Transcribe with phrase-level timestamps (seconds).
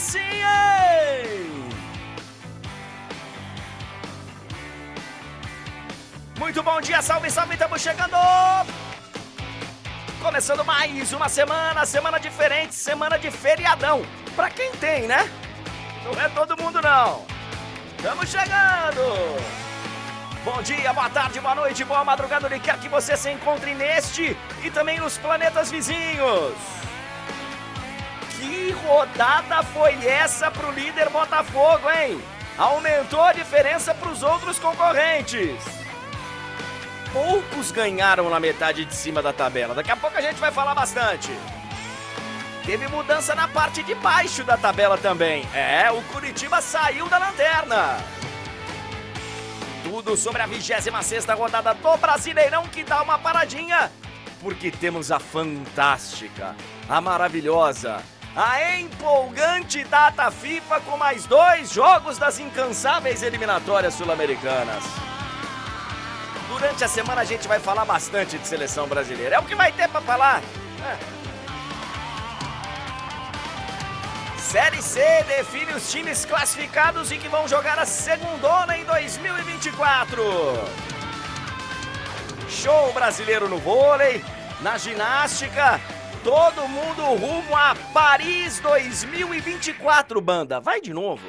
[0.00, 0.18] sim?
[6.38, 8.16] Muito bom dia, salve, salve, estamos chegando!
[10.22, 14.04] Começando mais uma semana, semana diferente, semana de feriadão.
[14.34, 15.30] Pra quem tem, né?
[16.04, 17.26] Não é todo mundo, não.
[17.96, 19.60] Estamos chegando!
[20.42, 24.34] Bom dia, boa tarde, boa noite, boa madrugada, onde quer que você se encontre neste
[24.64, 26.79] e também nos planetas vizinhos.
[28.60, 32.22] Que rodada foi essa pro líder Botafogo, hein?
[32.58, 35.56] Aumentou a diferença pros outros concorrentes.
[37.10, 39.74] Poucos ganharam na metade de cima da tabela.
[39.74, 41.30] Daqui a pouco a gente vai falar bastante.
[42.66, 45.48] Teve mudança na parte de baixo da tabela também.
[45.54, 47.96] É, o Curitiba saiu da lanterna.
[49.82, 53.90] Tudo sobre a 26 rodada do Brasileirão que dá uma paradinha,
[54.42, 56.54] porque temos a fantástica,
[56.86, 58.02] a maravilhosa,
[58.34, 64.84] a empolgante data FIFA com mais dois jogos das incansáveis eliminatórias sul-americanas.
[66.48, 69.36] Durante a semana a gente vai falar bastante de seleção brasileira.
[69.36, 70.42] É o que vai ter para falar.
[70.84, 71.20] É.
[74.38, 80.22] Série C define os times classificados e que vão jogar a segundona em 2024.
[82.48, 84.24] Show brasileiro no vôlei,
[84.60, 85.80] na ginástica,
[86.22, 90.60] todo mundo rumo a Paris 2024, banda.
[90.60, 91.26] Vai de novo.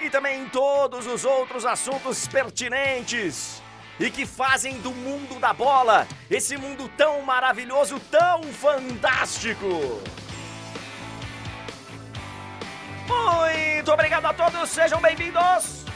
[0.00, 3.62] E também todos os outros assuntos pertinentes
[3.98, 9.66] e que fazem do mundo da bola esse mundo tão maravilhoso, tão fantástico.
[13.08, 15.87] Muito obrigado a todos, sejam bem-vindos.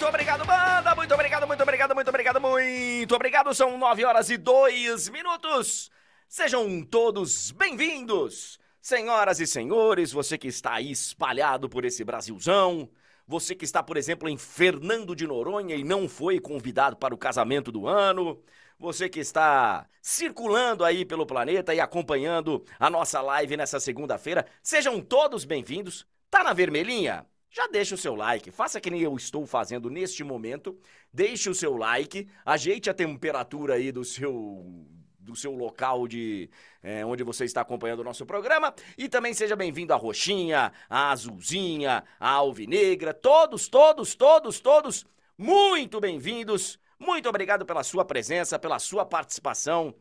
[0.00, 0.94] Muito obrigado, banda.
[0.94, 3.54] Muito obrigado, muito obrigado, muito obrigado, muito obrigado.
[3.54, 5.90] São nove horas e dois minutos.
[6.26, 8.58] Sejam todos bem-vindos.
[8.80, 12.88] Senhoras e senhores, você que está aí espalhado por esse Brasilzão,
[13.26, 17.18] você que está, por exemplo, em Fernando de Noronha e não foi convidado para o
[17.18, 18.42] casamento do ano,
[18.78, 24.98] você que está circulando aí pelo planeta e acompanhando a nossa live nessa segunda-feira, sejam
[24.98, 26.06] todos bem-vindos.
[26.30, 27.26] Tá na vermelhinha?
[27.50, 30.78] Já deixa o seu like, faça que nem eu estou fazendo neste momento,
[31.12, 34.86] deixe o seu like, ajeite a temperatura aí do seu
[35.18, 36.50] do seu local de
[36.82, 38.74] é, onde você está acompanhando o nosso programa.
[38.98, 45.06] E também seja bem-vindo a roxinha, a azulzinha, a alvinegra, todos, todos, todos, todos
[45.42, 46.78] muito bem-vindos.
[46.98, 49.94] Muito obrigado pela sua presença, pela sua participação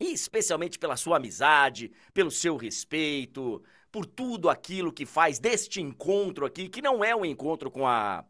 [0.00, 6.44] e especialmente pela sua amizade, pelo seu respeito, por tudo aquilo que faz deste encontro
[6.46, 8.24] aqui, que não é um encontro com a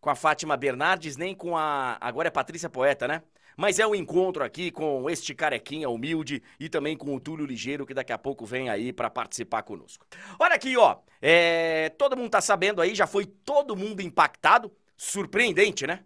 [0.00, 3.22] com a Fátima Bernardes, nem com a agora é Patrícia Poeta, né?
[3.56, 7.84] Mas é um encontro aqui com este carequinha humilde e também com o Túlio Ligeiro,
[7.84, 10.06] que daqui a pouco vem aí para participar conosco.
[10.38, 10.98] Olha aqui, ó.
[11.20, 11.88] É...
[11.98, 14.72] Todo mundo tá sabendo aí, já foi todo mundo impactado.
[14.96, 16.04] Surpreendente, né?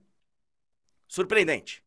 [1.06, 1.84] Surpreendente.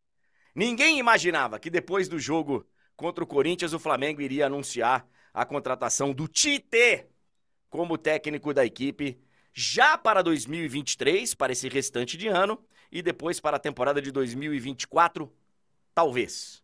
[0.53, 2.63] Ninguém imaginava que depois do jogo
[2.95, 7.05] contra o Corinthians, o Flamengo iria anunciar a contratação do Tite
[7.69, 9.19] como técnico da equipe
[9.53, 12.57] já para 2023, para esse restante de ano,
[12.89, 15.29] e depois para a temporada de 2024,
[15.93, 16.63] talvez.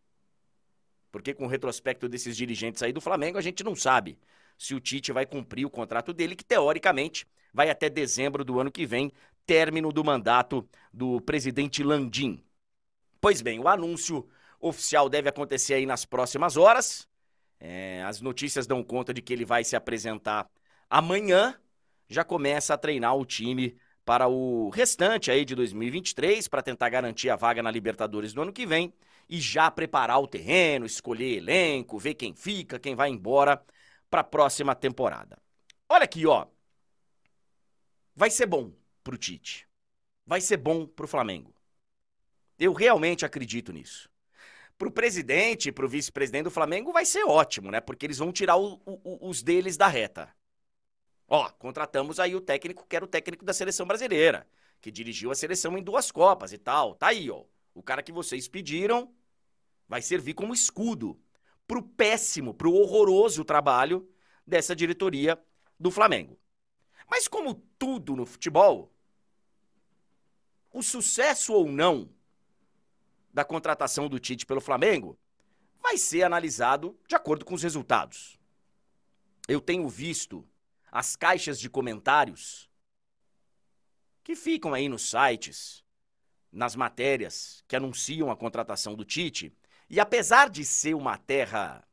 [1.11, 4.17] Porque com o retrospecto desses dirigentes aí do Flamengo, a gente não sabe
[4.57, 8.71] se o Tite vai cumprir o contrato dele, que teoricamente vai até dezembro do ano
[8.71, 9.11] que vem,
[9.45, 12.41] término do mandato do presidente Landim.
[13.19, 14.27] Pois bem, o anúncio
[14.61, 17.10] oficial deve acontecer aí nas próximas horas.
[17.63, 20.49] É, as notícias dão conta de que ele vai se apresentar
[20.89, 21.55] amanhã.
[22.09, 27.29] Já começa a treinar o time para o restante aí de 2023 para tentar garantir
[27.29, 28.91] a vaga na Libertadores do ano que vem
[29.29, 33.63] e já preparar o terreno, escolher elenco, ver quem fica, quem vai embora
[34.09, 35.37] para a próxima temporada.
[35.87, 36.47] Olha aqui, ó.
[38.15, 39.67] Vai ser bom pro Tite.
[40.25, 41.53] Vai ser bom pro Flamengo.
[42.57, 44.10] Eu realmente acredito nisso
[44.81, 47.79] para o presidente e para o vice-presidente do Flamengo vai ser ótimo, né?
[47.79, 50.35] Porque eles vão tirar o, o, os deles da reta.
[51.27, 54.47] Ó, contratamos aí o técnico que era o técnico da seleção brasileira,
[54.81, 56.95] que dirigiu a seleção em duas Copas e tal.
[56.95, 57.45] Tá aí, ó.
[57.75, 59.13] O cara que vocês pediram
[59.87, 61.21] vai servir como escudo
[61.67, 64.11] pro péssimo, pro horroroso trabalho
[64.47, 65.39] dessa diretoria
[65.79, 66.39] do Flamengo.
[67.07, 68.91] Mas como tudo no futebol,
[70.73, 72.09] o sucesso ou não
[73.33, 75.17] da contratação do Tite pelo Flamengo
[75.81, 78.39] vai ser analisado de acordo com os resultados.
[79.47, 80.47] eu tenho visto
[80.91, 82.69] as caixas de comentários
[84.23, 85.83] que ficam aí nos sites,
[86.51, 89.53] nas matérias que anunciam a contratação do Tite,
[89.89, 91.85] e apesar de ser uma terra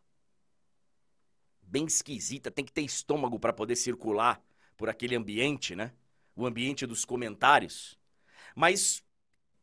[1.62, 4.43] bem esquisita, tem que ter estômago para poder circular
[4.76, 5.93] por aquele ambiente, né?
[6.35, 7.99] O ambiente dos comentários.
[8.55, 9.02] Mas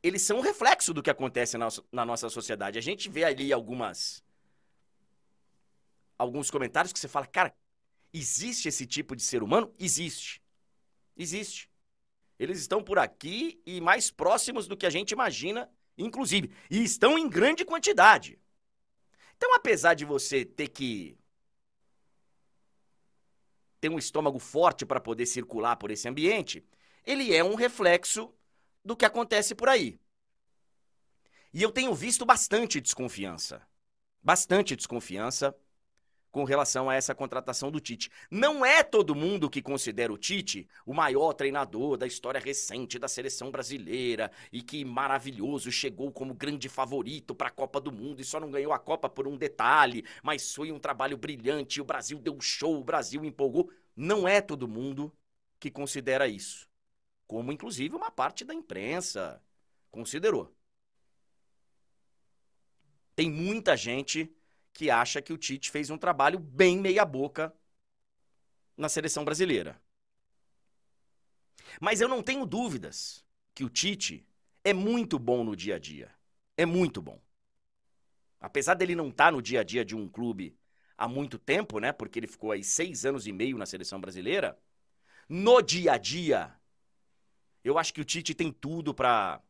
[0.08, 2.78] eles são um reflexo do que acontece na, nossa sociedade.
[2.78, 4.24] A gente vê ali algumas
[6.18, 7.54] alguns comentários que você fala, cara,
[8.14, 9.74] existe esse tipo de ser humano?
[9.80, 10.42] Existe.
[11.18, 11.72] Existe.
[12.38, 16.52] Eles estão por aqui e mais próximos do que a gente imagina, inclusive.
[16.70, 18.40] E estão em grande quantidade.
[19.36, 21.18] Então, apesar de você ter que
[23.82, 26.64] ter um estômago forte para poder circular por esse ambiente,
[27.04, 28.32] ele é um reflexo
[28.86, 30.00] do que acontece por aí.
[31.52, 33.62] E eu tenho visto bastante desconfiança.
[34.22, 35.56] Bastante desconfiança
[36.30, 38.12] com relação a essa contratação do Tite.
[38.30, 43.08] Não é todo mundo que considera o Tite o maior treinador da história recente da
[43.08, 48.26] seleção brasileira e que maravilhoso chegou como grande favorito para a Copa do Mundo e
[48.26, 52.20] só não ganhou a Copa por um detalhe, mas foi um trabalho brilhante, o Brasil
[52.20, 53.72] deu show, o Brasil empolgou.
[53.96, 55.10] Não é todo mundo
[55.58, 56.68] que considera isso.
[57.28, 59.42] Como inclusive uma parte da imprensa
[59.92, 60.56] considerou.
[63.16, 64.36] Tem muita gente
[64.74, 67.54] que acha que o Tite fez um trabalho bem meia-boca
[68.76, 69.82] na seleção brasileira.
[71.80, 74.28] Mas eu não tenho dúvidas que o Tite
[74.64, 76.14] é muito bom no dia a dia.
[76.58, 77.22] É muito bom.
[78.40, 80.58] Apesar dele não estar tá no dia a dia de um clube
[80.98, 81.92] há muito tempo, né?
[81.92, 84.58] Porque ele ficou aí seis anos e meio na seleção brasileira.
[85.28, 86.54] No dia a dia,
[87.66, 89.42] eu acho que o Tite tem tudo para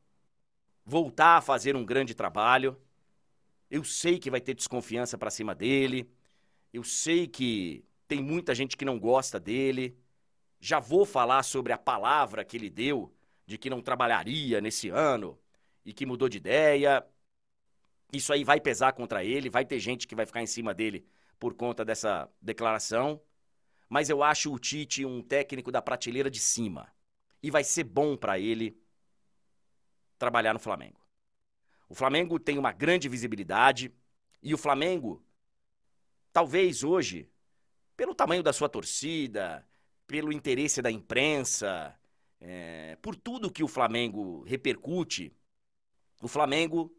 [0.85, 2.81] voltar a fazer um grande trabalho.
[3.69, 6.09] Eu sei que vai ter desconfiança para cima dele.
[6.71, 9.99] Eu sei que tem muita gente que não gosta dele.
[10.61, 13.13] Já vou falar sobre a palavra que ele deu
[13.45, 15.37] de que não trabalharia nesse ano
[15.83, 17.05] e que mudou de ideia.
[18.13, 21.05] Isso aí vai pesar contra ele, vai ter gente que vai ficar em cima dele
[21.37, 23.21] por conta dessa declaração.
[23.89, 26.94] Mas eu acho o Tite um técnico da prateleira de cima.
[27.41, 28.77] E vai ser bom para ele
[30.17, 30.99] trabalhar no Flamengo.
[31.87, 33.93] O Flamengo tem uma grande visibilidade
[34.41, 35.23] e o Flamengo,
[36.33, 37.29] talvez hoje,
[37.95, 39.67] pelo tamanho da sua torcida,
[40.07, 41.97] pelo interesse da imprensa,
[42.39, 45.31] é, por tudo que o Flamengo repercute,
[46.21, 46.95] o Flamengo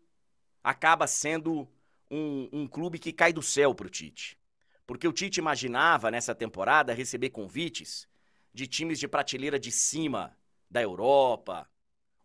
[0.63, 1.69] acaba sendo
[2.11, 4.39] um, um clube que cai do céu para o Tite.
[4.87, 8.09] Porque o Tite imaginava nessa temporada receber convites
[8.57, 10.35] de times de prateleira de cima
[10.71, 11.71] da Europa,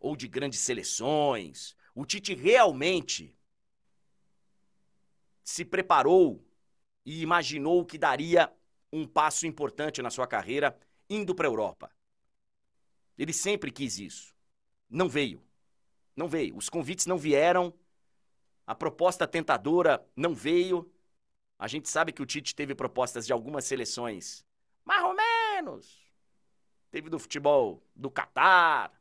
[0.00, 3.36] ou de grandes seleções, o Tite realmente
[5.44, 6.42] se preparou
[7.04, 8.50] e imaginou que daria
[8.90, 10.74] um passo importante na sua carreira
[11.08, 11.94] indo para a Europa.
[13.18, 14.34] Ele sempre quis isso.
[14.88, 15.44] Não veio.
[16.16, 16.56] Não veio.
[16.56, 17.74] Os convites não vieram.
[18.66, 20.90] A proposta tentadora não veio.
[21.58, 24.46] A gente sabe que o Tite teve propostas de algumas seleções,
[24.82, 26.11] mais ou menos.
[26.92, 28.92] Teve do futebol do Catar,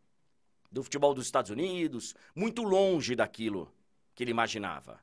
[0.71, 3.71] do futebol dos Estados Unidos, muito longe daquilo
[4.15, 4.99] que ele imaginava.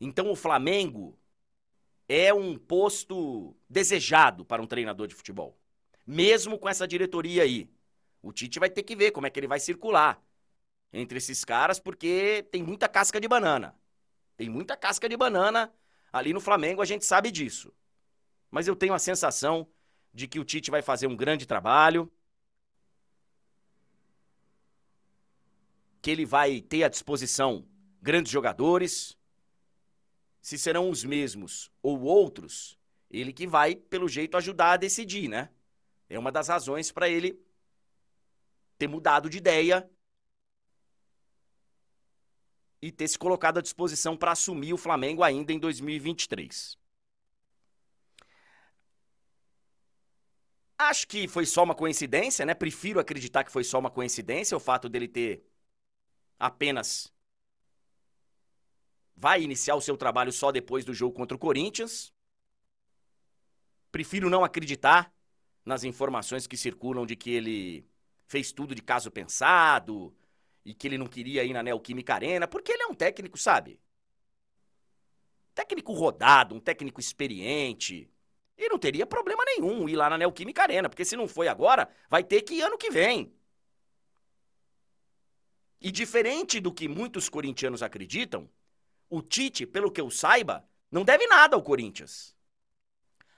[0.00, 1.16] Então o Flamengo
[2.08, 5.56] é um posto desejado para um treinador de futebol.
[6.04, 7.70] Mesmo com essa diretoria aí.
[8.20, 10.20] O Tite vai ter que ver como é que ele vai circular
[10.92, 13.72] entre esses caras, porque tem muita casca de banana.
[14.36, 15.72] Tem muita casca de banana
[16.12, 17.72] ali no Flamengo, a gente sabe disso.
[18.50, 19.68] Mas eu tenho a sensação
[20.18, 22.10] de que o Tite vai fazer um grande trabalho,
[26.02, 27.64] que ele vai ter à disposição
[28.02, 29.16] grandes jogadores.
[30.42, 32.76] Se serão os mesmos ou outros,
[33.08, 35.50] ele que vai, pelo jeito, ajudar a decidir, né?
[36.08, 37.40] É uma das razões para ele
[38.76, 39.88] ter mudado de ideia
[42.82, 46.76] e ter se colocado à disposição para assumir o Flamengo ainda em 2023.
[50.78, 52.54] Acho que foi só uma coincidência, né?
[52.54, 55.44] Prefiro acreditar que foi só uma coincidência o fato dele ter
[56.38, 57.12] apenas
[59.16, 62.12] vai iniciar o seu trabalho só depois do jogo contra o Corinthians.
[63.90, 65.12] Prefiro não acreditar
[65.64, 67.84] nas informações que circulam de que ele
[68.28, 70.14] fez tudo de caso pensado
[70.64, 73.80] e que ele não queria ir na Neoquímica Arena, porque ele é um técnico, sabe?
[75.54, 78.08] Técnico rodado, um técnico experiente.
[78.58, 81.88] E não teria problema nenhum ir lá na Neoquímica Arena, porque se não foi agora,
[82.10, 83.32] vai ter que ir ano que vem.
[85.80, 88.50] E diferente do que muitos corintianos acreditam,
[89.08, 92.36] o Tite, pelo que eu saiba, não deve nada ao Corinthians.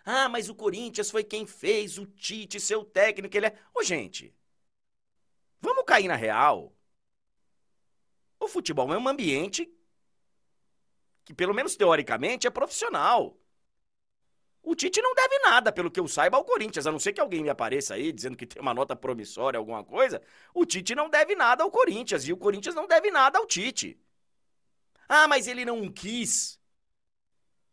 [0.04, 3.58] Ah, mas o Corinthians foi quem fez o Tite seu técnico, ele é.
[3.74, 4.34] Ô, gente,
[5.60, 6.74] vamos cair na real.
[8.38, 9.70] O futebol é um ambiente
[11.26, 13.39] que, pelo menos teoricamente, é profissional.
[14.62, 16.86] O Tite não deve nada, pelo que eu saiba, ao Corinthians.
[16.86, 19.82] A não ser que alguém me apareça aí dizendo que tem uma nota promissória, alguma
[19.82, 20.22] coisa.
[20.54, 22.26] O Tite não deve nada ao Corinthians.
[22.28, 23.98] E o Corinthians não deve nada ao Tite.
[25.08, 26.60] Ah, mas ele não quis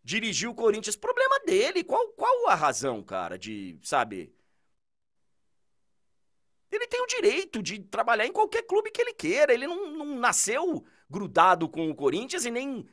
[0.03, 0.95] dirigir o Corinthians.
[0.95, 1.83] Problema dele.
[1.83, 4.33] Qual, qual a razão, cara, de, sabe?
[6.71, 9.53] Ele tem o direito de trabalhar em qualquer clube que ele queira.
[9.53, 12.87] Ele não, não nasceu grudado com o Corinthians e nem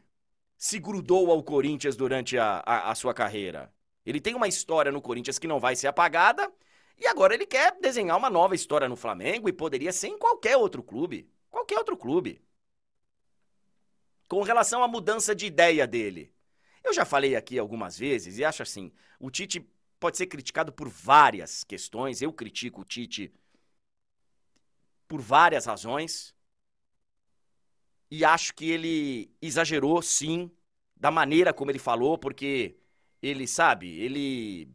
[0.57, 3.74] se grudou ao Corinthians durante a, a, a sua carreira.
[4.05, 6.53] Ele tem uma história no Corinthians que não vai ser apagada
[6.99, 10.57] e agora ele quer desenhar uma nova história no Flamengo e poderia ser em qualquer
[10.57, 11.29] outro clube.
[11.51, 12.43] Qualquer outro clube.
[14.29, 16.33] Com relação à mudança de ideia dele,
[16.83, 19.67] eu já falei aqui algumas vezes e acho assim: o Tite
[19.99, 22.21] pode ser criticado por várias questões.
[22.21, 23.33] Eu critico o Tite
[25.09, 26.35] por várias razões.
[28.11, 30.51] E acho que ele exagerou, sim,
[30.97, 32.77] da maneira como ele falou, porque
[33.25, 34.69] ele, sabe, ele.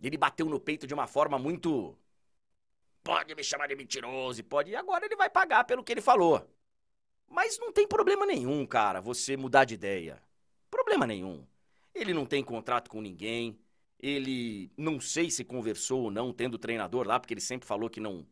[0.00, 1.98] Ele bateu no peito de uma forma muito.
[3.02, 4.70] Pode me chamar de mentiroso, pode.
[4.70, 6.48] E agora ele vai pagar pelo que ele falou.
[7.28, 10.22] Mas não tem problema nenhum, cara, você mudar de ideia.
[10.70, 11.44] Problema nenhum.
[11.92, 13.58] Ele não tem contrato com ninguém.
[13.98, 17.98] Ele não sei se conversou ou não, tendo treinador lá, porque ele sempre falou que
[17.98, 18.24] não,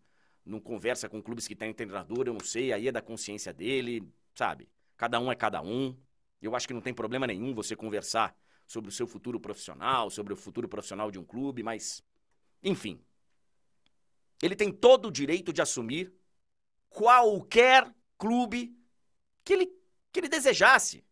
[0.44, 4.06] não conversa com clubes que têm treinador, eu não sei, aí é da consciência dele,
[4.34, 4.68] sabe?
[4.96, 5.96] Cada um é cada um.
[6.46, 8.36] Eu acho que não tem problema nenhum você conversar
[8.66, 12.02] sobre o seu futuro profissional, sobre o futuro profissional de um clube, mas.
[12.62, 13.00] Enfim.
[14.42, 16.12] Ele tem todo o direito de assumir
[16.88, 18.76] qualquer clube
[19.44, 19.66] que ele,
[20.12, 21.04] que ele desejasse.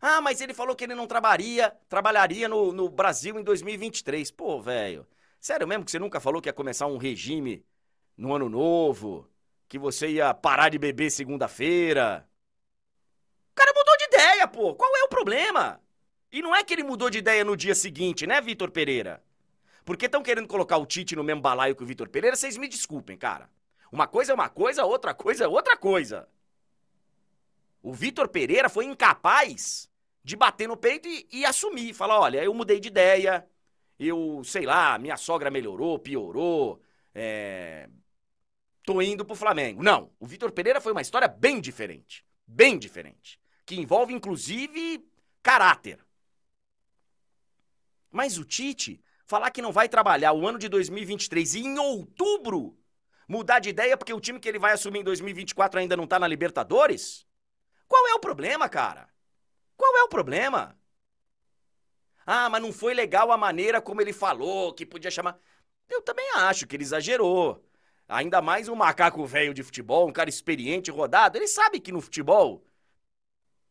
[0.00, 4.30] Ah, mas ele falou que ele não trabalharia, trabalharia no, no Brasil em 2023.
[4.30, 5.06] Pô, velho.
[5.38, 7.64] Sério mesmo que você nunca falou que ia começar um regime
[8.16, 9.30] no ano novo?
[9.68, 12.26] Que você ia parar de beber segunda-feira?
[13.50, 14.74] O cara mudou de ideia, pô.
[14.74, 15.80] Qual é o problema?
[16.30, 19.22] E não é que ele mudou de ideia no dia seguinte, né, Vitor Pereira?
[19.84, 22.68] Porque estão querendo colocar o Tite no mesmo balaio que o Vitor Pereira, vocês me
[22.68, 23.50] desculpem, cara.
[23.90, 26.28] Uma coisa é uma coisa, outra coisa é outra coisa.
[27.82, 29.90] O Vitor Pereira foi incapaz
[30.22, 31.94] de bater no peito e, e assumir.
[31.94, 33.44] Falar: olha, eu mudei de ideia,
[33.98, 36.80] eu, sei lá, minha sogra melhorou, piorou,
[37.14, 37.88] é...
[38.84, 39.82] tô indo pro Flamengo.
[39.82, 42.24] Não, o Vitor Pereira foi uma história bem diferente.
[42.46, 43.39] Bem diferente.
[43.70, 45.08] Que envolve, inclusive,
[45.40, 46.04] caráter.
[48.10, 52.76] Mas o Tite falar que não vai trabalhar o ano de 2023 e em outubro
[53.28, 56.18] mudar de ideia porque o time que ele vai assumir em 2024 ainda não tá
[56.18, 57.24] na Libertadores?
[57.86, 59.08] Qual é o problema, cara?
[59.76, 60.76] Qual é o problema?
[62.26, 65.38] Ah, mas não foi legal a maneira como ele falou, que podia chamar.
[65.88, 67.64] Eu também acho que ele exagerou.
[68.08, 71.38] Ainda mais um macaco velho de futebol, um cara experiente, rodado.
[71.38, 72.66] Ele sabe que no futebol,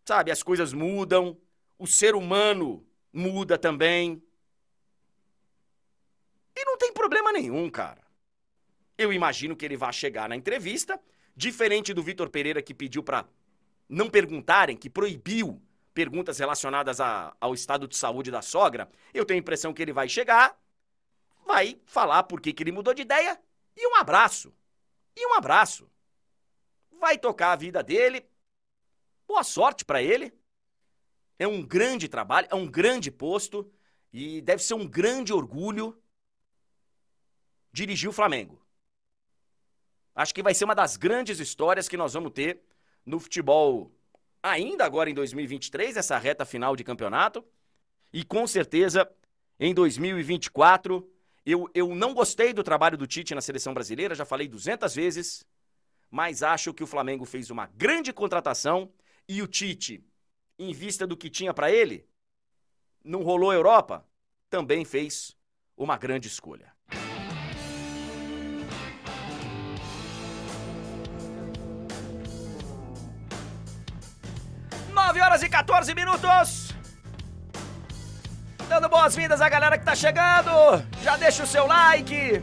[0.05, 1.37] sabe, as coisas mudam,
[1.77, 4.21] o ser humano muda também.
[6.55, 8.01] E não tem problema nenhum, cara.
[8.97, 10.99] Eu imagino que ele vá chegar na entrevista,
[11.35, 13.25] diferente do Vitor Pereira que pediu para
[13.87, 15.61] não perguntarem, que proibiu
[15.93, 18.89] perguntas relacionadas a, ao estado de saúde da sogra.
[19.13, 20.57] Eu tenho a impressão que ele vai chegar,
[21.45, 23.39] vai falar por que, que ele mudou de ideia
[23.75, 24.53] e um abraço.
[25.15, 25.89] E um abraço.
[26.99, 28.25] Vai tocar a vida dele.
[29.29, 30.33] Boa sorte para ele.
[31.37, 33.71] É um grande trabalho, é um grande posto
[34.11, 35.95] e deve ser um grande orgulho
[37.71, 38.59] dirigir o Flamengo.
[40.15, 42.59] Acho que vai ser uma das grandes histórias que nós vamos ter
[43.05, 43.95] no futebol
[44.41, 47.45] ainda agora em 2023, essa reta final de campeonato.
[48.11, 49.07] E com certeza
[49.59, 51.07] em 2024.
[51.45, 55.45] Eu, eu não gostei do trabalho do Tite na seleção brasileira, já falei 200 vezes,
[56.09, 58.91] mas acho que o Flamengo fez uma grande contratação
[59.29, 60.03] e o Tite,
[60.57, 62.03] em vista do que tinha para ele,
[63.05, 64.03] não rolou Europa,
[64.49, 65.37] também fez
[65.77, 66.73] uma grande escolha.
[74.91, 76.73] 9 horas e 14 minutos.
[78.67, 80.49] Dando boas-vindas à galera que tá chegando.
[81.03, 82.41] Já deixa o seu like.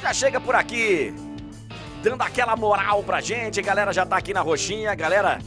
[0.00, 1.12] Já chega por aqui.
[2.02, 3.60] Dando aquela moral pra gente.
[3.60, 4.90] A galera já tá aqui na roxinha.
[4.90, 5.38] A galera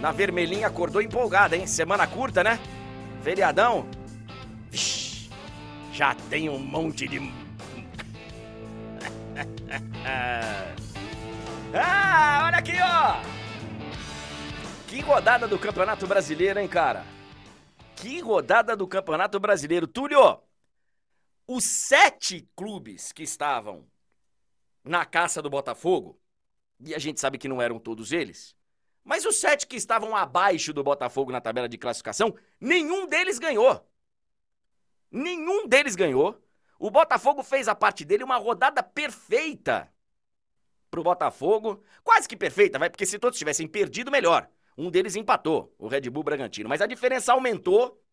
[0.00, 1.66] na vermelhinha acordou empolgada, hein?
[1.66, 2.58] Semana curta, né?
[3.22, 3.86] Feriadão.
[4.70, 5.28] Vixe,
[5.92, 7.18] já tem um monte de.
[11.74, 13.20] ah, olha aqui, ó.
[14.86, 17.04] Que rodada do Campeonato Brasileiro, hein, cara?
[17.96, 19.86] Que rodada do Campeonato Brasileiro.
[19.86, 20.40] Túlio,
[21.46, 23.84] os sete clubes que estavam
[24.84, 26.20] na caça do Botafogo,
[26.80, 28.56] e a gente sabe que não eram todos eles,
[29.08, 33.88] mas os sete que estavam abaixo do Botafogo na tabela de classificação, nenhum deles ganhou.
[35.10, 36.38] Nenhum deles ganhou.
[36.78, 39.90] O Botafogo fez a parte dele uma rodada perfeita
[40.90, 41.82] pro Botafogo.
[42.04, 44.48] Quase que perfeita, vai, porque se todos tivessem perdido, melhor.
[44.76, 46.68] Um deles empatou, o Red Bull Bragantino.
[46.68, 48.04] Mas a diferença aumentou.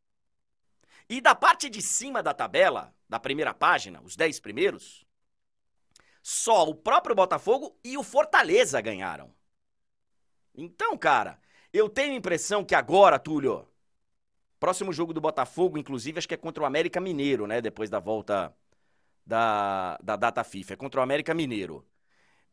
[1.07, 5.05] E da parte de cima da tabela, da primeira página, os 10 primeiros,
[6.27, 9.31] só o próprio Botafogo e o Fortaleza ganharam.
[10.55, 11.39] Então, cara,
[11.71, 13.67] eu tenho a impressão que agora, Túlio,
[14.59, 17.61] próximo jogo do Botafogo, inclusive, acho que é contra o América Mineiro, né?
[17.61, 18.51] Depois da volta
[19.23, 20.73] da, da data FIFA.
[20.73, 21.85] É contra o América Mineiro.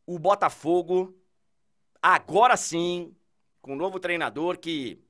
[0.05, 1.17] O Botafogo,
[1.99, 3.15] agora sim,
[3.59, 5.03] com um novo treinador que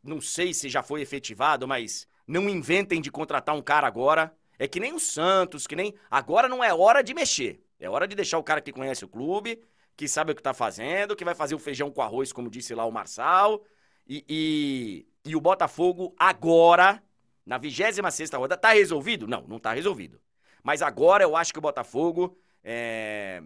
[0.00, 4.32] não sei se já foi efetivado, mas não inventem de contratar um cara agora.
[4.56, 5.96] É que nem o Santos, que nem.
[6.08, 7.63] Agora não é hora de mexer.
[7.78, 9.60] É hora de deixar o cara que conhece o clube,
[9.96, 12.74] que sabe o que tá fazendo, que vai fazer o feijão com arroz, como disse
[12.74, 13.64] lá o Marçal.
[14.06, 17.02] E, e, e o Botafogo agora,
[17.44, 17.98] na 26
[18.32, 19.26] rodada, tá resolvido?
[19.26, 20.20] Não, não tá resolvido.
[20.62, 23.42] Mas agora eu acho que o Botafogo é,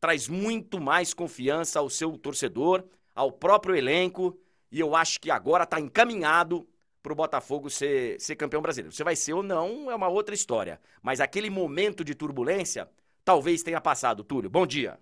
[0.00, 4.38] traz muito mais confiança ao seu torcedor, ao próprio elenco,
[4.70, 6.68] e eu acho que agora está encaminhado
[7.02, 8.94] para o Botafogo ser, ser campeão brasileiro.
[8.94, 12.88] Se vai ser ou não é uma outra história, mas aquele momento de turbulência
[13.26, 14.22] talvez tenha passado.
[14.22, 14.98] Túlio, bom dia.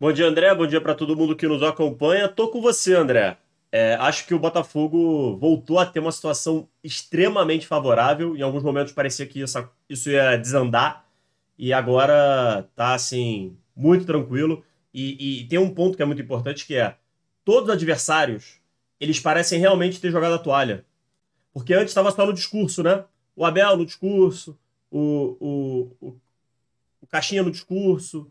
[0.00, 0.52] Bom dia, André.
[0.54, 2.26] Bom dia para todo mundo que nos acompanha.
[2.26, 3.36] Tô com você, André.
[3.70, 8.34] É, acho que o Botafogo voltou a ter uma situação extremamente favorável.
[8.34, 11.04] Em alguns momentos parecia que isso, isso ia desandar.
[11.58, 14.64] E agora tá, assim, muito tranquilo.
[14.92, 16.96] E, e, tem um ponto que é muito importante que é
[17.44, 18.58] todos os adversários,
[18.98, 20.86] eles parecem realmente ter jogado a toalha.
[21.52, 23.04] Porque antes estava só no discurso, né?
[23.36, 24.58] O Abel no discurso,
[24.90, 26.20] o, o, o,
[27.04, 28.30] o Caixinha no discurso,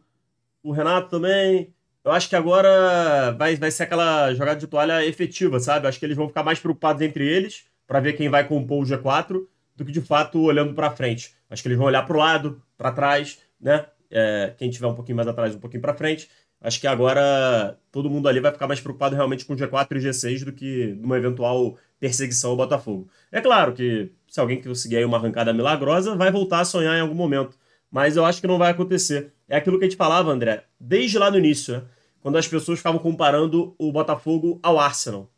[0.64, 1.72] o Renato também.
[2.04, 5.86] Eu acho que agora vai, vai ser aquela jogada de toalha efetiva, sabe?
[5.86, 8.84] Eu acho que eles vão ficar mais preocupados entre eles para ver quem vai compor
[8.84, 11.34] o G4 do que de fato olhando para frente.
[11.50, 13.86] Acho que eles vão olhar para o lado, para trás, né?
[14.12, 16.30] É, quem tiver um pouquinho mais atrás, um pouquinho para frente.
[16.60, 19.98] Acho que agora todo mundo ali vai ficar mais preocupado realmente com o G4 e
[19.98, 23.08] o G6 do que numa eventual perseguição ao Botafogo.
[23.32, 27.02] É claro que se alguém conseguir aí uma arrancada milagrosa, vai voltar a sonhar em
[27.02, 27.58] algum momento.
[27.93, 29.32] Mas eu acho que não vai acontecer.
[29.47, 31.84] É aquilo que a gente falava, André, desde lá no início, né?
[32.21, 35.32] quando as pessoas ficavam comparando o Botafogo ao Arsenal.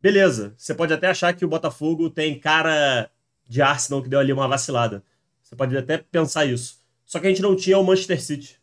[0.00, 3.08] Beleza, você pode até achar que o Botafogo tem cara
[3.48, 5.04] de Arsenal que deu ali uma vacilada.
[5.40, 6.80] Você pode até pensar isso.
[7.04, 8.60] Só que a gente não tinha o Manchester City.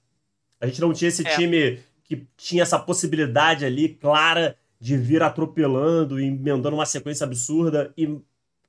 [0.60, 1.36] A gente não tinha esse é.
[1.38, 7.94] time que tinha essa possibilidade ali clara de vir atropelando e emendando uma sequência absurda.
[7.96, 8.20] E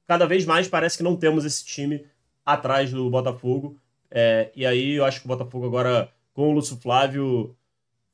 [0.06, 2.06] cada vez mais parece que não temos esse time
[2.46, 3.76] atrás do Botafogo.
[4.10, 7.56] É, e aí eu acho que o Botafogo agora, com o Lúcio Flávio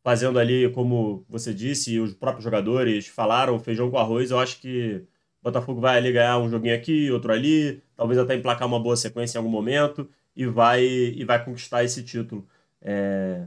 [0.03, 4.61] fazendo ali, como você disse, e os próprios jogadores falaram, feijão com arroz, eu acho
[4.61, 5.03] que
[5.41, 8.97] o Botafogo vai ali ganhar um joguinho aqui, outro ali, talvez até emplacar uma boa
[8.97, 12.47] sequência em algum momento e vai, e vai conquistar esse título.
[12.81, 13.47] É,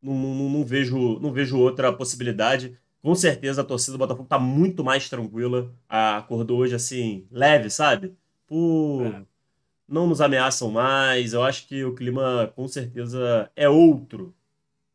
[0.00, 2.78] não, não, não, vejo, não vejo outra possibilidade.
[3.02, 5.72] Com certeza a torcida do Botafogo está muito mais tranquila.
[5.88, 8.14] Acordou hoje assim, leve, sabe?
[8.46, 9.06] Por...
[9.06, 9.29] É.
[9.90, 11.32] Não nos ameaçam mais.
[11.32, 14.32] Eu acho que o clima com certeza é outro.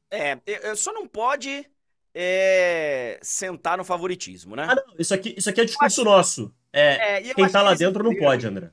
[0.10, 1.70] É, eu só não pode
[2.14, 4.66] é, sentar no favoritismo, né?
[4.70, 6.10] Ah, não, isso aqui, isso aqui é discurso acho...
[6.10, 6.56] nosso.
[6.72, 8.72] É, é quem tá lá dentro não pode, André.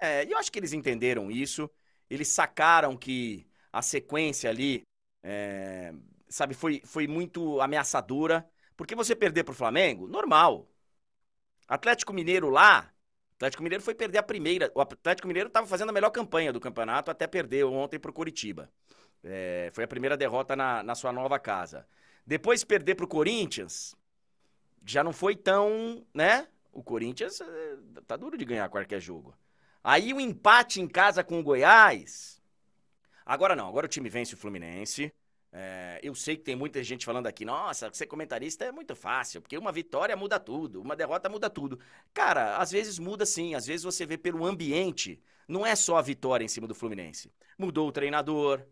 [0.00, 1.68] É, eu acho que eles entenderam isso.
[2.08, 4.82] Eles sacaram que a sequência ali
[5.24, 5.92] é,
[6.28, 8.48] sabe, foi, foi muito ameaçadora.
[8.76, 10.70] Porque você perder pro Flamengo, normal.
[11.66, 12.88] Atlético Mineiro lá,
[13.38, 14.70] Atlético Mineiro foi perder a primeira.
[14.74, 18.70] O Atlético Mineiro estava fazendo a melhor campanha do campeonato até perder ontem pro Curitiba.
[19.24, 21.86] É, foi a primeira derrota na, na sua nova casa.
[22.26, 23.94] Depois perder pro Corinthians,
[24.84, 26.48] já não foi tão, né?
[26.72, 29.34] O Corinthians é, tá duro de ganhar qualquer jogo.
[29.82, 32.38] Aí o empate em casa com o Goiás,
[33.28, 35.12] Agora não, agora o time vence o Fluminense.
[35.50, 39.40] É, eu sei que tem muita gente falando aqui, nossa, ser comentarista é muito fácil,
[39.40, 41.78] porque uma vitória muda tudo, uma derrota muda tudo.
[42.12, 46.02] Cara, às vezes muda sim, às vezes você vê pelo ambiente, não é só a
[46.02, 47.32] vitória em cima do Fluminense.
[47.56, 48.66] Mudou o treinador,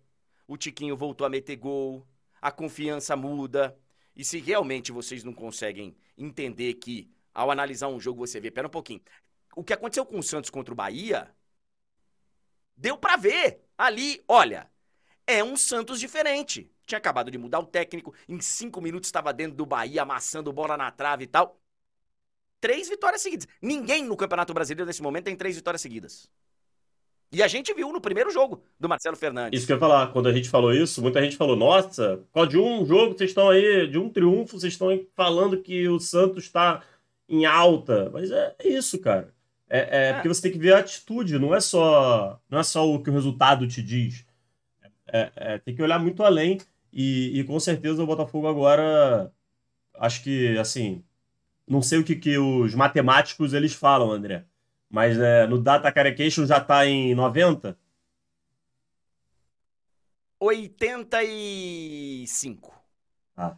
[0.47, 2.07] o Tiquinho voltou a meter gol,
[2.41, 3.79] a confiança muda.
[4.15, 8.67] E se realmente vocês não conseguem entender que, ao analisar um jogo, você vê, pera
[8.67, 9.01] um pouquinho,
[9.55, 11.35] o que aconteceu com o Santos contra o Bahia,
[12.77, 13.63] deu para ver.
[13.77, 14.71] Ali, olha,
[15.27, 16.71] é um Santos diferente.
[16.87, 20.77] Tinha acabado de mudar o técnico, em cinco minutos estava dentro do Bahia, amassando bola
[20.77, 21.61] na trave e tal.
[22.61, 23.47] Três vitórias seguidas.
[23.61, 26.31] Ninguém no Campeonato Brasileiro nesse momento tem três vitórias seguidas.
[27.33, 29.59] E a gente viu no primeiro jogo do Marcelo Fernandes.
[29.59, 32.47] Isso que eu ia falar, quando a gente falou isso, muita gente falou: nossa, por
[32.47, 36.45] de um jogo vocês estão aí, de um triunfo, vocês estão falando que o Santos
[36.45, 36.83] está
[37.29, 38.11] em alta.
[38.13, 39.35] Mas é isso, cara.
[39.69, 42.63] É, é, é, porque você tem que ver a atitude, não é só, não é
[42.63, 44.25] só o que o resultado te diz.
[45.07, 46.59] É, é, tem que olhar muito além.
[46.93, 49.33] E, e, com certeza o Botafogo agora,
[49.95, 51.05] acho que, assim,
[51.67, 54.47] não sei o que, que os matemáticos eles falam, André.
[54.89, 57.77] Mas é, no Data Carecation já está em 90?
[60.39, 62.75] 85.
[63.37, 63.57] Ah.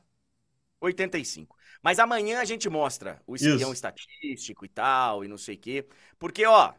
[0.81, 1.57] 85.
[1.83, 5.87] Mas amanhã a gente mostra o espião estatístico e tal, e não sei o quê.
[6.19, 6.77] Porque, ó, a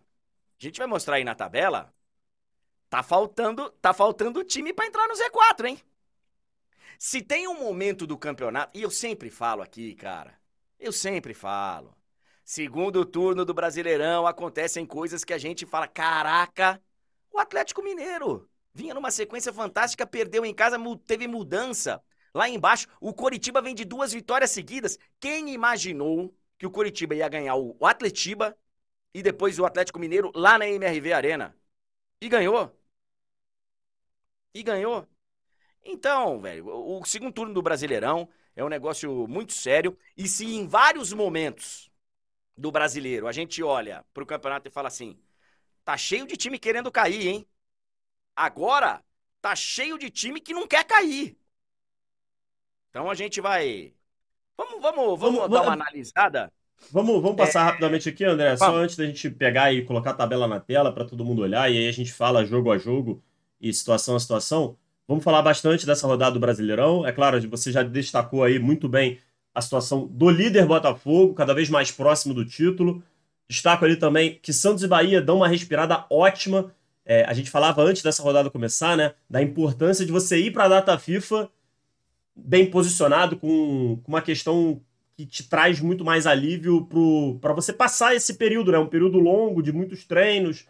[0.57, 1.93] gente vai mostrar aí na tabela.
[2.89, 5.79] Tá faltando, tá faltando time para entrar no Z4, hein?
[6.97, 10.37] Se tem um momento do campeonato, e eu sempre falo aqui, cara,
[10.79, 11.95] eu sempre falo.
[12.43, 16.81] Segundo turno do Brasileirão acontecem coisas que a gente fala, caraca,
[17.31, 22.01] o Atlético Mineiro vinha numa sequência fantástica, perdeu em casa, teve mudança.
[22.33, 24.97] Lá embaixo, o Coritiba vem de duas vitórias seguidas.
[25.19, 28.57] Quem imaginou que o Coritiba ia ganhar o Atletiba
[29.13, 31.55] e depois o Atlético Mineiro lá na MRV Arena?
[32.21, 32.78] E ganhou.
[34.53, 35.07] E ganhou.
[35.83, 39.97] Então, velho, o segundo turno do Brasileirão é um negócio muito sério.
[40.17, 41.89] E se em vários momentos
[42.57, 45.17] do brasileiro a gente olha pro campeonato e fala assim:
[45.85, 47.47] tá cheio de time querendo cair, hein?
[48.35, 49.03] Agora
[49.41, 51.37] tá cheio de time que não quer cair.
[52.89, 53.93] Então a gente vai.
[54.57, 56.51] Vamos, vamos, vamos, vamos dar uma analisada.
[56.91, 57.63] Vamos, vamos passar é...
[57.63, 58.59] rapidamente aqui, André, vamos.
[58.59, 61.69] só antes da gente pegar e colocar a tabela na tela para todo mundo olhar,
[61.69, 63.23] e aí a gente fala jogo a jogo
[63.59, 64.75] e situação a situação.
[65.07, 67.05] Vamos falar bastante dessa rodada do Brasileirão.
[67.05, 69.19] É claro, você já destacou aí muito bem
[69.53, 73.03] a situação do líder Botafogo, cada vez mais próximo do título.
[73.49, 76.71] Destaco ali também que Santos e Bahia dão uma respirada ótima.
[77.03, 79.13] É, a gente falava antes dessa rodada começar, né?
[79.27, 81.49] Da importância de você ir para a data FIFA
[82.35, 84.79] bem posicionado, com, com uma questão
[85.17, 86.87] que te traz muito mais alívio
[87.41, 88.77] para você passar esse período, né?
[88.77, 90.65] Um período longo de muitos treinos.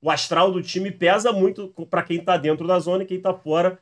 [0.00, 3.34] O astral do time pesa muito para quem está dentro da zona e quem está
[3.34, 3.78] fora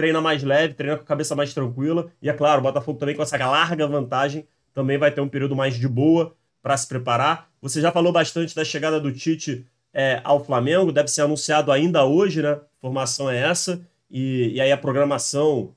[0.00, 2.10] treina mais leve, treina com a cabeça mais tranquila.
[2.22, 5.54] E é claro, o Botafogo também com essa larga vantagem também vai ter um período
[5.54, 7.50] mais de boa para se preparar.
[7.60, 12.04] Você já falou bastante da chegada do Tite é, ao Flamengo, deve ser anunciado ainda
[12.04, 12.58] hoje, né?
[12.80, 13.86] Formação é essa.
[14.10, 15.74] E, e aí a programação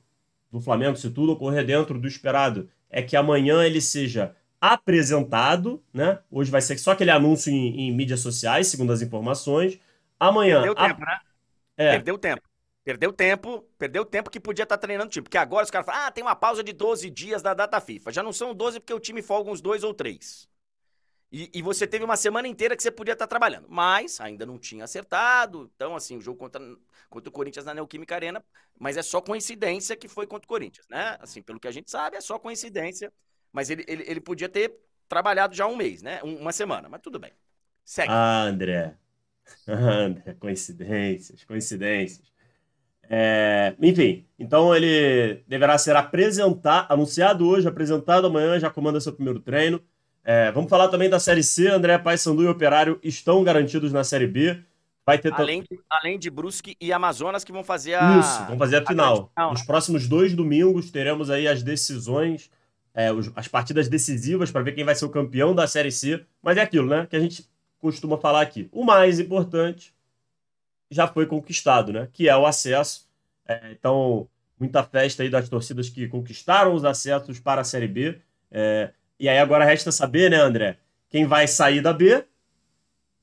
[0.49, 4.33] do Flamengo, se tudo ocorrer dentro do esperado, é que amanhã ele seja
[4.63, 6.19] apresentado, né?
[6.31, 9.77] Hoje vai ser só aquele anúncio em, em mídias sociais, segundo as informações.
[10.17, 10.61] Amanhã.
[10.61, 10.87] Perdeu a...
[10.87, 11.19] tempo, né?
[11.75, 11.91] É.
[11.91, 12.41] Perdeu tempo.
[12.81, 15.23] Perdeu tempo, perdeu tempo que podia estar tá treinando o time.
[15.23, 18.09] Porque agora os caras falam, ah, tem uma pausa de 12 dias da data FIFA.
[18.13, 20.47] Já não são 12 porque o time folga uns dois ou três.
[21.29, 23.67] E, e, você teve uma semana inteira que você podia estar trabalhando.
[23.67, 25.69] Mas ainda não tinha acertado.
[25.75, 26.61] Então, assim, o jogo contra,
[27.09, 28.41] contra o Corinthians na Neoquímica Arena.
[28.79, 31.17] Mas é só coincidência que foi contra o Corinthians, né?
[31.19, 33.11] Assim, pelo que a gente sabe, é só coincidência.
[33.53, 34.73] Mas ele, ele, ele podia ter
[35.07, 36.19] trabalhado já um mês, né?
[36.23, 36.89] Um, uma semana.
[36.89, 37.31] Mas tudo bem.
[37.85, 38.11] Segue.
[38.11, 38.95] Ah, André.
[39.67, 42.33] André, coincidências, coincidências.
[43.09, 49.39] É, enfim, então ele deverá ser apresentado, anunciado hoje, apresentado amanhã, já comanda seu primeiro
[49.39, 49.81] treino.
[50.23, 51.67] É, vamos falar também da Série C.
[51.67, 54.63] André Paysandu e Operário estão garantidos na Série B.
[55.05, 58.19] Vai ter além, de, além de Brusque e Amazonas que vão fazer a.
[58.19, 59.29] Isso, vão fazer a final.
[59.35, 59.65] A Nos né?
[59.67, 62.49] próximos dois domingos teremos aí as decisões,
[62.93, 66.23] é, os, as partidas decisivas para ver quem vai ser o campeão da Série C.
[66.41, 67.07] Mas é aquilo, né?
[67.09, 67.47] Que a gente
[67.79, 68.69] costuma falar aqui.
[68.71, 69.93] O mais importante
[70.89, 72.07] já foi conquistado, né?
[72.13, 73.07] Que é o acesso.
[73.47, 74.27] É, então,
[74.59, 78.19] muita festa aí das torcidas que conquistaram os acessos para a Série B.
[78.51, 80.77] É, e aí agora resta saber, né, André,
[81.09, 82.23] quem vai sair da B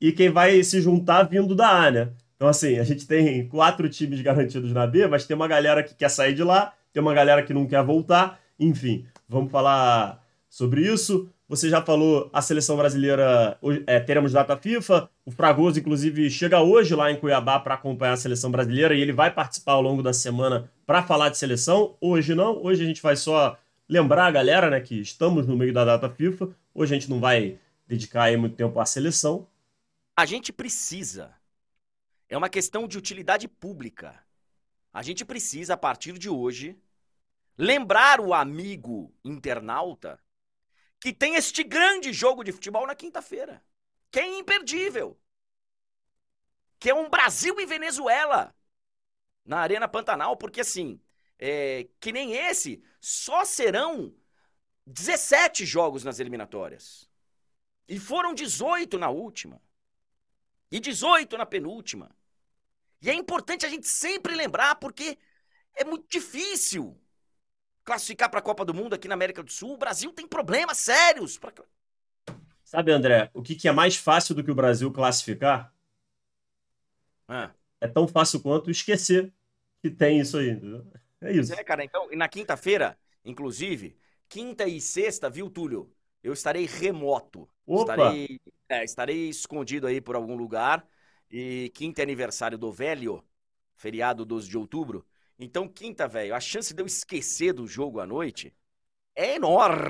[0.01, 2.09] e quem vai se juntar vindo da A, né?
[2.37, 5.95] Então, assim, a gente tem quatro times garantidos na B, mas tem uma galera que
[5.95, 8.41] quer sair de lá, tem uma galera que não quer voltar.
[8.59, 11.31] Enfim, vamos falar sobre isso.
[11.49, 15.09] Você já falou, a seleção brasileira, é, teremos data FIFA.
[15.25, 19.13] O Fragoso, inclusive, chega hoje lá em Cuiabá para acompanhar a seleção brasileira e ele
[19.13, 21.97] vai participar ao longo da semana para falar de seleção.
[22.01, 23.57] Hoje não, hoje a gente vai só
[23.89, 26.51] lembrar a galera, né, que estamos no meio da data FIFA.
[26.75, 29.47] Hoje a gente não vai dedicar muito tempo à seleção.
[30.17, 31.33] A gente precisa.
[32.29, 34.15] É uma questão de utilidade pública.
[34.93, 36.77] A gente precisa, a partir de hoje,
[37.57, 40.21] lembrar o amigo internauta
[41.01, 43.65] que tem este grande jogo de futebol na quinta-feira,
[44.11, 45.19] que é imperdível.
[46.79, 48.55] Que é um Brasil e Venezuela
[49.45, 51.01] na Arena Pantanal, porque assim,
[51.39, 54.15] é, que nem esse, só serão
[54.87, 57.09] 17 jogos nas eliminatórias.
[57.89, 59.61] E foram 18 na última.
[60.71, 62.15] E 18 na penúltima.
[63.01, 65.19] E é importante a gente sempre lembrar, porque
[65.75, 67.00] é muito difícil
[67.85, 69.75] classificar para a Copa do Mundo aqui na América do Sul.
[69.75, 71.39] O Brasil tem problemas sérios.
[71.39, 71.53] Pra...
[72.65, 75.75] Sabe, André, o que, que, é mais fácil do que o Brasil classificar?
[77.27, 77.51] Ah.
[77.81, 79.33] É tão fácil quanto esquecer
[79.83, 80.51] que tem isso aí.
[80.51, 80.87] Entendeu?
[81.21, 81.53] É isso.
[81.53, 83.97] É, cara, então, na quinta-feira, inclusive,
[84.29, 85.93] quinta e sexta, viu, Túlio?
[86.23, 87.49] Eu estarei remoto.
[87.67, 87.93] Opa!
[87.93, 90.87] Estarei, é, estarei escondido aí por algum lugar.
[91.31, 93.25] E quinta é aniversário do velho,
[93.77, 95.07] feriado 12 de outubro.
[95.43, 98.53] Então, quinta, velho, a chance de eu esquecer do jogo à noite
[99.17, 99.81] é enorme.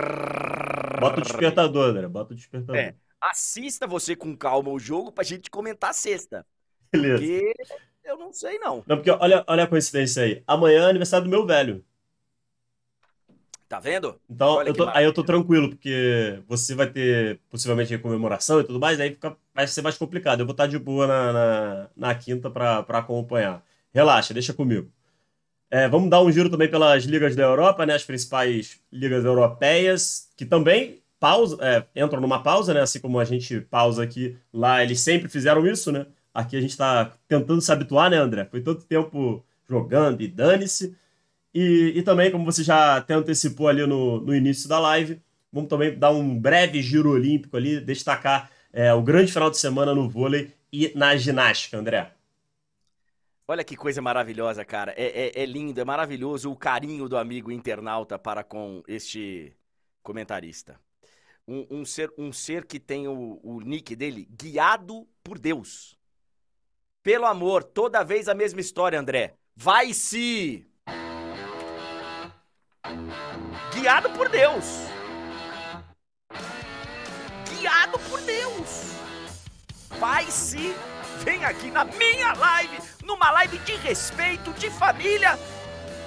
[1.01, 2.07] Bota o despertador, André.
[2.07, 2.77] Bota o despertador.
[2.77, 2.95] É.
[3.21, 6.47] Assista você com calma o jogo pra gente comentar sexta.
[6.93, 7.19] Beleza.
[7.19, 7.55] Porque
[8.05, 8.85] eu não sei, não.
[8.87, 10.43] Não, porque olha, olha a coincidência aí.
[10.47, 11.85] Amanhã é aniversário do meu velho.
[13.69, 14.21] Tá vendo?
[14.29, 18.81] Então, eu tô, aí eu tô tranquilo, porque você vai ter possivelmente comemoração e tudo
[18.81, 20.41] mais, aí fica, vai ser mais complicado.
[20.41, 23.65] Eu vou estar de boa na, na, na quinta para acompanhar.
[23.93, 24.91] Relaxa, deixa comigo.
[25.71, 27.95] É, vamos dar um giro também pelas ligas da Europa, né?
[27.95, 32.81] As principais ligas europeias, que também pausa, é, entram numa pausa, né?
[32.81, 36.07] Assim como a gente pausa aqui, lá eles sempre fizeram isso, né?
[36.35, 38.47] Aqui a gente está tentando se habituar, né, André?
[38.51, 40.97] Foi tanto tempo jogando e dane-se.
[41.55, 45.21] E, e também, como você já até antecipou ali no, no início da live,
[45.53, 49.95] vamos também dar um breve giro olímpico ali, destacar é, o grande final de semana
[49.95, 52.13] no vôlei e na ginástica, André.
[53.51, 54.95] Olha que coisa maravilhosa, cara.
[54.97, 59.53] É, é, é, lindo, é maravilhoso o carinho do amigo internauta para com este
[60.05, 60.81] comentarista.
[61.49, 65.99] Um, um ser, um ser que tem o, o nick dele guiado por Deus.
[67.03, 69.35] Pelo amor, toda vez a mesma história, André.
[69.57, 70.65] Vai se
[73.75, 74.65] Guiado por Deus.
[77.49, 78.93] Guiado por Deus.
[79.99, 80.73] Vai se
[81.25, 85.39] vem aqui na minha live, numa live de respeito, de família,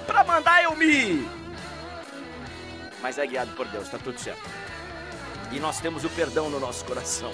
[0.06, 1.28] pra mandar eu me.
[3.00, 4.42] Mas é guiado por Deus, tá tudo certo.
[5.52, 7.32] E nós temos o perdão no nosso coração.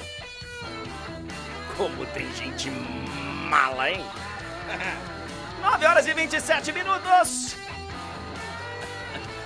[1.76, 4.04] Como tem gente mala, hein?
[5.60, 7.56] 9 horas e 27 minutos.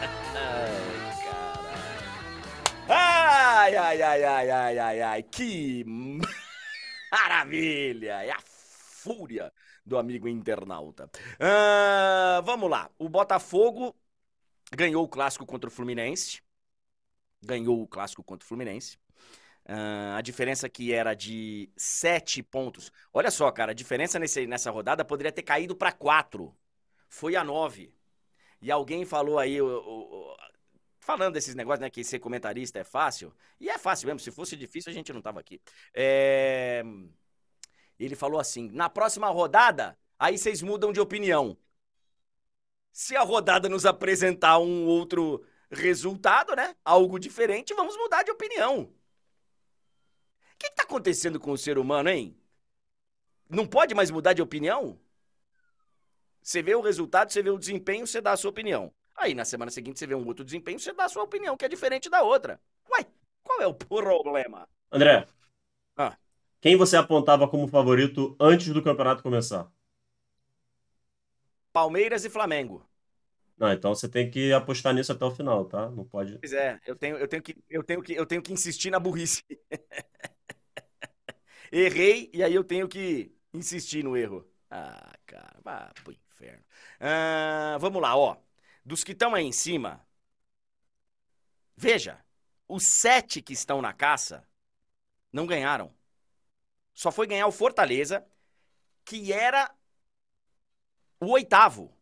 [2.87, 5.83] Ai, ai, ai, ai, ai, ai, ai, que
[7.15, 8.25] maravilha!
[8.25, 9.53] É a fúria
[9.87, 11.09] do amigo internauta.
[11.39, 13.95] Ah, vamos lá, o Botafogo
[14.73, 16.43] ganhou o clássico contra o Fluminense.
[17.43, 18.99] Ganhou o clássico contra o Fluminense.
[19.67, 22.91] Uh, a diferença que era de sete pontos.
[23.13, 26.55] Olha só, cara, a diferença nesse, nessa rodada poderia ter caído para quatro.
[27.09, 27.95] Foi a nove.
[28.61, 30.37] E alguém falou aí, o, o,
[31.05, 33.33] falando desses negócios, né, que ser comentarista é fácil.
[33.61, 35.61] E é fácil mesmo, se fosse difícil a gente não tava aqui.
[35.93, 36.83] É...
[37.99, 41.57] Ele falou assim: na próxima rodada, aí vocês mudam de opinião.
[42.93, 46.75] Se a rodada nos apresentar um outro resultado, né?
[46.85, 48.83] Algo diferente, vamos mudar de opinião.
[48.83, 52.37] O que, está acontecendo com o ser humano, hein?
[53.49, 54.99] Não pode mais mudar de opinião?
[56.41, 58.93] Você vê o resultado, você vê o desempenho, você dá a sua opinião.
[59.17, 61.65] Aí na semana seguinte você vê um outro desempenho, você dá a sua opinião, que
[61.65, 62.61] é diferente da outra.
[62.91, 63.07] Uai,
[63.43, 64.69] qual é o problema?
[64.91, 65.27] André,
[65.97, 66.17] ah.
[66.61, 69.71] quem você apontava como favorito antes do campeonato começar?
[71.73, 72.87] Palmeiras e Flamengo.
[73.57, 75.89] Não, então você tem que apostar nisso até o final, tá?
[75.91, 76.39] Não pode.
[76.41, 78.99] Pois é, eu tenho, eu tenho, que, eu tenho, que, eu tenho que insistir na
[78.99, 79.45] burrice.
[81.73, 84.47] Errei e aí eu tenho que insistir no erro.
[84.71, 86.65] Ah, cara, vá pro inferno.
[87.01, 88.37] Ah, vamos lá, ó.
[88.85, 90.07] Dos que estão aí em cima,
[91.77, 92.23] veja,
[92.69, 94.47] os sete que estão na caça
[95.33, 95.95] não ganharam.
[96.93, 98.25] Só foi ganhar o Fortaleza,
[99.05, 99.75] que era
[101.21, 101.93] o oitavo.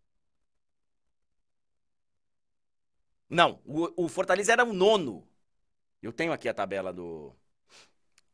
[3.28, 5.26] Não, o, o Fortaleza era o nono.
[6.02, 7.34] Eu tenho aqui a tabela do.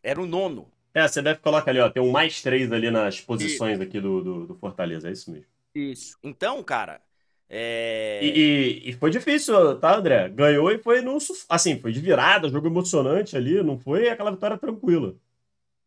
[0.03, 0.73] Era o nono.
[0.95, 4.25] É, você deve colocar ali, ó, tem um mais três ali nas posições aqui do,
[4.25, 5.47] do, do Fortaleza, é isso mesmo.
[5.75, 6.19] Isso.
[6.23, 7.01] Então, cara,
[7.49, 8.21] é...
[8.23, 10.29] E, e, e, foi difícil, tá, André?
[10.29, 11.17] Ganhou e foi no.
[11.49, 15.17] Assim, foi de virada, jogo emocionante ali, não foi aquela vitória tranquila.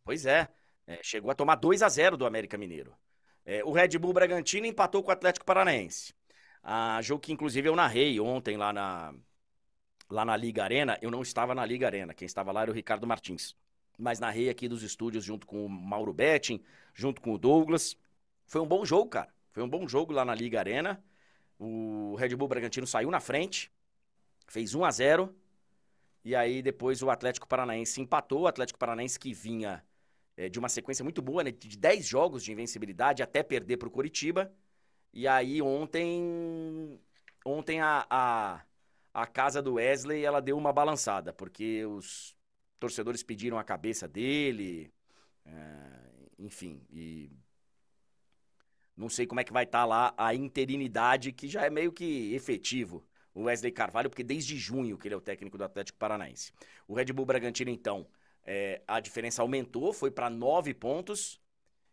[0.04, 0.48] Pois é.
[0.88, 2.94] é chegou a tomar 2 a 0 do América Mineiro.
[3.46, 6.14] É, o Red Bull Bragantino empatou com o Atlético Paranaense.
[6.64, 9.14] Ah, jogo que, inclusive, eu narrei ontem lá na,
[10.10, 10.98] lá na Liga Arena.
[11.02, 12.14] Eu não estava na Liga Arena.
[12.14, 13.56] Quem estava lá era o Ricardo Martins
[14.02, 16.62] mas narrei aqui dos estúdios junto com o Mauro Betting,
[16.94, 17.96] junto com o Douglas.
[18.48, 19.30] Foi um bom jogo, cara.
[19.52, 21.02] Foi um bom jogo lá na Liga Arena.
[21.64, 23.72] O Red Bull Bragantino saiu na frente,
[24.48, 25.36] fez 1 a 0
[26.26, 29.86] E aí depois o Atlético Paranaense empatou, o Atlético Paranaense que vinha
[30.36, 33.88] é, de uma sequência muito boa, né, de 10 jogos de invencibilidade até perder para
[33.88, 34.52] o Curitiba.
[35.14, 37.00] E aí ontem,
[37.46, 38.66] ontem a, a,
[39.14, 42.36] a casa do Wesley ela deu uma balançada, porque os
[42.80, 44.92] torcedores pediram a cabeça dele,
[45.46, 46.00] é,
[46.40, 47.30] enfim, e
[49.02, 51.92] não sei como é que vai estar tá lá a interinidade, que já é meio
[51.92, 55.98] que efetivo, o Wesley Carvalho, porque desde junho que ele é o técnico do Atlético
[55.98, 56.54] Paranaense.
[56.88, 58.08] O Red Bull Bragantino, então,
[58.44, 61.42] é, a diferença aumentou, foi para nove pontos.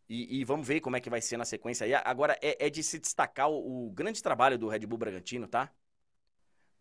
[0.09, 1.94] E, e, vamos ver como é que vai ser na sequência aí.
[1.94, 5.73] Agora, é, é de se destacar o, o, grande trabalho do Red Bull Bragantino, tá?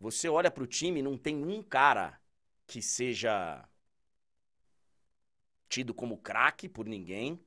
[0.00, 2.20] Você olha para o time, não tem um cara
[2.66, 3.66] que seja
[5.68, 7.38] tido como craque por ninguém.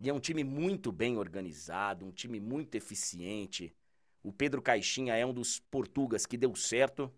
[0.00, 3.74] E é um time muito bem organizado, um time muito eficiente.
[4.22, 7.12] O Pedro Caixinha é um dos portugas que deu certo.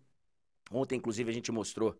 [0.69, 1.97] Ontem, inclusive, a gente mostrou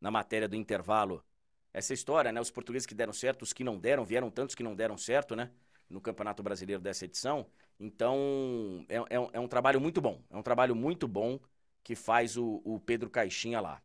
[0.00, 1.24] na matéria do intervalo
[1.72, 2.40] essa história, né?
[2.40, 5.34] Os portugueses que deram certo, os que não deram, vieram tantos que não deram certo,
[5.34, 5.50] né?
[5.88, 7.46] No Campeonato Brasileiro dessa edição.
[7.80, 10.22] Então, é, é, é um trabalho muito bom.
[10.30, 11.38] É um trabalho muito bom
[11.82, 13.82] que faz o, o Pedro Caixinha lá.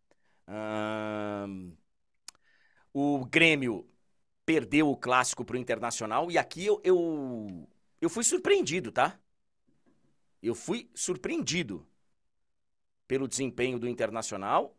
[0.47, 1.73] Hum,
[2.93, 3.87] o Grêmio
[4.51, 7.65] perdeu o clássico pro Internacional e aqui eu, eu,
[8.01, 9.17] eu fui surpreendido, tá?
[10.43, 11.87] Eu fui surpreendido
[13.07, 14.75] pelo desempenho do Internacional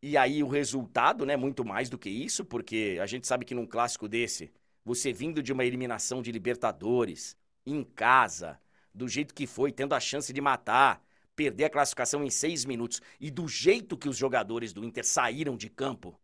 [0.00, 3.54] e aí o resultado, né, muito mais do que isso, porque a gente sabe que
[3.54, 4.50] num clássico desse,
[4.82, 8.58] você vindo de uma eliminação de Libertadores, em casa,
[8.94, 11.04] do jeito que foi, tendo a chance de matar,
[11.36, 15.54] perder a classificação em seis minutos, e do jeito que os jogadores do Inter saíram
[15.54, 16.18] de campo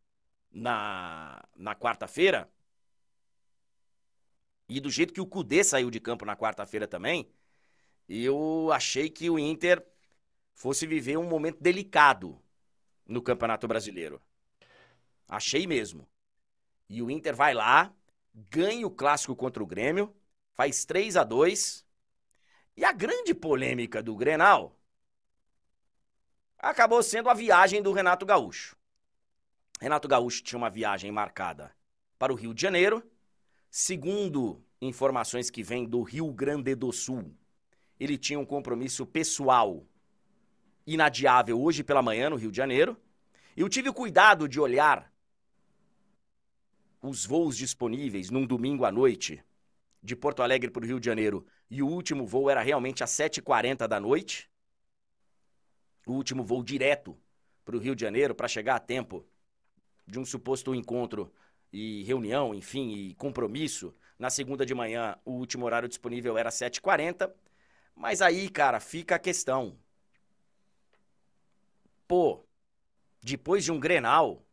[0.57, 2.51] na, na quarta-feira,
[4.69, 7.31] e do jeito que o Cudê saiu de campo na quarta-feira também,
[8.09, 9.85] eu achei que o Inter
[10.55, 12.41] fosse viver um momento delicado
[13.07, 14.21] no Campeonato Brasileiro.
[15.29, 16.09] Achei mesmo.
[16.89, 17.95] E o Inter vai lá,
[18.35, 20.15] ganha o clássico contra o Grêmio,
[20.55, 21.85] faz 3 a 2
[22.77, 24.75] E a grande polêmica do Grenal
[26.59, 28.77] acabou sendo a viagem do Renato Gaúcho.
[29.81, 31.73] Renato Gaúcho tinha uma viagem marcada
[32.19, 33.03] para o Rio de Janeiro.
[33.71, 37.35] Segundo informações que vêm do Rio Grande do Sul,
[38.01, 39.87] ele tinha um compromisso pessoal
[40.87, 42.97] inadiável hoje pela manhã no Rio de Janeiro.
[43.57, 45.13] Eu tive o cuidado de olhar
[47.03, 49.43] os voos disponíveis num domingo à noite
[50.03, 53.11] de Porto Alegre para o Rio de Janeiro e o último voo era realmente às
[53.11, 54.51] 7h40 da noite.
[56.07, 57.19] O último voo direto
[57.65, 59.27] para o Rio de Janeiro para chegar a tempo
[60.07, 61.33] de um suposto encontro
[61.73, 63.95] e reunião, enfim, e compromisso.
[64.19, 67.33] Na segunda de manhã, o último horário disponível era 7h40.
[67.95, 69.79] Mas aí, cara, fica a questão.
[72.07, 72.45] Pô,
[73.21, 74.47] depois de um Grenal,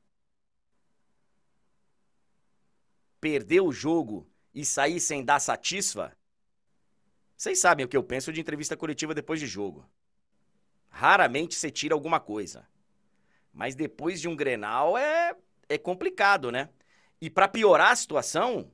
[3.22, 6.18] perder o jogo e sair sem dar satisfa?
[7.38, 9.88] Vocês sabem o que eu penso de entrevista coletiva depois de jogo.
[10.89, 12.68] Raramente você tira alguma coisa.
[13.54, 15.36] Mas depois de um Grenal é,
[15.70, 16.70] é complicado, né?
[17.22, 18.72] E para piorar a situação,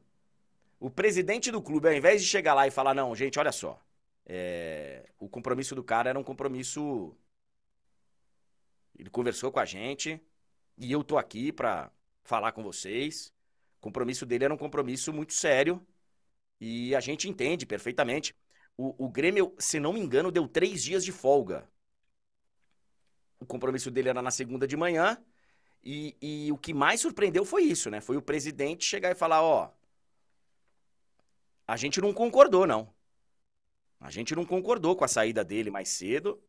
[0.80, 3.80] o presidente do clube, ao invés de chegar lá e falar: não, gente, olha só,
[4.26, 7.16] é, o compromisso do cara era um compromisso
[9.00, 10.22] ele conversou com a gente
[10.78, 11.90] e eu tô aqui para
[12.24, 13.34] falar com vocês.
[13.78, 15.86] O compromisso dele era um compromisso muito sério
[16.60, 18.36] e a gente entende perfeitamente.
[18.78, 21.68] O, o Grêmio, se não me engano, deu três dias de folga.
[23.40, 25.18] O compromisso dele era na segunda de manhã
[25.84, 28.02] e, e o que mais surpreendeu foi isso, né?
[28.02, 29.72] Foi o presidente chegar e falar: ó,
[31.68, 32.94] a gente não concordou, não.
[34.00, 36.42] A gente não concordou com a saída dele mais cedo.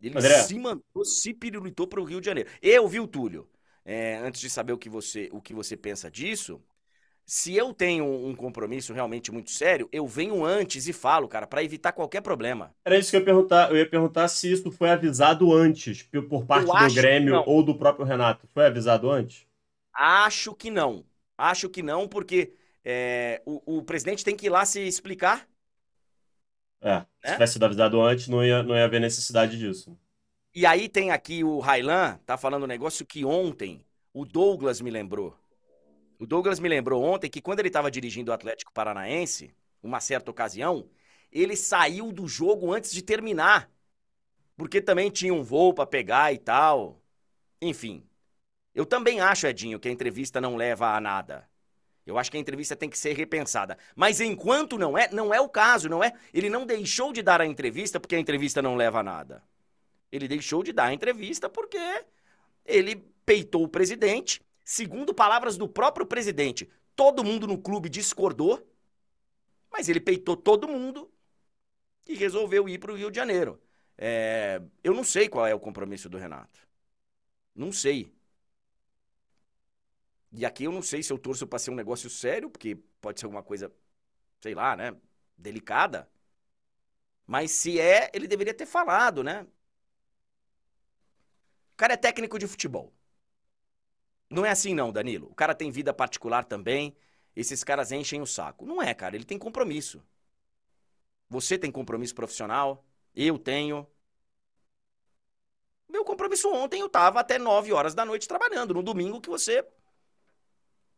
[0.00, 0.42] Ele André.
[0.42, 2.50] se mandou, se pirulitou para o Rio de Janeiro.
[2.62, 3.48] Eu, viu, Túlio,
[3.84, 6.62] é, antes de saber o que, você, o que você pensa disso,
[7.26, 11.62] se eu tenho um compromisso realmente muito sério, eu venho antes e falo, cara, para
[11.62, 12.72] evitar qualquer problema.
[12.84, 13.70] Era isso que eu ia perguntar.
[13.70, 18.06] Eu ia perguntar se isso foi avisado antes, por parte do Grêmio ou do próprio
[18.06, 18.48] Renato.
[18.54, 19.44] Foi avisado antes?
[19.92, 21.04] Acho que não.
[21.36, 22.52] Acho que não, porque
[22.84, 25.46] é, o, o presidente tem que ir lá se explicar
[26.80, 27.32] é, se né?
[27.32, 29.96] tivesse sido avisado antes, não ia, não ia haver necessidade disso.
[30.54, 34.90] E aí tem aqui o Railan, tá falando um negócio que ontem o Douglas me
[34.90, 35.36] lembrou.
[36.18, 40.30] O Douglas me lembrou ontem que quando ele estava dirigindo o Atlético Paranaense, uma certa
[40.30, 40.88] ocasião,
[41.30, 43.70] ele saiu do jogo antes de terminar.
[44.56, 47.00] Porque também tinha um voo para pegar e tal.
[47.60, 48.02] Enfim.
[48.74, 51.48] Eu também acho, Edinho, que a entrevista não leva a nada.
[52.06, 53.76] Eu acho que a entrevista tem que ser repensada.
[53.94, 56.12] Mas enquanto não é, não é o caso, não é?
[56.32, 59.42] Ele não deixou de dar a entrevista porque a entrevista não leva a nada.
[60.12, 61.78] Ele deixou de dar a entrevista porque
[62.64, 64.40] ele peitou o presidente.
[64.66, 68.68] Segundo palavras do próprio presidente, todo mundo no clube discordou,
[69.70, 71.08] mas ele peitou todo mundo
[72.06, 73.62] e resolveu ir para o Rio de Janeiro.
[73.96, 76.60] É, eu não sei qual é o compromisso do Renato.
[77.54, 78.12] Não sei.
[80.32, 83.20] E aqui eu não sei se eu torço para ser um negócio sério, porque pode
[83.20, 83.72] ser alguma coisa,
[84.40, 84.96] sei lá, né?
[85.38, 86.08] Delicada.
[87.26, 89.46] Mas se é, ele deveria ter falado, né?
[91.74, 92.92] O cara é técnico de futebol.
[94.30, 95.28] Não é assim, não, Danilo.
[95.30, 96.96] O cara tem vida particular também.
[97.34, 98.66] Esses caras enchem o saco.
[98.66, 99.14] Não é, cara.
[99.14, 100.02] Ele tem compromisso.
[101.28, 102.84] Você tem compromisso profissional.
[103.14, 103.86] Eu tenho.
[105.88, 108.74] Meu compromisso ontem eu tava até 9 horas da noite trabalhando.
[108.74, 109.66] No domingo que você.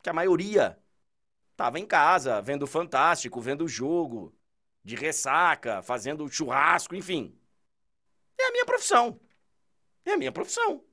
[0.02, 0.78] Que a maioria
[1.56, 4.34] tava em casa, vendo Fantástico, vendo o jogo,
[4.84, 7.36] de ressaca, fazendo churrasco, enfim.
[8.38, 9.20] É a minha profissão.
[10.04, 10.87] É a minha profissão.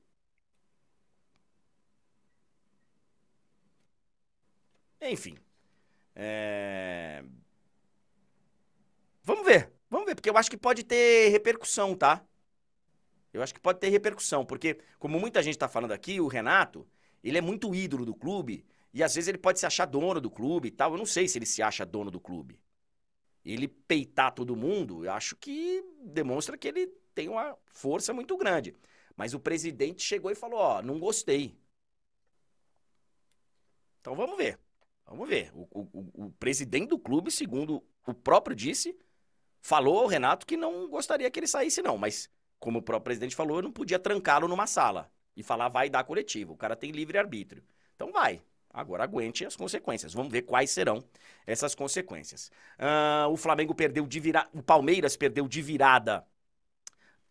[5.10, 5.36] Enfim.
[6.14, 7.22] É...
[9.22, 9.72] Vamos ver.
[9.88, 12.24] Vamos ver, porque eu acho que pode ter repercussão, tá?
[13.32, 16.88] Eu acho que pode ter repercussão, porque, como muita gente tá falando aqui, o Renato,
[17.22, 20.30] ele é muito ídolo do clube, e às vezes ele pode se achar dono do
[20.30, 20.92] clube e tal.
[20.92, 22.58] Eu não sei se ele se acha dono do clube.
[23.44, 28.74] Ele peitar todo mundo, eu acho que demonstra que ele tem uma força muito grande.
[29.14, 31.56] Mas o presidente chegou e falou: Ó, não gostei.
[34.00, 34.58] Então vamos ver.
[35.06, 35.50] Vamos ver.
[35.54, 38.98] O, o, o, presidente do clube, segundo o próprio disse,
[39.60, 41.96] falou ao Renato que não gostaria que ele saísse, não.
[41.96, 42.28] Mas,
[42.58, 46.04] como o próprio presidente falou, eu não podia trancá-lo numa sala e falar vai dar
[46.04, 46.54] coletivo.
[46.54, 47.62] O cara tem livre arbítrio.
[47.94, 48.42] Então vai.
[48.70, 50.12] Agora aguente as consequências.
[50.12, 51.02] Vamos ver quais serão
[51.46, 52.50] essas consequências.
[52.78, 54.50] Uh, o Flamengo perdeu de virada.
[54.52, 56.26] O Palmeiras perdeu de virada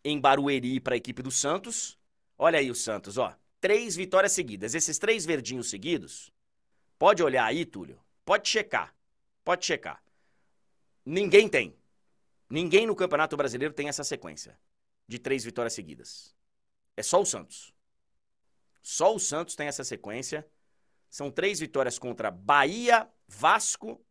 [0.04, 1.98] em Barueri para a equipe do Santos.
[2.36, 3.32] Olha aí o Santos, ó.
[3.60, 4.74] Três vitórias seguidas.
[4.74, 6.32] Esses três verdinhos seguidos.
[6.98, 8.00] Pode olhar aí, Túlio.
[8.24, 8.94] Pode checar.
[9.44, 10.02] Pode checar.
[11.04, 11.76] Ninguém tem.
[12.48, 14.58] Ninguém no Campeonato Brasileiro tem essa sequência
[15.06, 16.34] de três vitórias seguidas.
[16.96, 17.72] É só o Santos.
[18.82, 20.46] Só o Santos tem essa sequência.
[21.10, 24.04] São três vitórias contra Bahia, Vasco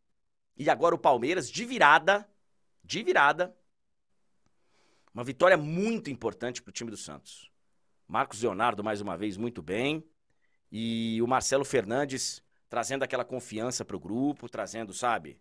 [0.55, 2.29] e agora o Palmeiras de virada.
[2.83, 3.55] De virada.
[5.13, 7.49] Uma vitória muito importante para o time do Santos.
[8.07, 10.03] Marcos Leonardo, mais uma vez, muito bem.
[10.71, 15.37] E o Marcelo Fernandes trazendo aquela confiança para o grupo, trazendo, sabe?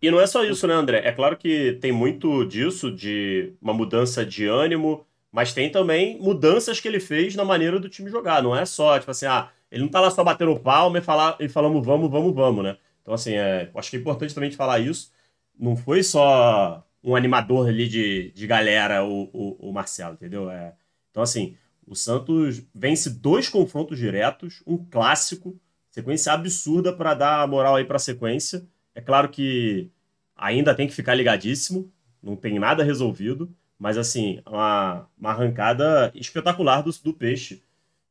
[0.00, 1.02] E não é só isso, né, André?
[1.04, 6.80] É claro que tem muito disso, de uma mudança de ânimo, mas tem também mudanças
[6.80, 8.42] que ele fez na maneira do time jogar.
[8.42, 11.36] Não é só, tipo assim, ah, ele não tá lá só batendo palma e, falar,
[11.40, 12.76] e falando vamos, vamos, vamos, né?
[13.02, 15.10] Então, assim, é, acho que é importante também de falar isso.
[15.58, 20.50] Não foi só um animador ali de, de galera, o, o, o Marcelo, entendeu?
[20.50, 20.74] É,
[21.10, 21.56] então, assim,
[21.88, 25.58] o Santos vence dois confrontos diretos, um clássico,
[25.90, 28.66] sequência absurda para dar moral aí para a sequência.
[28.94, 29.90] É claro que
[30.36, 36.82] ainda tem que ficar ligadíssimo, não tem nada resolvido, mas assim, uma, uma arrancada espetacular
[36.82, 37.62] do, do Peixe,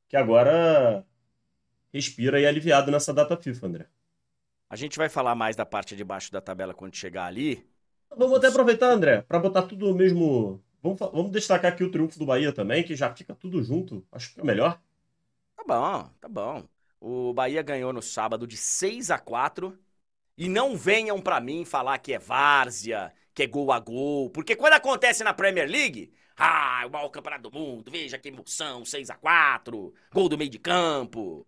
[0.07, 1.05] que agora
[1.93, 3.85] respira e é aliviado nessa data FIFA, André.
[4.69, 7.65] A gente vai falar mais da parte de baixo da tabela quando chegar ali.
[8.15, 10.61] Vamos até aproveitar, André, para botar tudo no mesmo.
[10.81, 14.05] Vamos, vamos destacar aqui o triunfo do Bahia também, que já fica tudo junto.
[14.11, 14.81] Acho que é melhor.
[15.55, 16.67] Tá bom, tá bom.
[16.99, 19.77] O Bahia ganhou no sábado de 6 a 4
[20.37, 24.55] e não venham para mim falar que é várzea, que é gol a gol, porque
[24.55, 29.09] quando acontece na Premier League, ah, o maior campeonato do mundo, veja que emoção, 6
[29.09, 31.45] a 4 gol do meio de campo.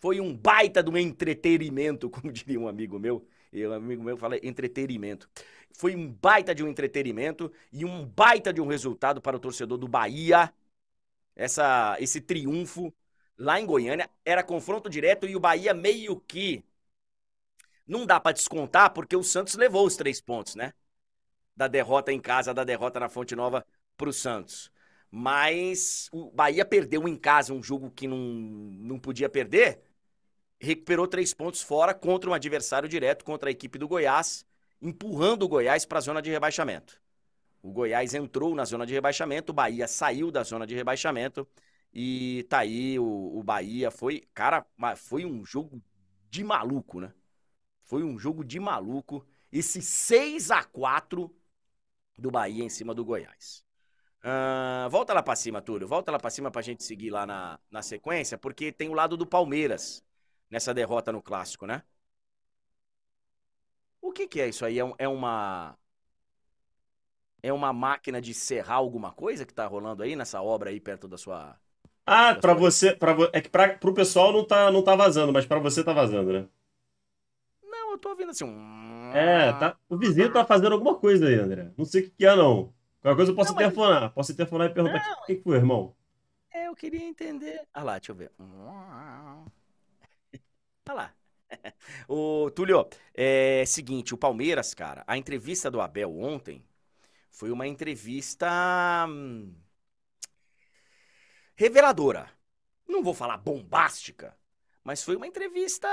[0.00, 3.26] Foi um baita um entretenimento, como diria um amigo meu.
[3.52, 5.28] E um amigo meu fala entretenimento.
[5.72, 9.78] Foi um baita de um entretenimento e um baita de um resultado para o torcedor
[9.78, 10.52] do Bahia.
[11.34, 12.92] Essa, esse triunfo
[13.38, 16.64] lá em Goiânia era confronto direto e o Bahia meio que
[17.86, 20.72] não dá para descontar porque o Santos levou os três pontos, né?
[21.56, 23.64] Da derrota em casa, da derrota na Fonte Nova
[23.96, 24.70] para o Santos.
[25.10, 29.82] Mas o Bahia perdeu em casa um jogo que não, não podia perder
[30.60, 34.44] recuperou três pontos fora contra um adversário direto, contra a equipe do Goiás,
[34.80, 37.00] empurrando o Goiás para a zona de rebaixamento.
[37.62, 41.46] O Goiás entrou na zona de rebaixamento, o Bahia saiu da zona de rebaixamento
[41.92, 43.90] e tá aí o, o Bahia.
[43.90, 44.66] Foi, cara,
[44.96, 45.82] foi um jogo
[46.30, 47.12] de maluco, né?
[47.82, 49.26] Foi um jogo de maluco.
[49.52, 51.34] Esse 6 a 4
[52.16, 53.64] do Bahia em cima do Goiás.
[54.22, 55.88] Uh, volta lá para cima, Túlio.
[55.88, 59.16] Volta lá para cima pra gente seguir lá na, na sequência, porque tem o lado
[59.16, 60.04] do Palmeiras
[60.48, 61.82] nessa derrota no clássico, né?
[64.00, 64.78] O que, que é isso aí?
[64.78, 65.76] É, um, é uma.
[67.42, 71.08] É uma máquina de serrar alguma coisa que tá rolando aí nessa obra aí perto
[71.08, 71.56] da sua.
[72.06, 75.46] Ah, sua- você, vo- é que pra, pro pessoal não tá, não tá vazando, mas
[75.46, 76.48] pra você tá vazando, né?
[77.62, 78.44] Não, eu tô ouvindo assim.
[78.44, 81.72] um- É, tá, o vizinho tá fazendo alguma coisa aí, André.
[81.76, 82.72] Não sei o que que é, não.
[83.00, 84.12] Qualquer coisa eu posso Não, mas- telefonar.
[84.12, 85.94] Posso telefonar e perguntar o que, que foi, irmão?
[86.52, 87.66] É, eu queria entender.
[87.72, 88.30] Ah lá, deixa eu ver.
[90.86, 91.14] Ah lá.
[92.08, 96.64] Ô, Túlio, é seguinte, o Palmeiras, cara, a entrevista do Abel ontem
[97.30, 98.48] foi uma entrevista
[99.08, 99.54] hum,
[101.56, 102.30] reveladora.
[102.86, 104.36] Não vou falar bombástica,
[104.82, 105.88] mas foi uma entrevista,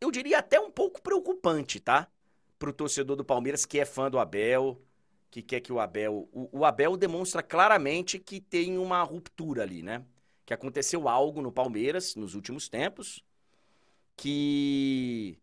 [0.00, 2.08] eu diria até um pouco preocupante, tá?
[2.58, 4.80] Pro torcedor do Palmeiras que é fã do Abel,
[5.30, 6.28] que quer que o Abel.
[6.32, 10.04] O, o Abel demonstra claramente que tem uma ruptura ali, né?
[10.44, 13.24] Que aconteceu algo no Palmeiras nos últimos tempos
[14.16, 15.38] que.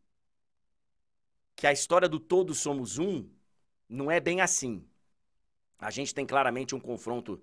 [1.56, 3.30] Que a história do todos somos um
[3.90, 4.86] não é bem assim.
[5.80, 7.42] A gente tem claramente um confronto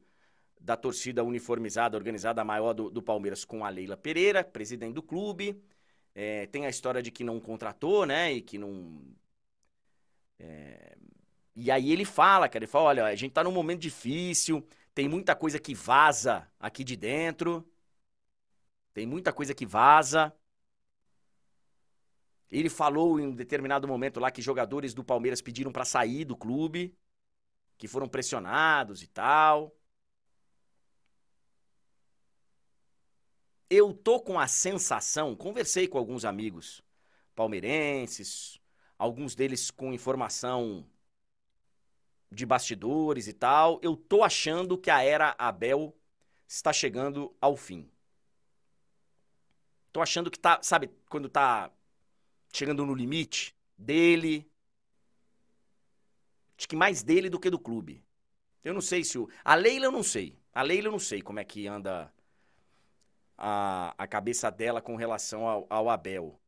[0.60, 5.62] da torcida uniformizada, organizada maior do, do Palmeiras com a Leila Pereira, presidente do clube.
[6.14, 8.32] É, tem a história de que não contratou, né?
[8.32, 9.00] E que não.
[10.38, 10.96] é,
[11.54, 15.10] e aí ele fala, cara, ele fala, olha, a gente tá num momento difícil, tem
[15.10, 17.70] muita coisa que vaza aqui de dentro.
[18.94, 20.34] Tem muita coisa que vaza.
[22.50, 26.34] Ele falou em um determinado momento lá que jogadores do Palmeiras pediram pra sair do
[26.34, 26.96] clube,
[27.76, 29.76] que foram pressionados e tal.
[33.68, 36.82] Eu tô com a sensação, conversei com alguns amigos
[37.34, 38.58] palmeirenses,
[38.96, 40.88] alguns deles com informação
[42.36, 43.80] de bastidores e tal.
[43.82, 45.96] Eu tô achando que a era Abel
[46.46, 47.90] está chegando ao fim.
[49.92, 51.70] Tô achando que tá, sabe, quando tá
[52.52, 54.48] chegando no limite dele.
[56.58, 58.04] Acho que mais dele do que do clube.
[58.62, 59.28] Eu não sei se o.
[59.44, 60.38] A Leila eu não sei.
[60.52, 62.12] A Leila eu não sei como é que anda
[63.38, 66.38] a, a cabeça dela com relação ao, ao Abel.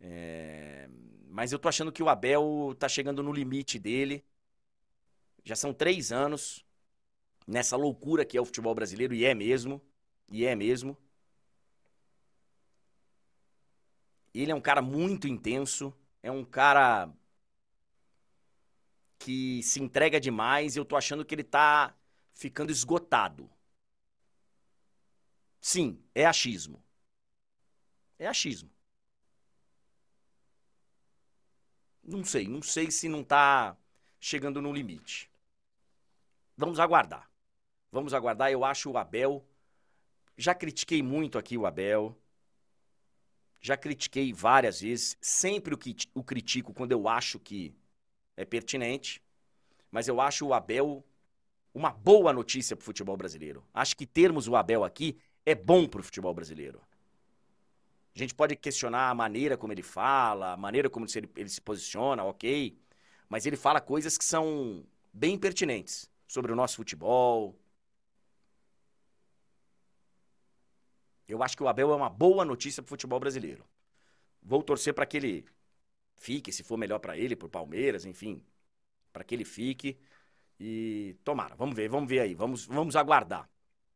[0.00, 0.88] É,
[1.28, 4.24] Mas eu tô achando que o Abel tá chegando no limite dele.
[5.44, 6.64] Já são três anos
[7.46, 9.82] nessa loucura que é o futebol brasileiro, e é mesmo.
[10.30, 10.96] E é mesmo.
[14.34, 17.12] Ele é um cara muito intenso, é um cara
[19.18, 21.94] que se entrega demais e eu tô achando que ele tá
[22.34, 23.48] ficando esgotado.
[25.60, 26.82] Sim, é achismo.
[28.18, 28.70] É achismo.
[32.04, 33.76] Não sei, não sei se não tá
[34.20, 35.31] chegando no limite.
[36.56, 37.30] Vamos aguardar.
[37.90, 38.50] Vamos aguardar.
[38.50, 39.44] Eu acho o Abel.
[40.36, 42.16] Já critiquei muito aqui o Abel.
[43.60, 45.16] Já critiquei várias vezes.
[45.20, 47.74] Sempre o, que, o critico quando eu acho que
[48.36, 49.22] é pertinente.
[49.90, 51.04] Mas eu acho o Abel
[51.74, 53.64] uma boa notícia pro futebol brasileiro.
[53.72, 56.80] Acho que termos o Abel aqui é bom pro futebol brasileiro.
[58.14, 61.60] A gente pode questionar a maneira como ele fala, a maneira como ele, ele se
[61.62, 62.78] posiciona, ok.
[63.26, 64.84] Mas ele fala coisas que são
[65.14, 67.54] bem pertinentes sobre o nosso futebol.
[71.28, 73.66] Eu acho que o Abel é uma boa notícia pro futebol brasileiro.
[74.42, 75.44] Vou torcer para que ele
[76.16, 78.42] fique, se for melhor para ele, pro Palmeiras, enfim,
[79.12, 79.98] para que ele fique
[80.58, 81.54] e tomara.
[81.54, 83.46] Vamos ver, vamos ver aí, vamos, vamos aguardar.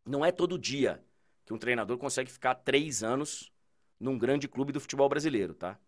[0.05, 1.03] Não é todo dia
[1.47, 3.51] que um treinador consegue ficar três anos
[3.99, 5.81] num grande clube do futebol brasileiro, tá?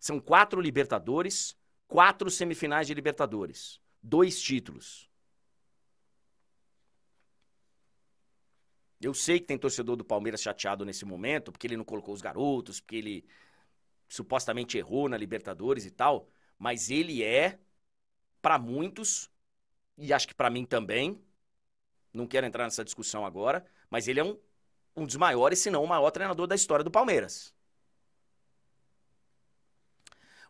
[0.00, 5.10] São quatro Libertadores, quatro semifinais de Libertadores, dois títulos.
[9.00, 12.22] Eu sei que tem torcedor do Palmeiras chateado nesse momento, porque ele não colocou os
[12.22, 13.26] garotos, porque ele
[14.08, 16.28] supostamente errou na Libertadores e tal,
[16.58, 17.58] mas ele é,
[18.40, 19.30] para muitos,
[19.98, 21.20] e acho que para mim também,
[22.12, 24.38] não quero entrar nessa discussão agora, mas ele é um,
[24.96, 27.55] um dos maiores, se não o maior treinador da história do Palmeiras.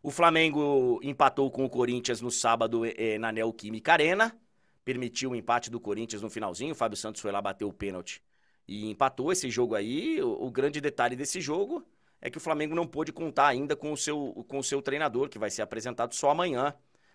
[0.03, 4.37] O Flamengo empatou com o Corinthians no sábado eh, na Neoquímica Arena,
[4.85, 8.23] permitiu o empate do Corinthians no finalzinho, o Fábio Santos foi lá bater o pênalti
[8.69, 10.21] e empatou esse jogo aí.
[10.23, 11.87] O, o, grande detalhe desse jogo
[12.21, 15.29] é que o Flamengo não pôde contar ainda com o seu, com o seu treinador,
[15.29, 16.75] que vai ser apresentado só amanhã.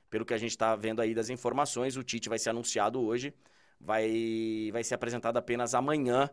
[0.09, 3.33] Pelo que a gente está vendo aí das informações, o Tite vai ser anunciado hoje,
[3.79, 6.29] vai, vai ser apresentado apenas amanhã.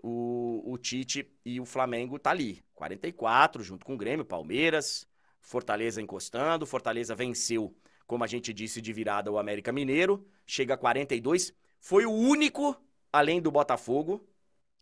[0.00, 5.08] O, o Tite e o Flamengo tá ali, 44, junto com o Grêmio, Palmeiras,
[5.48, 6.66] Fortaleza encostando.
[6.66, 7.74] Fortaleza venceu,
[8.06, 11.54] como a gente disse, de virada o América Mineiro, chega a 42.
[11.80, 12.76] Foi o único,
[13.10, 14.28] além do Botafogo,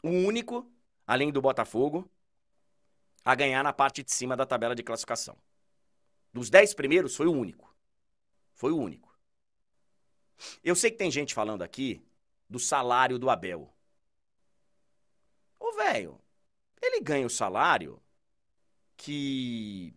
[0.02, 0.68] o único,
[1.06, 2.10] além do Botafogo,
[3.24, 5.38] a ganhar na parte de cima da tabela de classificação.
[6.32, 7.72] Dos 10 primeiros, foi o único.
[8.52, 9.16] Foi o único.
[10.64, 12.04] Eu sei que tem gente falando aqui
[12.50, 13.72] do salário do Abel.
[15.60, 16.20] Ô, velho,
[16.82, 18.02] ele ganha o salário
[18.96, 19.94] que.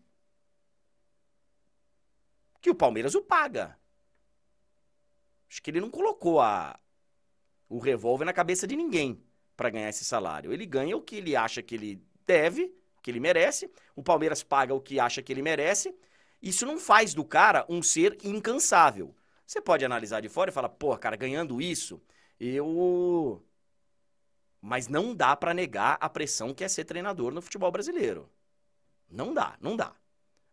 [2.70, 3.76] Que o Palmeiras o paga.
[5.50, 6.80] Acho que ele não colocou a,
[7.68, 9.24] o revólver na cabeça de ninguém
[9.58, 10.54] para ganhar esse salário.
[10.54, 12.66] Ele ganha o que ele acha que ele deve,
[12.96, 13.72] o que ele merece.
[13.96, 15.96] O Palmeiras paga o que acha que ele merece.
[16.40, 19.16] Isso não faz do cara um ser incansável.
[19.48, 22.00] Você pode analisar de fora e falar, pô, cara, ganhando isso,
[22.40, 23.44] eu.
[24.62, 28.30] Mas não dá para negar a pressão que é ser treinador no futebol brasileiro.
[29.10, 29.96] Não dá, não dá.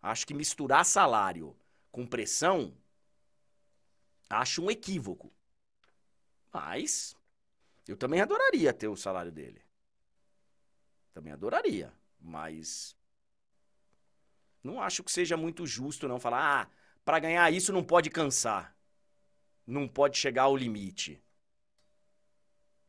[0.00, 1.54] Acho que misturar salário
[1.96, 2.76] com pressão
[4.28, 5.32] acho um equívoco.
[6.52, 7.16] Mas
[7.88, 9.64] eu também adoraria ter o salário dele.
[11.14, 11.90] Também adoraria,
[12.20, 12.94] mas
[14.62, 16.70] não acho que seja muito justo não falar, ah,
[17.02, 18.76] para ganhar isso não pode cansar
[19.66, 21.20] não pode chegar ao limite.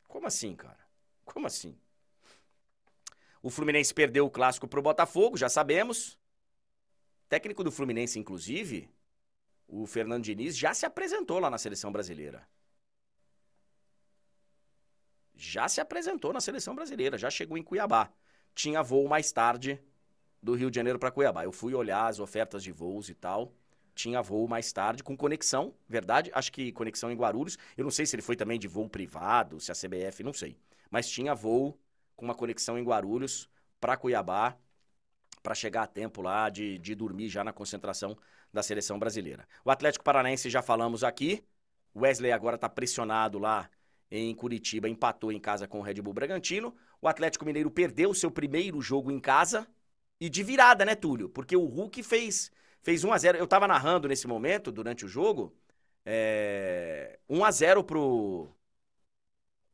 [0.05, 0.86] Como assim, cara?
[1.26, 1.80] Como assim?
[3.41, 6.20] O Fluminense perdeu o clássico pro Botafogo, já sabemos.
[7.30, 8.89] técnico do Fluminense, inclusive,
[9.68, 12.47] o Fernando Diniz, já se apresentou lá na seleção brasileira.
[15.36, 18.11] Já se apresentou na seleção brasileira, já chegou em Cuiabá.
[18.55, 19.80] Tinha voo mais tarde
[20.41, 21.43] do Rio de Janeiro para Cuiabá.
[21.43, 23.53] Eu fui olhar as ofertas de voos e tal
[23.97, 26.30] tinha voo mais tarde, com conexão, verdade?
[26.34, 27.57] Acho que conexão em Guarulhos.
[27.76, 30.55] Eu não sei se ele foi também de voo privado, se a CBF, não sei.
[30.89, 31.78] Mas tinha voo
[32.15, 33.49] com uma conexão em Guarulhos
[33.82, 34.55] para Cuiabá,
[35.41, 38.15] para chegar a tempo lá de, de dormir já na concentração
[38.58, 39.47] da seleção brasileira.
[39.64, 41.43] O Atlético Paranaense já falamos aqui.
[41.95, 43.70] Wesley agora está pressionado lá
[44.10, 46.76] em Curitiba, empatou em casa com o Red Bull Bragantino.
[46.99, 49.68] O Atlético Mineiro perdeu seu primeiro jogo em casa
[50.20, 51.30] e de virada, né, Túlio?
[51.30, 52.51] Porque o Hulk fez
[52.82, 55.53] fez 1 a 0 Eu tava narrando nesse momento, durante o jogo,
[56.03, 58.49] é, 1 a 0 pro,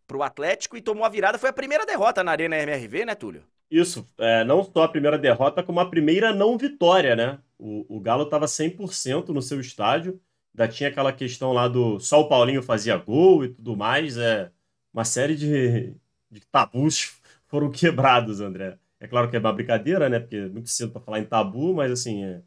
[0.05, 1.37] pro Atlético e tomou a virada.
[1.37, 3.45] Foi a primeira derrota na Arena MRV, né, Túlio?
[3.71, 7.39] Isso, é, não só a primeira derrota, como a primeira não vitória, né?
[7.65, 10.19] O, o Galo estava 100% no seu estádio,
[10.53, 14.51] ainda tinha aquela questão lá do só o Paulinho fazia gol e tudo mais, é
[14.93, 15.95] uma série de,
[16.29, 18.77] de tabus foram quebrados, André.
[18.99, 20.19] É claro que é uma brincadeira, né?
[20.19, 22.41] Porque é muito cedo para falar em tabu, mas assim, é,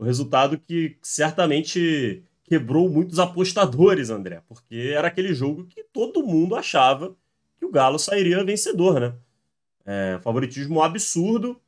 [0.00, 6.56] um resultado que certamente quebrou muitos apostadores, André, porque era aquele jogo que todo mundo
[6.56, 7.14] achava
[7.58, 9.14] que o Galo sairia vencedor, né?
[9.84, 11.60] É, favoritismo absurdo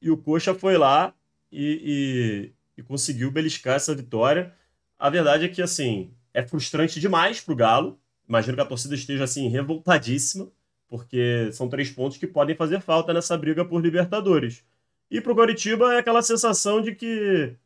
[0.00, 1.12] e o Coxa foi lá
[1.50, 4.54] e, e, e, conseguiu beliscar essa vitória.
[4.98, 8.00] A verdade é que, assim, é frustrante demais para o Galo.
[8.28, 10.50] Imagino que a torcida esteja, assim, revoltadíssima,
[10.88, 14.64] porque são três pontos que podem fazer falta nessa briga por Libertadores.
[15.10, 17.56] E para o Coritiba é aquela sensação de que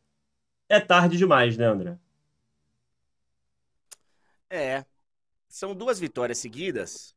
[0.69, 1.99] é tarde demais, né, André?
[4.49, 4.85] É.
[5.49, 7.15] São duas vitórias seguidas,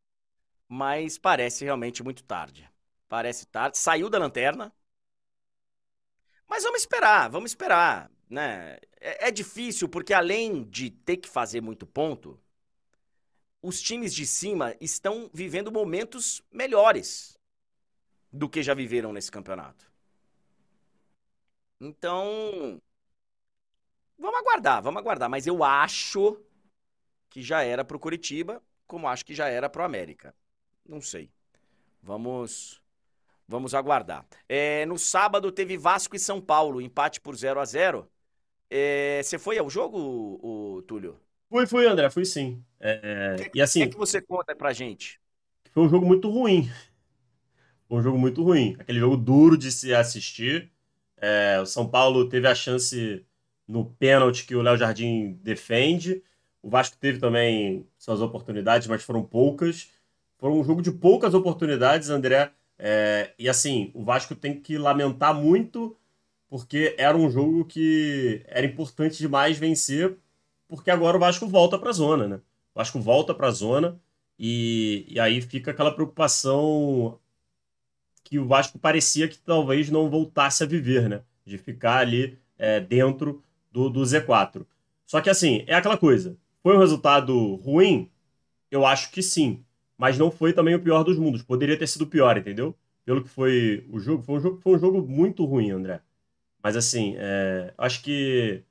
[0.68, 2.70] mas parece realmente muito tarde.
[3.08, 3.78] Parece tarde.
[3.78, 4.74] Saiu da lanterna.
[6.48, 8.12] Mas vamos esperar, vamos esperar.
[8.30, 8.78] Né?
[9.00, 12.40] É, é difícil porque, além de ter que fazer muito ponto,
[13.62, 17.38] os times de cima estão vivendo momentos melhores
[18.32, 19.92] do que já viveram nesse campeonato.
[21.80, 22.82] Então,
[24.18, 25.30] Vamos aguardar, vamos aguardar.
[25.30, 26.42] Mas eu acho
[27.30, 30.36] que já era pro Curitiba, como acho que já era pro América.
[30.86, 31.32] Não sei.
[32.02, 32.82] Vamos
[33.54, 34.26] vamos aguardar.
[34.50, 38.10] É, no sábado teve Vasco e São Paulo, empate por 0 a 0
[38.68, 41.20] é, Você foi ao jogo, o, o Túlio?
[41.48, 42.64] Fui, fui, André, fui sim.
[42.80, 43.84] É, que, e assim.
[43.84, 45.22] O que, que você conta pra gente?
[45.72, 46.68] Foi um jogo muito ruim.
[47.88, 48.76] Foi um jogo muito ruim.
[48.80, 50.72] Aquele jogo duro de se assistir.
[51.18, 53.24] É, o São Paulo teve a chance
[53.68, 56.24] no pênalti que o Léo Jardim defende.
[56.64, 59.90] O Vasco teve também suas oportunidades, mas foram poucas.
[60.40, 62.52] Foi um jogo de poucas oportunidades, André.
[62.78, 65.98] É, e assim, o Vasco tem que lamentar muito,
[66.50, 70.18] porque era um jogo que era importante demais vencer,
[70.68, 72.36] porque agora o Vasco volta para a zona, né?
[72.74, 74.00] O Vasco volta para a zona
[74.38, 77.20] e, e aí fica aquela preocupação
[78.24, 81.24] que o Vasco parecia que talvez não voltasse a viver, né?
[81.46, 84.66] De ficar ali é, dentro do, do Z4.
[85.06, 86.38] Só que assim, é aquela coisa.
[86.62, 88.10] Foi um resultado ruim?
[88.72, 89.64] Eu acho que sim.
[90.04, 91.42] Mas não foi também o pior dos mundos.
[91.42, 92.76] Poderia ter sido pior, entendeu?
[93.06, 94.22] Pelo que foi o jogo.
[94.22, 96.02] Foi um jogo, foi um jogo muito ruim, André.
[96.62, 98.62] Mas assim, é, acho que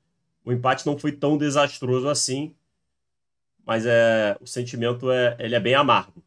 [0.45, 2.53] o empate não foi tão desastroso assim.
[3.65, 6.23] Mas é, o sentimento é, ele é bem amargo.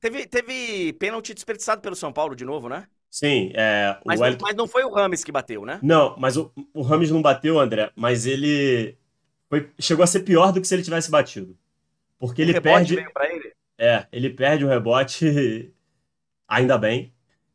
[0.00, 2.88] Teve, teve pênalti desperdiçado pelo São Paulo de novo, né?
[3.08, 4.46] Sim, é, mas, Wellington...
[4.46, 5.78] mas, não foi o Rames que bateu, né?
[5.80, 8.98] Não, mas o, o Rames não bateu, André, mas ele
[9.48, 11.56] foi, chegou a ser pior do que se ele tivesse batido.
[12.18, 12.94] Porque ele perde.
[12.96, 13.54] Ele.
[13.78, 15.72] É, ele perde o rebote,
[16.48, 17.12] ainda bem.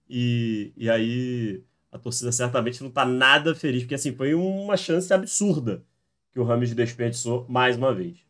[0.10, 5.14] E, e aí a torcida certamente não tá nada feliz, porque assim, foi uma chance
[5.14, 5.86] absurda
[6.32, 8.26] que o Rames desperdiçou mais uma vez.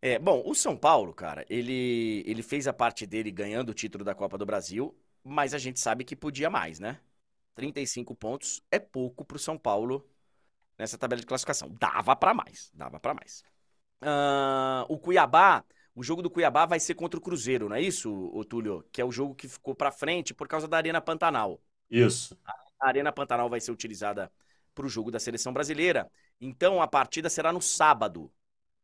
[0.00, 4.04] É, bom, o São Paulo, cara, ele, ele fez a parte dele ganhando o título
[4.04, 6.98] da Copa do Brasil, mas a gente sabe que podia mais, né?
[7.54, 10.04] 35 pontos é pouco pro São Paulo
[10.76, 11.70] nessa tabela de classificação.
[11.78, 13.44] Dava para mais, dava para mais.
[14.02, 15.64] Uh, o Cuiabá,
[15.94, 18.84] o jogo do Cuiabá vai ser contra o Cruzeiro, não é isso, Otúlio?
[18.90, 21.60] Que é o jogo que ficou para frente por causa da Arena Pantanal.
[21.90, 22.36] Isso.
[22.80, 24.32] A Arena Pantanal vai ser utilizada
[24.74, 26.10] para o jogo da seleção brasileira.
[26.40, 28.32] Então a partida será no sábado.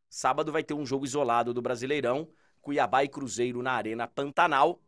[0.09, 2.30] Sábado vai ter um jogo isolado do Brasileirão,
[2.61, 4.80] Cuiabá e Cruzeiro na Arena Pantanal.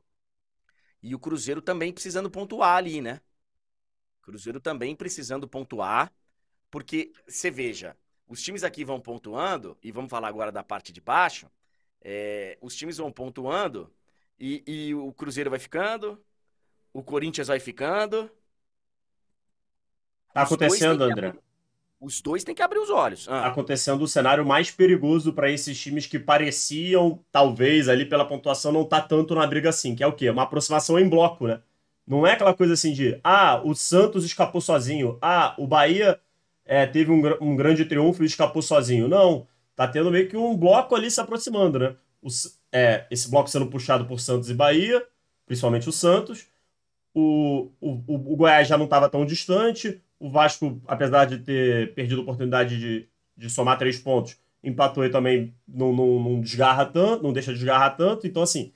[1.03, 3.21] E o Cruzeiro também precisando pontuar ali, né?
[4.21, 6.13] Cruzeiro também precisando pontuar,
[6.71, 7.97] porque você veja,
[8.29, 11.51] os times aqui vão pontuando, e vamos falar agora da parte de baixo.
[12.03, 13.91] É, os times vão pontuando
[14.39, 16.19] e, e o Cruzeiro vai ficando,
[16.93, 18.31] o Corinthians vai ficando.
[20.33, 21.35] Tá acontecendo, André.
[22.01, 23.29] Os dois têm que abrir os olhos.
[23.29, 23.47] Ah.
[23.47, 28.87] Acontecendo o cenário mais perigoso para esses times que pareciam, talvez, ali pela pontuação, não
[28.87, 30.31] tá tanto na briga assim, que é o quê?
[30.31, 31.61] Uma aproximação em bloco, né?
[32.07, 36.19] Não é aquela coisa assim de, ah, o Santos escapou sozinho, ah, o Bahia
[36.65, 39.07] é, teve um, um grande triunfo e escapou sozinho.
[39.07, 39.47] Não,
[39.81, 41.97] tá tendo meio que um bloco ali se aproximando, né?
[42.21, 42.29] O,
[42.71, 45.03] é, esse bloco sendo puxado por Santos e Bahia,
[45.47, 46.47] principalmente o Santos.
[47.15, 52.21] O, o, o Goiás já não estava tão distante, o Vasco, apesar de ter perdido
[52.21, 57.23] a oportunidade de, de somar três pontos, empatou e também não, não, não desgarra tanto,
[57.23, 58.27] não deixa de desgarrar tanto.
[58.27, 58.73] Então, assim,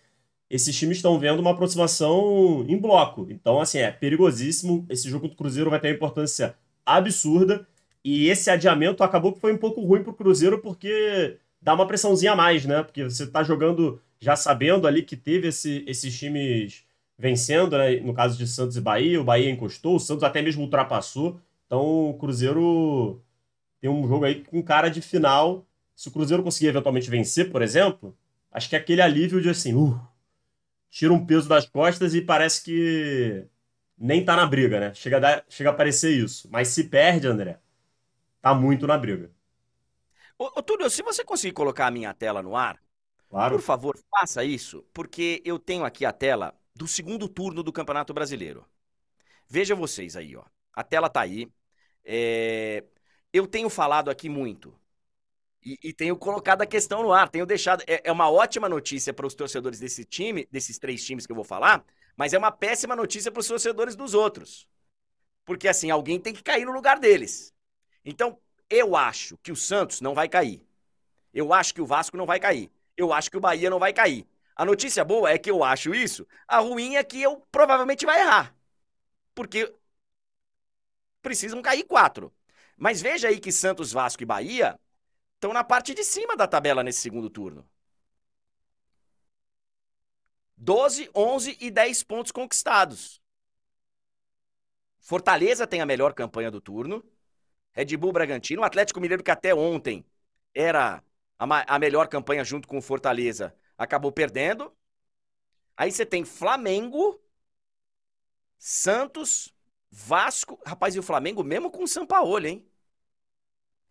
[0.49, 3.27] esses times estão vendo uma aproximação em bloco.
[3.29, 4.87] Então, assim, é perigosíssimo.
[4.89, 7.69] Esse jogo contra o Cruzeiro vai ter uma importância absurda.
[8.05, 11.87] E esse adiamento acabou que foi um pouco ruim para o Cruzeiro, porque dá uma
[11.87, 12.83] pressãozinha a mais, né?
[12.83, 16.85] Porque você está jogando já sabendo ali que teve esse, esses times
[17.19, 18.01] vencendo, né?
[18.01, 21.41] No caso de Santos e Bahia, o Bahia encostou, o Santos até mesmo ultrapassou.
[21.67, 23.23] Então o Cruzeiro
[23.81, 25.67] tem um jogo aí com cara de final.
[25.97, 28.15] Se o Cruzeiro conseguir eventualmente vencer, por exemplo,
[28.53, 29.99] acho que é aquele alívio de assim, uh,
[30.91, 33.45] tira um peso das costas e parece que
[33.97, 34.93] nem tá na briga, né?
[34.95, 36.49] Chega a, dar, chega a parecer isso.
[36.51, 37.59] Mas se perde, André,
[38.45, 39.33] tá muito na briga.
[40.39, 42.79] Ô, ô Túlio, se você conseguir colocar a minha tela no ar,
[43.31, 43.57] claro.
[43.57, 48.13] por favor, faça isso, porque eu tenho aqui a tela do segundo turno do Campeonato
[48.13, 48.67] Brasileiro.
[49.49, 50.45] Veja vocês aí, ó.
[50.75, 51.51] A tela tá aí.
[52.05, 52.85] É...
[53.33, 54.79] Eu tenho falado aqui muito.
[55.65, 57.83] E, e, tenho colocado a questão no ar, tenho deixado.
[57.87, 61.37] É, é uma ótima notícia para os torcedores desse time, desses três times que eu
[61.37, 61.83] vou falar,
[62.15, 64.69] mas é uma péssima notícia para os torcedores dos outros.
[65.47, 67.54] Porque assim, alguém tem que cair no lugar deles.
[68.05, 68.39] Então,
[68.69, 70.63] eu acho que o Santos não vai cair.
[71.33, 72.71] Eu acho que o Vasco não vai cair.
[72.97, 74.27] Eu acho que o Bahia não vai cair.
[74.57, 78.21] A notícia boa é que eu acho isso, a ruim é que eu provavelmente vai
[78.21, 78.55] errar.
[79.35, 79.75] Porque
[81.21, 82.33] precisam cair quatro.
[82.77, 84.79] Mas veja aí que Santos, Vasco e Bahia
[85.35, 87.69] estão na parte de cima da tabela nesse segundo turno.
[90.57, 93.21] 12, 11 e 10 pontos conquistados.
[95.01, 97.05] Fortaleza tem a melhor campanha do turno.
[97.75, 100.05] Red Bull Bragantino, o Atlético Mineiro que até ontem
[100.55, 101.03] era
[101.39, 104.73] a, a melhor campanha junto com o Fortaleza, acabou perdendo.
[105.77, 107.21] Aí você tem Flamengo,
[108.59, 109.53] Santos,
[109.91, 110.61] Vasco.
[110.65, 112.69] Rapaz, e o Flamengo mesmo com o Sampaoli, hein?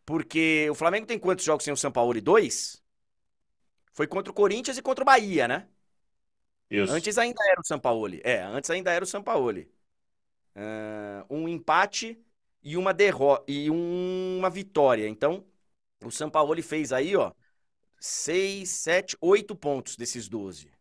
[0.06, 2.22] Porque o Flamengo tem quantos jogos sem o Sampaoli?
[2.22, 2.82] Dois?
[3.94, 5.68] Foi contra o Corinthians e contra o Bahia, né?
[6.70, 6.92] Isso.
[6.92, 8.22] Antes ainda era o Sampaoli.
[8.24, 9.72] É, antes ainda era o Sampaoli.
[10.56, 12.20] Uh, um empate
[12.64, 15.08] e uma derrota e uma vitória.
[15.08, 15.46] Então,
[16.04, 17.34] o Sampaoli fez aí, ó,
[18.00, 20.72] 6, 7, 8 pontos desses 12.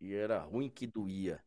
[0.00, 1.42] E era ruim que doía.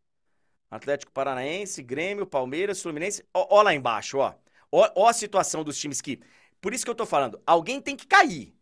[0.70, 3.26] Atlético Paranaense, Grêmio, Palmeiras, Fluminense.
[3.34, 4.34] Ó, ó lá embaixo, ó.
[4.72, 4.90] ó.
[4.96, 6.20] Ó a situação dos times que.
[6.62, 8.56] Por isso que eu tô falando, alguém tem que cair.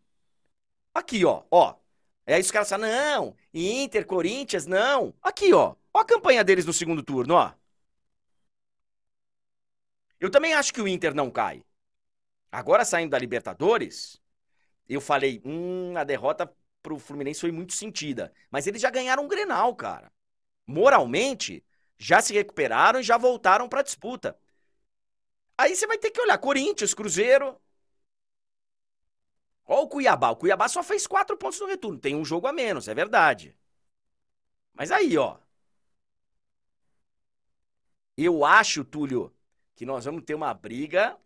[0.94, 1.76] Aqui, ó, ó.
[2.26, 5.14] Aí os caras falam, não, Inter, Corinthians, não.
[5.22, 5.74] Aqui, ó.
[5.92, 7.52] Ó a campanha deles no segundo turno, ó.
[10.24, 11.62] Eu também acho que o Inter não cai.
[12.50, 14.18] Agora saindo da Libertadores,
[14.88, 16.50] eu falei, hum, a derrota
[16.82, 18.32] pro Fluminense foi muito sentida.
[18.50, 20.10] Mas eles já ganharam um Grenal, cara.
[20.66, 21.62] Moralmente,
[21.98, 24.38] já se recuperaram e já voltaram pra disputa.
[25.58, 27.60] Aí você vai ter que olhar Corinthians, Cruzeiro.
[29.66, 30.30] Olha o Cuiabá.
[30.30, 31.98] O Cuiabá só fez quatro pontos no retorno.
[31.98, 33.54] Tem um jogo a menos, é verdade.
[34.74, 35.38] Mas aí, ó.
[38.16, 39.32] Eu acho, Túlio,
[39.74, 41.16] que nós vamos ter uma briga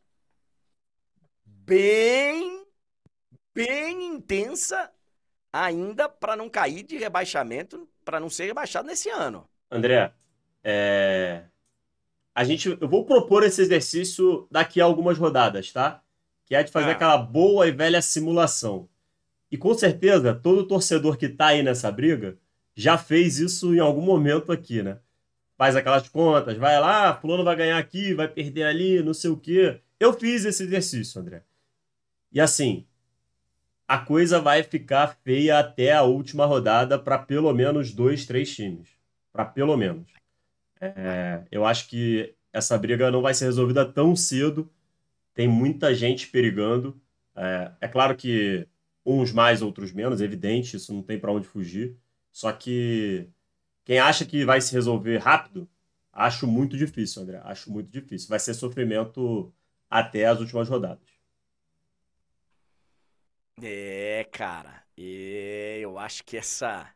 [1.45, 2.65] bem,
[3.55, 4.91] bem intensa
[5.53, 9.49] ainda para não cair de rebaixamento, para não ser rebaixado nesse ano.
[9.71, 10.13] André,
[10.65, 11.45] é...
[12.35, 16.03] a gente, eu vou propor esse exercício daqui a algumas rodadas, tá?
[16.47, 16.93] Que é de fazer ah.
[16.93, 18.89] aquela boa e velha simulação.
[19.51, 22.39] E com certeza, todo torcedor que tá aí nessa briga
[22.75, 25.01] já fez isso em algum momento aqui, né?
[25.59, 29.37] Faz aquelas contas, vai lá, fulano vai ganhar aqui, vai perder ali, não sei o
[29.37, 29.81] quê.
[29.99, 31.43] Eu fiz esse exercício, André.
[32.31, 32.87] E assim,
[33.89, 38.89] a coisa vai ficar feia até a última rodada para pelo menos dois, três times.
[39.33, 40.07] Para pelo menos.
[40.81, 44.71] É, eu acho que essa briga não vai ser resolvida tão cedo.
[45.35, 47.01] Tem muita gente perigando.
[47.35, 48.69] É, é claro que
[49.05, 51.97] uns mais, outros menos, é evidente, isso não tem para onde fugir.
[52.31, 53.27] Só que
[53.89, 55.67] quem acha que vai se resolver rápido,
[56.13, 57.41] acho muito difícil, André.
[57.43, 58.29] Acho muito difícil.
[58.29, 59.51] Vai ser sofrimento
[59.89, 61.09] até as últimas rodadas.
[63.63, 64.85] É, cara.
[64.95, 66.95] É, eu acho que essa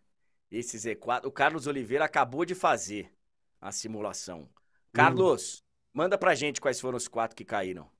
[0.51, 3.11] esse Z4, o Carlos Oliveira acabou de fazer
[3.59, 4.47] a simulação.
[4.93, 5.63] Carlos, hum.
[5.95, 7.91] manda pra gente quais foram os quatro que caíram.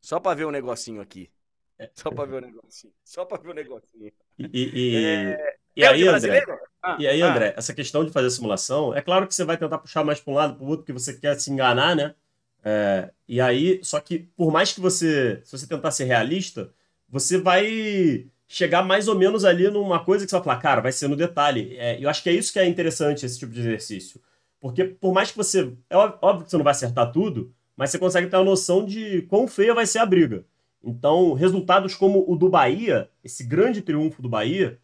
[0.00, 1.30] Só pra ver um negocinho aqui.
[1.78, 1.88] É.
[1.94, 2.92] Só pra ver um negocinho.
[3.04, 4.12] Só pra ver um negocinho.
[4.36, 5.56] E, e, é...
[5.76, 6.44] e aí, André,
[6.84, 7.30] ah, e aí, ah.
[7.30, 10.32] André, essa questão de fazer simulação, é claro que você vai tentar puxar mais para
[10.32, 12.14] um lado, para o outro, que você quer se enganar, né?
[12.62, 16.70] É, e aí, só que por mais que você, se você tentar ser realista,
[17.08, 20.92] você vai chegar mais ou menos ali numa coisa que você vai falar, cara, vai
[20.92, 21.74] ser no detalhe.
[21.78, 24.20] É, eu acho que é isso que é interessante, esse tipo de exercício.
[24.60, 25.72] Porque por mais que você.
[25.88, 29.22] É óbvio que você não vai acertar tudo, mas você consegue ter uma noção de
[29.22, 30.44] quão feia vai ser a briga.
[30.82, 34.78] Então, resultados como o do Bahia, esse grande triunfo do Bahia,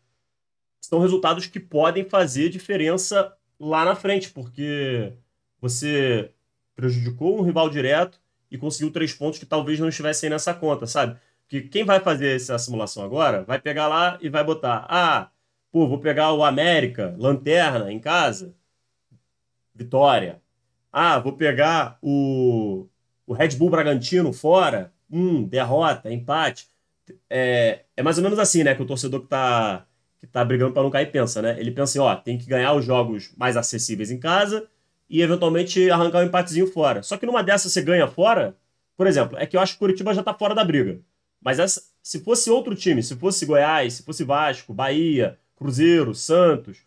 [0.90, 5.12] são resultados que podem fazer diferença lá na frente, porque
[5.60, 6.30] você
[6.76, 8.20] prejudicou um rival direto
[8.50, 11.18] e conseguiu três pontos que talvez não estivessem nessa conta, sabe?
[11.50, 15.30] que quem vai fazer essa simulação agora vai pegar lá e vai botar: ah,
[15.72, 18.54] pô, vou pegar o América, Lanterna, em casa,
[19.74, 20.40] vitória.
[20.92, 22.86] Ah, vou pegar o,
[23.26, 26.68] o Red Bull Bragantino fora, hum, derrota, empate.
[27.28, 29.84] É, é mais ou menos assim, né, que o torcedor que tá,
[30.20, 31.56] que tá brigando para não cair pensa, né?
[31.58, 34.68] Ele pensa assim, ó, tem que ganhar os jogos mais acessíveis em casa
[35.08, 37.02] e eventualmente arrancar um empatezinho fora.
[37.02, 38.54] Só que numa dessas você ganha fora,
[38.96, 41.00] por exemplo, é que eu acho que o Curitiba já tá fora da briga.
[41.40, 46.84] Mas essa, se fosse outro time, se fosse Goiás, se fosse Vasco, Bahia, Cruzeiro, Santos,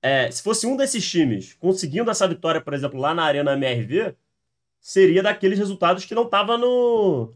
[0.00, 4.14] é, se fosse um desses times conseguindo essa vitória, por exemplo, lá na Arena MRV,
[4.80, 6.56] seria daqueles resultados que não estava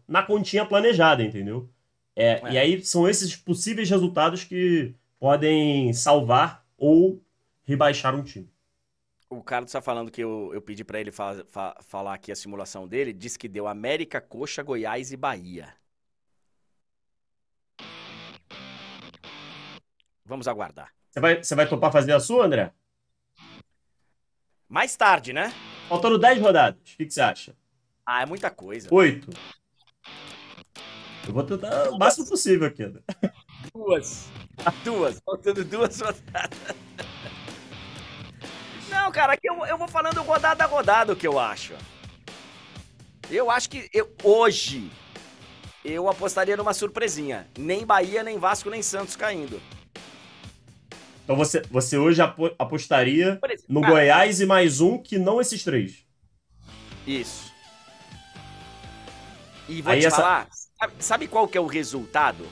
[0.06, 1.68] na continha planejada, entendeu?
[2.14, 2.52] É, é.
[2.52, 7.22] E aí são esses possíveis resultados que podem salvar ou
[7.62, 8.50] rebaixar um time.
[9.28, 12.36] O Carlos está falando que eu, eu pedi para ele fa fa falar aqui a
[12.36, 13.12] simulação dele.
[13.12, 15.72] Diz que deu América, Coxa, Goiás e Bahia.
[20.24, 20.92] Vamos aguardar.
[21.10, 22.72] Você vai, você vai topar fazer a sua, André?
[24.68, 25.52] Mais tarde, né?
[25.88, 26.80] Faltando 10 rodadas.
[26.80, 27.56] O que, que você acha?
[28.06, 28.88] Ah, é muita coisa.
[28.92, 29.30] Oito.
[31.26, 32.84] Eu vou tentar o máximo possível aqui.
[32.84, 33.02] André.
[33.74, 34.28] Duas.
[34.84, 35.20] Duas.
[35.24, 36.76] Faltando duas rodadas.
[38.88, 41.74] Não, cara, aqui eu, eu vou falando rodada a rodada o que eu acho.
[43.30, 44.90] Eu acho que eu, hoje
[45.84, 47.46] eu apostaria numa surpresinha.
[47.56, 49.60] Nem Bahia, nem Vasco, nem Santos caindo.
[51.24, 55.62] Então você, você hoje apostaria exemplo, no cara, Goiás e mais um que não esses
[55.62, 56.04] três.
[57.06, 57.52] Isso.
[59.68, 60.16] E vou Aí te essa...
[60.16, 62.44] falar, sabe, sabe, qual que é o resultado?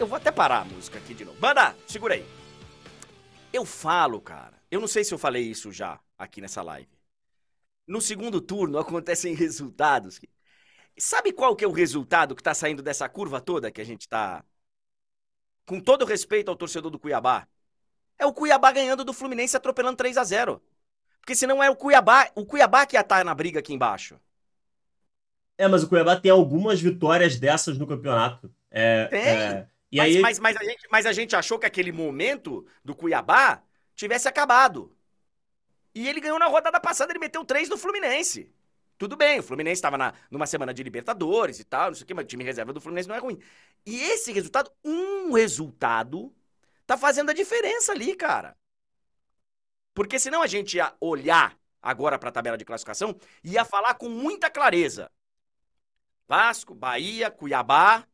[0.00, 1.38] Eu vou até parar a música aqui de novo.
[1.38, 2.24] Banda, segura aí.
[3.52, 4.54] Eu falo, cara.
[4.70, 6.88] Eu não sei se eu falei isso já aqui nessa live.
[7.86, 10.18] No segundo turno acontecem resultados.
[10.98, 14.08] Sabe qual que é o resultado que tá saindo dessa curva toda que a gente
[14.08, 14.42] tá
[15.66, 17.46] com todo respeito ao torcedor do Cuiabá,
[18.18, 20.62] é o Cuiabá ganhando do Fluminense atropelando 3 a 0
[21.20, 24.18] Porque senão é o Cuiabá, o Cuiabá que ia estar na briga aqui embaixo.
[25.58, 28.50] É, mas o Cuiabá tem algumas vitórias dessas no campeonato.
[28.70, 29.20] É, tem.
[29.20, 29.68] É...
[29.90, 30.22] E mas, aí...
[30.22, 33.62] mas, mas, a gente, mas a gente achou que aquele momento do Cuiabá
[33.94, 34.96] tivesse acabado.
[35.94, 38.52] E ele ganhou na rodada passada, ele meteu três no Fluminense.
[38.96, 42.14] Tudo bem, o Fluminense estava numa semana de Libertadores e tal, não sei o quê,
[42.14, 43.40] mas o time reserva do Fluminense não é ruim.
[43.84, 46.32] E esse resultado, um resultado,
[46.86, 48.56] tá fazendo a diferença ali, cara.
[49.94, 53.94] Porque senão a gente ia olhar agora para a tabela de classificação e ia falar
[53.94, 55.10] com muita clareza.
[56.28, 58.06] Vasco, Bahia, Cuiabá,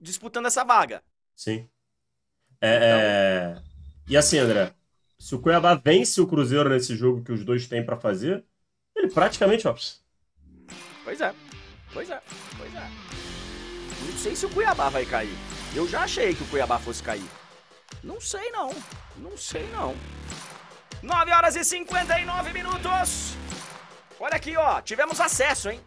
[0.00, 1.02] disputando essa vaga.
[1.34, 1.68] Sim.
[2.60, 2.88] É, então...
[2.98, 3.62] é...
[4.08, 4.72] E assim, André,
[5.18, 8.44] se o Cuiabá vence o Cruzeiro nesse jogo que os dois têm para fazer,
[8.94, 9.74] ele praticamente, ó.
[11.04, 11.34] Pois é.
[11.92, 12.20] Pois é,
[12.56, 12.88] pois é.
[14.06, 15.36] Não sei se o Cuiabá vai cair.
[15.74, 17.28] Eu já achei que o Cuiabá fosse cair.
[18.02, 18.74] Não sei não.
[19.16, 19.94] Não sei não.
[21.02, 23.34] 9 horas e 59 minutos.
[24.18, 24.80] Olha aqui, ó.
[24.80, 25.80] Tivemos acesso, hein?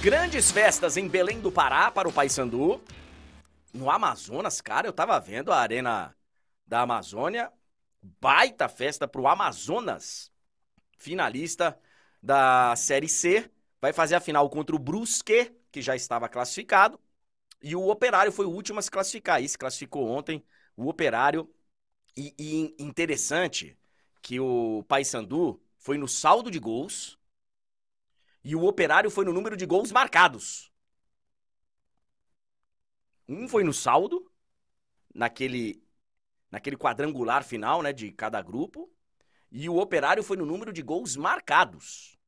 [0.00, 2.80] Grandes festas em Belém do Pará para o Paysandu.
[3.74, 6.16] No Amazonas, cara, eu tava vendo a Arena
[6.64, 7.52] da Amazônia.
[8.20, 10.30] Baita festa pro Amazonas.
[10.96, 11.76] Finalista
[12.22, 13.50] da Série C.
[13.80, 16.98] Vai fazer a final contra o Brusque, que já estava classificado.
[17.60, 19.42] E o Operário foi o último a se classificar.
[19.42, 20.44] E se classificou ontem.
[20.76, 21.52] O Operário.
[22.16, 23.76] E, e interessante
[24.22, 27.17] que o Paysandu foi no saldo de gols
[28.44, 30.72] e o Operário foi no número de gols marcados.
[33.28, 34.30] Um foi no saldo,
[35.14, 35.82] naquele,
[36.50, 38.90] naquele quadrangular final né, de cada grupo,
[39.50, 42.18] e o Operário foi no número de gols marcados.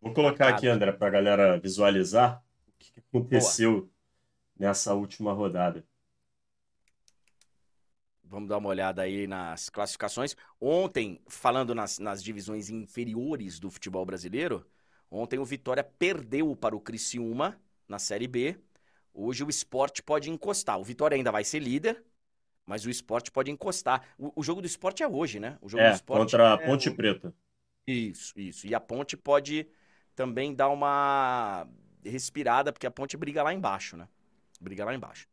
[0.00, 0.56] Vou colocar Marcado.
[0.56, 3.90] aqui, André, para a galera visualizar o que aconteceu Boa.
[4.56, 5.84] nessa última rodada.
[8.22, 10.36] Vamos dar uma olhada aí nas classificações.
[10.60, 14.66] Ontem, falando nas, nas divisões inferiores do futebol brasileiro,
[15.10, 18.58] Ontem o Vitória perdeu para o Criciúma na Série B.
[19.14, 20.78] Hoje o esporte pode encostar.
[20.78, 22.04] O Vitória ainda vai ser líder,
[22.66, 24.06] mas o esporte pode encostar.
[24.18, 25.58] O, o jogo do esporte é hoje, né?
[25.62, 26.94] O jogo é, do esporte contra a é Ponte o...
[26.94, 27.34] Preta.
[27.86, 28.66] Isso, isso.
[28.66, 29.66] E a Ponte pode
[30.14, 31.66] também dar uma
[32.04, 34.06] respirada, porque a Ponte briga lá embaixo, né?
[34.60, 35.26] Briga lá embaixo.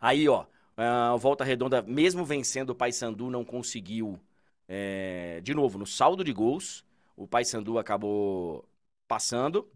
[0.00, 0.46] Aí, ó,
[0.76, 4.18] a Volta Redonda, mesmo vencendo o Paysandu, não conseguiu.
[4.66, 5.40] É...
[5.42, 6.82] de novo, no saldo de gols,
[7.14, 8.66] o Paysandu acabou
[9.06, 9.70] passando.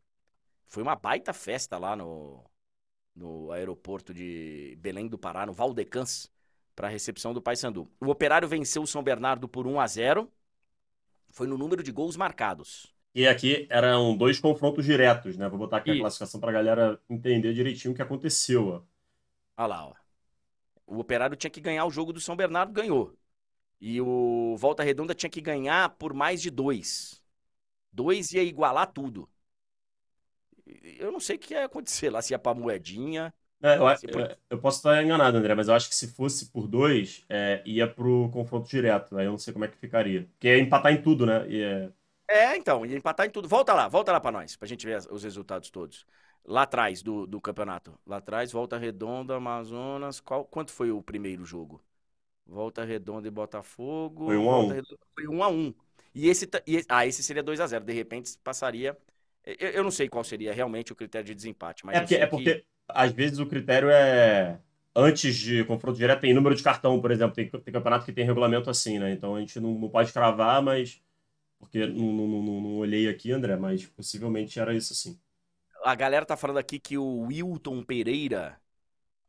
[0.66, 2.44] Foi uma baita festa lá no,
[3.14, 6.30] no aeroporto de Belém do Pará, no Valdecans,
[6.74, 7.90] para a recepção do Paysandu.
[8.00, 10.32] O Operário venceu o São Bernardo por 1 a 0.
[11.30, 12.94] Foi no número de gols marcados.
[13.14, 15.48] E aqui eram dois confrontos diretos, né?
[15.48, 15.98] Vou botar aqui Isso.
[15.98, 18.68] a classificação para a galera entender direitinho o que aconteceu.
[18.68, 18.82] Ó.
[19.56, 19.94] Olha lá, ó.
[20.86, 23.14] O Operário tinha que ganhar o jogo do São Bernardo, ganhou.
[23.80, 27.17] E o Volta Redonda tinha que ganhar por mais de dois.
[27.98, 29.28] Dois ia igualar tudo.
[31.00, 33.34] Eu não sei o que ia acontecer lá, se ia pra moedinha.
[33.60, 36.68] É, eu, eu, eu, posso estar enganado, André, mas eu acho que se fosse por
[36.68, 39.16] dois, é, ia pro confronto direto.
[39.16, 39.26] Aí né?
[39.26, 40.28] eu não sei como é que ficaria.
[40.30, 41.44] Porque ia empatar em tudo, né?
[41.52, 41.90] É...
[42.28, 42.56] é...
[42.56, 43.48] então, ia empatar em tudo.
[43.48, 46.06] Volta lá, volta lá pra nós, pra gente ver os resultados todos.
[46.44, 47.98] Lá atrás do, do campeonato.
[48.06, 50.20] Lá atrás, Volta Redonda, Amazonas.
[50.20, 51.82] Qual, quanto foi o primeiro jogo?
[52.46, 54.26] Volta Redonda e Botafogo.
[54.26, 54.68] Foi um a um.
[55.16, 55.74] Foi um a um.
[56.14, 58.96] E esse, e, ah, esse seria 2 a 0 De repente passaria.
[59.44, 61.96] Eu, eu, não sei qual seria realmente o critério de desempate, mas.
[61.96, 62.64] É porque, é porque que...
[62.88, 64.58] às vezes o critério é.
[64.94, 67.34] Antes de confronto direto, tem número de cartão, por exemplo.
[67.34, 69.12] Tem, tem campeonato que tem regulamento assim, né?
[69.12, 71.00] Então a gente não, não pode cravar, mas.
[71.58, 75.18] Porque não, não, não, olhei aqui, André, mas possivelmente era isso sim.
[75.84, 78.60] A galera tá falando aqui que o Wilton Pereira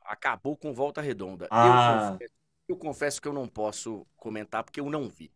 [0.03, 1.47] acabou com volta redonda.
[1.49, 1.65] Ah.
[1.65, 2.33] Eu, confesso,
[2.67, 5.31] eu confesso que eu não posso comentar porque eu não vi.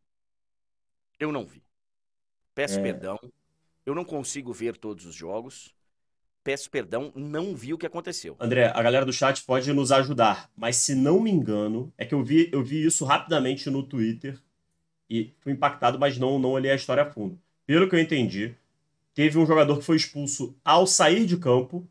[1.19, 1.63] Eu não vi.
[2.53, 2.81] Peço é.
[2.81, 3.19] perdão.
[3.85, 5.73] Eu não consigo ver todos os jogos.
[6.43, 8.35] Peço perdão, não vi o que aconteceu.
[8.37, 12.13] André, a galera do chat pode nos ajudar, mas se não me engano, é que
[12.13, 14.37] eu vi, eu vi isso rapidamente no Twitter
[15.09, 17.39] e fui impactado, mas não, não olhei a história a fundo.
[17.65, 18.53] Pelo que eu entendi,
[19.13, 21.87] teve um jogador que foi expulso ao sair de campo,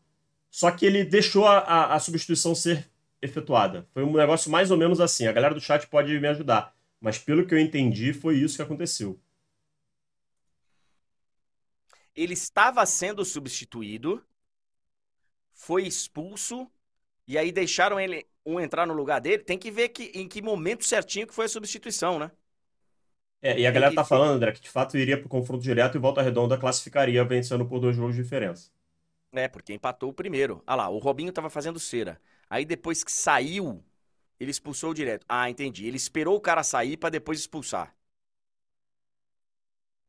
[0.50, 2.90] só que ele deixou a, a, a substituição ser
[3.22, 3.86] efetuada.
[3.94, 5.26] Foi um negócio mais ou menos assim.
[5.26, 6.74] A galera do chat pode me ajudar.
[7.02, 9.20] Mas pelo que eu entendi, foi isso que aconteceu.
[12.14, 14.24] Ele estava sendo substituído,
[15.52, 16.70] foi expulso,
[17.26, 19.42] e aí deixaram ele um entrar no lugar dele.
[19.42, 22.30] Tem que ver que, em que momento certinho que foi a substituição, né?
[23.40, 26.00] É, e a galera tá falando, André, que de fato iria pro confronto direto e
[26.00, 28.70] Volta Redonda classificaria vencendo por dois jogos de diferença.
[29.32, 30.62] É, porque empatou o primeiro.
[30.66, 32.20] Ah lá, o Robinho tava fazendo cera.
[32.48, 33.82] Aí depois que saiu
[34.42, 35.24] ele expulsou direto.
[35.28, 35.86] Ah, entendi.
[35.86, 37.96] Ele esperou o cara sair para depois expulsar.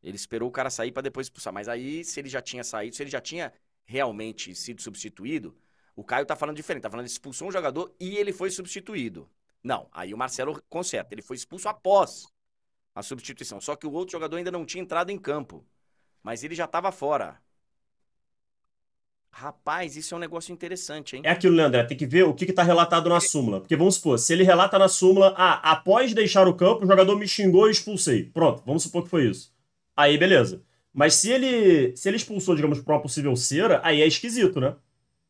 [0.02, 1.54] Ele esperou o cara sair para depois expulsar.
[1.54, 3.54] Mas aí, se ele já tinha saído, se ele já tinha
[3.86, 5.56] realmente sido substituído,
[5.96, 6.82] o Caio tá falando diferente.
[6.82, 9.30] Tá falando expulsou um jogador e ele foi substituído.
[9.64, 11.14] Não, aí o Marcelo conserta.
[11.14, 12.26] Ele foi expulso após
[12.96, 13.62] a substituição.
[13.62, 15.64] Só que o outro jogador ainda não tinha entrado em campo.
[16.24, 17.40] Mas ele já estava fora.
[19.36, 21.24] Rapaz, isso é um negócio interessante, hein?
[21.26, 21.84] É aquilo, né, André?
[21.84, 23.60] Tem que ver o que está relatado na súmula.
[23.60, 27.18] Porque vamos supor, se ele relata na súmula, ah, após deixar o campo, o jogador
[27.18, 28.26] me xingou e expulsei.
[28.26, 29.52] Pronto, vamos supor que foi isso.
[29.98, 30.62] Aí, beleza.
[30.94, 34.76] Mas se ele se ele expulsou, digamos, por uma possível cera, aí é esquisito, né?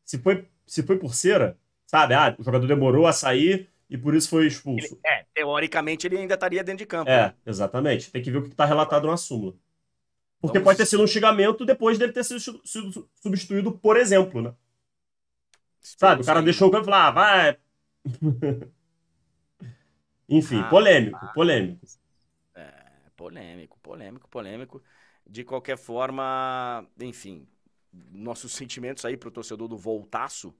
[0.04, 2.12] Se foi, se foi por cera, sabe?
[2.12, 4.98] Ah, o jogador demorou a sair e por isso foi expulso.
[5.02, 7.10] Ele, é, teoricamente ele ainda estaria dentro de campo.
[7.10, 7.34] É, né?
[7.46, 8.10] exatamente.
[8.10, 9.54] Tem que ver o que está relatado na súmula.
[10.44, 10.64] Porque Vamos...
[10.64, 14.54] pode ter sido um xingamento depois dele ter sido, sido substituído, por exemplo, né?
[15.80, 17.58] Sabe, o cara deixou o campo e falou, ah, vai.
[20.28, 21.86] Enfim, ah, polêmico, ah, polêmico.
[22.54, 22.72] É,
[23.16, 24.82] polêmico, polêmico, polêmico.
[25.26, 27.48] De qualquer forma, enfim,
[28.12, 30.54] nossos sentimentos aí pro torcedor do Voltaço.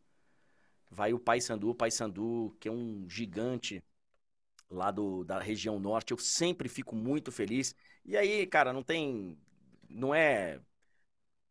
[0.91, 3.85] Vai o Paysandu, o Paysandu, que é um gigante
[4.70, 6.12] lá do, da região norte.
[6.12, 7.74] Eu sempre fico muito feliz.
[8.05, 9.39] E aí, cara, não tem.
[9.89, 10.61] Não é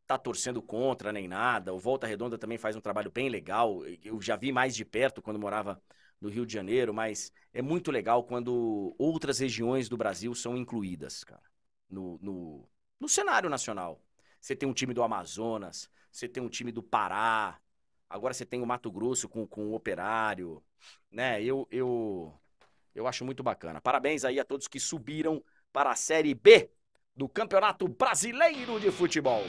[0.08, 1.74] tá torcendo contra nem nada.
[1.74, 3.86] O Volta Redonda também faz um trabalho bem legal.
[4.04, 5.82] Eu já vi mais de perto quando morava
[6.20, 11.24] no Rio de Janeiro, mas é muito legal quando outras regiões do Brasil são incluídas,
[11.24, 11.44] cara,
[11.90, 12.70] no, no,
[13.00, 14.02] no cenário nacional.
[14.40, 17.60] Você tem um time do Amazonas, você tem um time do Pará,
[18.10, 20.64] agora você tem o Mato Grosso com, com o Operário,
[21.12, 21.44] né?
[21.44, 22.34] Eu, eu,
[22.96, 23.82] eu acho muito bacana.
[23.82, 26.72] Parabéns aí a todos que subiram para a Série B
[27.16, 29.44] do Campeonato Brasileiro de Futebol.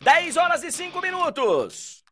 [0.00, 2.02] 10 horas e 5 minutos.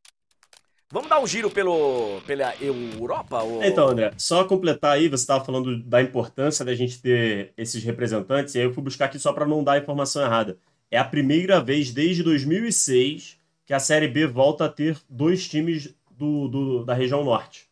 [0.90, 3.42] Vamos dar um giro pelo, pela Europa?
[3.42, 3.62] Ou...
[3.64, 8.54] Então, André, só completar aí, você estava falando da importância da gente ter esses representantes,
[8.54, 10.58] e aí eu fui buscar aqui só para não dar a informação errada.
[10.90, 15.92] É a primeira vez desde 2006 que a Série B volta a ter dois times
[16.10, 17.65] do, do da região norte.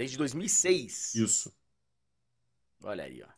[0.00, 1.14] Desde 2006.
[1.14, 1.54] Isso.
[2.82, 3.28] Olha aí, ó.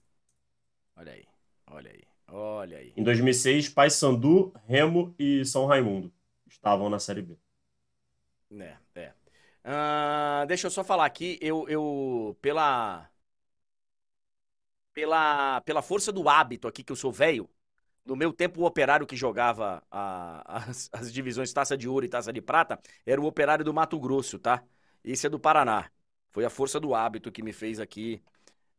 [0.94, 1.24] Olha aí.
[1.66, 2.02] Olha aí.
[2.28, 2.92] Olha aí.
[2.96, 6.12] Em 2006, Paysandu, Remo e São Raimundo
[6.48, 7.36] estavam na Série B.
[8.60, 9.12] É, é.
[9.64, 13.10] Uh, deixa eu só falar aqui, eu, eu pela
[14.94, 17.50] pela pela força do hábito aqui que eu sou velho,
[18.06, 22.08] no meu tempo o operário que jogava a, as, as divisões Taça de Ouro e
[22.08, 24.62] Taça de Prata era o operário do Mato Grosso, tá?
[25.02, 25.90] Esse é do Paraná.
[26.32, 28.22] Foi a força do hábito que me fez aqui,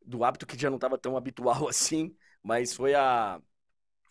[0.06, 3.42] do hábito que já não estava tão habitual assim, mas foi a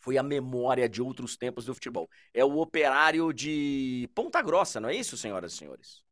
[0.01, 2.11] foi a memória de outros tempos do futebol.
[2.35, 6.03] É o operário de Ponta Grossa, não é isso, senhoras e senhores?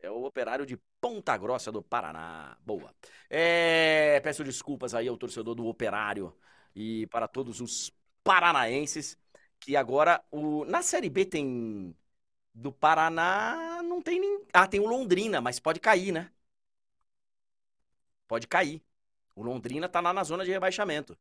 [0.00, 2.56] É o operário de Ponta Grossa do Paraná.
[2.66, 2.92] Boa.
[3.30, 6.36] É, peço desculpas aí ao torcedor do operário
[6.74, 7.92] e para todos os
[8.24, 9.16] paranaenses
[9.60, 11.96] que agora o na Série B tem
[12.54, 16.30] do Paraná não tem nem ah tem o Londrina mas pode cair né
[18.32, 18.82] pode cair
[19.36, 21.16] o Londrina tá lá na zona de rebaixamento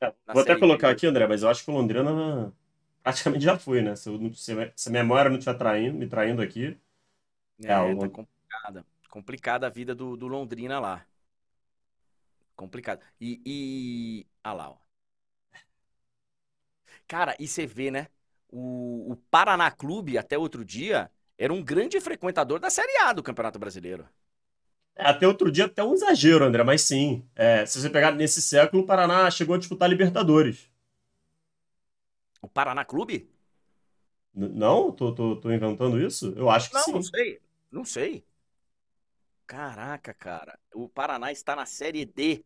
[0.00, 2.52] é, vou até colocar aqui, André, mas eu acho que o Londrina
[3.02, 3.96] praticamente já foi, né?
[3.96, 6.78] Se, eu, se, se a memória não estiver traindo, me traindo aqui.
[7.64, 8.86] É, é tá complicada.
[9.08, 11.06] Complicada a vida do, do Londrina lá.
[12.54, 13.00] Complicado.
[13.20, 13.40] E.
[13.46, 14.26] e...
[14.42, 14.76] Ah lá, ó.
[17.06, 18.08] Cara, e você vê, né?
[18.50, 23.22] O, o Paraná Clube, até outro dia, era um grande frequentador da Série A do
[23.22, 24.08] Campeonato Brasileiro.
[24.96, 27.24] Até outro dia, até um exagero, André, mas sim.
[27.34, 30.68] É, se você pegar nesse século, o Paraná chegou a disputar Libertadores.
[32.40, 33.30] O Paraná Clube?
[34.34, 34.92] N não?
[34.92, 36.32] Tô, tô, tô inventando isso?
[36.36, 36.92] Eu acho que não, sim.
[36.92, 37.40] Não, sei.
[37.72, 38.24] Não sei.
[39.46, 40.58] Caraca, cara.
[40.74, 42.44] O Paraná está na Série D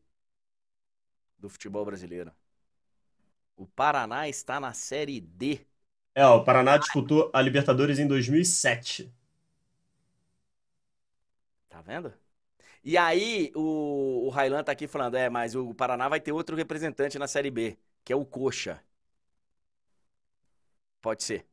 [1.39, 2.33] do futebol brasileiro.
[3.57, 5.61] O Paraná está na Série D.
[6.15, 9.13] É, o Paraná disputou a Libertadores em 2007.
[11.69, 12.13] Tá vendo?
[12.83, 16.57] E aí, o, o Railan tá aqui falando, é, mas o Paraná vai ter outro
[16.57, 18.83] representante na Série B, que é o Coxa.
[21.01, 21.47] Pode ser.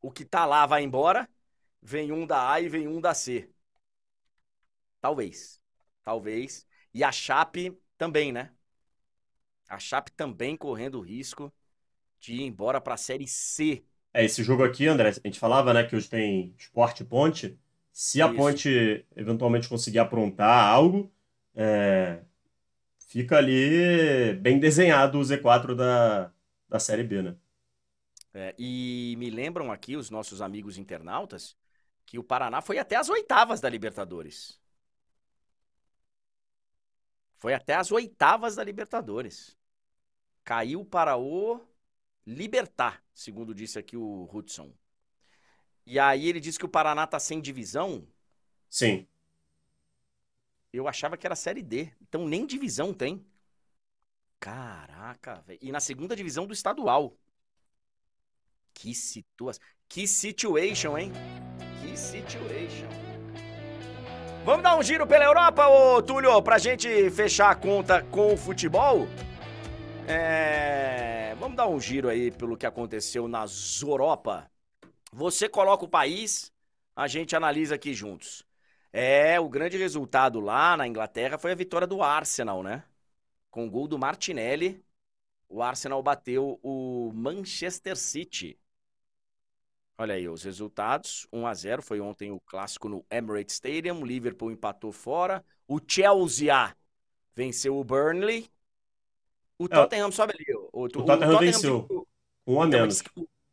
[0.00, 1.28] O que tá lá vai embora,
[1.80, 3.48] vem um da A e vem um da C.
[5.00, 5.60] Talvez.
[6.02, 6.66] Talvez.
[6.92, 8.50] E a Chape também, né?
[9.68, 11.52] A Chape também correndo o risco
[12.18, 13.84] de ir embora para a Série C.
[14.12, 17.58] É, esse jogo aqui, André, a gente falava, né, que hoje tem Esporte Ponte.
[17.94, 18.36] Se a Isso.
[18.36, 21.12] Ponte eventualmente conseguir aprontar algo,
[21.54, 22.24] é,
[23.06, 26.32] fica ali bem desenhado o Z4 da,
[26.68, 27.36] da Série B, né?
[28.34, 31.56] É, e me lembram aqui os nossos amigos internautas
[32.04, 34.60] que o Paraná foi até as oitavas da Libertadores.
[37.38, 39.56] Foi até as oitavas da Libertadores.
[40.42, 41.60] Caiu para o
[42.26, 44.72] Libertar, segundo disse aqui o Hudson.
[45.86, 48.06] E aí ele disse que o Paraná tá sem divisão.
[48.70, 49.06] Sim.
[50.72, 51.92] Eu achava que era Série D.
[52.00, 53.24] Então nem divisão tem.
[54.40, 55.58] Caraca, velho.
[55.62, 57.16] E na segunda divisão do estadual.
[58.72, 59.62] Que situação.
[59.88, 61.12] Que situation, hein?
[61.80, 62.88] Que situation.
[64.44, 68.36] Vamos dar um giro pela Europa, ô Túlio, pra gente fechar a conta com o
[68.36, 69.06] futebol?
[70.06, 71.34] É...
[71.38, 73.46] Vamos dar um giro aí pelo que aconteceu na
[73.82, 74.50] Europa.
[75.14, 76.52] Você coloca o país,
[76.96, 78.44] a gente analisa aqui juntos.
[78.92, 82.82] É, o grande resultado lá na Inglaterra foi a vitória do Arsenal, né?
[83.48, 84.84] Com o gol do Martinelli,
[85.48, 88.58] o Arsenal bateu o Manchester City.
[89.96, 94.04] Olha aí os resultados: 1 a 0 foi ontem o clássico no Emirates Stadium, o
[94.04, 96.76] Liverpool empatou fora, o Chelsea
[97.36, 98.50] venceu o Burnley.
[99.56, 100.56] O é, Tottenham sobe ali.
[100.56, 102.08] O, o, o Tottenham, Tottenham venceu.
[102.44, 103.00] um a então, menos.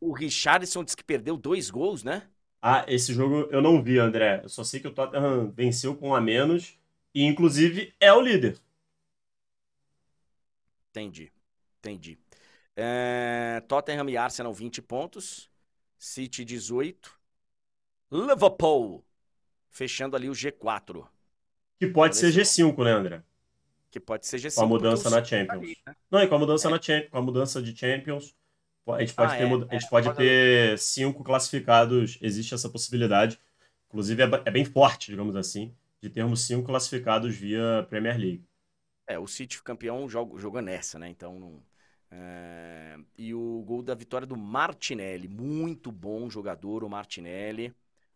[0.02, 2.28] O Richardson disse que perdeu dois gols, né?
[2.60, 4.40] Ah, esse jogo eu não vi, André.
[4.42, 6.76] Eu só sei que o Tottenham venceu com um a menos
[7.14, 8.58] e, inclusive, é o líder.
[10.90, 11.32] Entendi.
[11.78, 12.18] Entendi.
[12.74, 15.48] É, Tottenham e Arsenal 20 pontos.
[15.96, 17.12] City 18.
[18.10, 19.04] Liverpool
[19.70, 21.06] fechando ali o G4.
[21.78, 23.22] Que pode ser G5, né, André?
[23.88, 24.56] Que pode ser G5.
[24.56, 25.62] Com a mudança na Champions.
[25.62, 25.94] Ali, né?
[26.10, 26.70] Não, e com a mudança é.
[26.72, 28.34] na Champions, com a mudança de Champions,
[28.88, 32.68] a gente pode ah, ter, é, a gente é, pode ter cinco classificados, existe essa
[32.68, 33.38] possibilidade.
[33.88, 38.44] Inclusive, é, é bem forte, digamos assim, de termos cinco classificados via Premier League.
[39.06, 41.08] É, o City campeão joga, joga nessa, né?
[41.08, 41.62] Então não.
[42.10, 42.98] É...
[43.16, 45.28] E o gol da vitória do Martinelli.
[45.28, 47.72] Muito bom jogador, o Martinelli.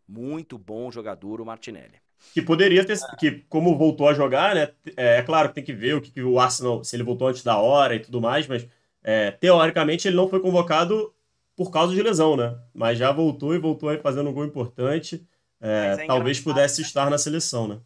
[0.07, 1.99] Muito bom jogador, o Martinelli.
[2.33, 2.97] Que poderia ter.
[3.19, 4.71] Que, como voltou a jogar, né?
[4.95, 6.83] É, é claro que tem que ver o que, que, o Arsenal.
[6.83, 8.67] Se ele voltou antes da hora e tudo mais, mas
[9.09, 11.15] é, teoricamente ele não foi convocado
[11.55, 12.61] por causa de lesão, né?
[12.73, 15.25] Mas já voltou e voltou aí fazendo um gol importante.
[15.61, 16.87] É, é talvez pudesse né?
[16.87, 17.79] estar na seleção, né?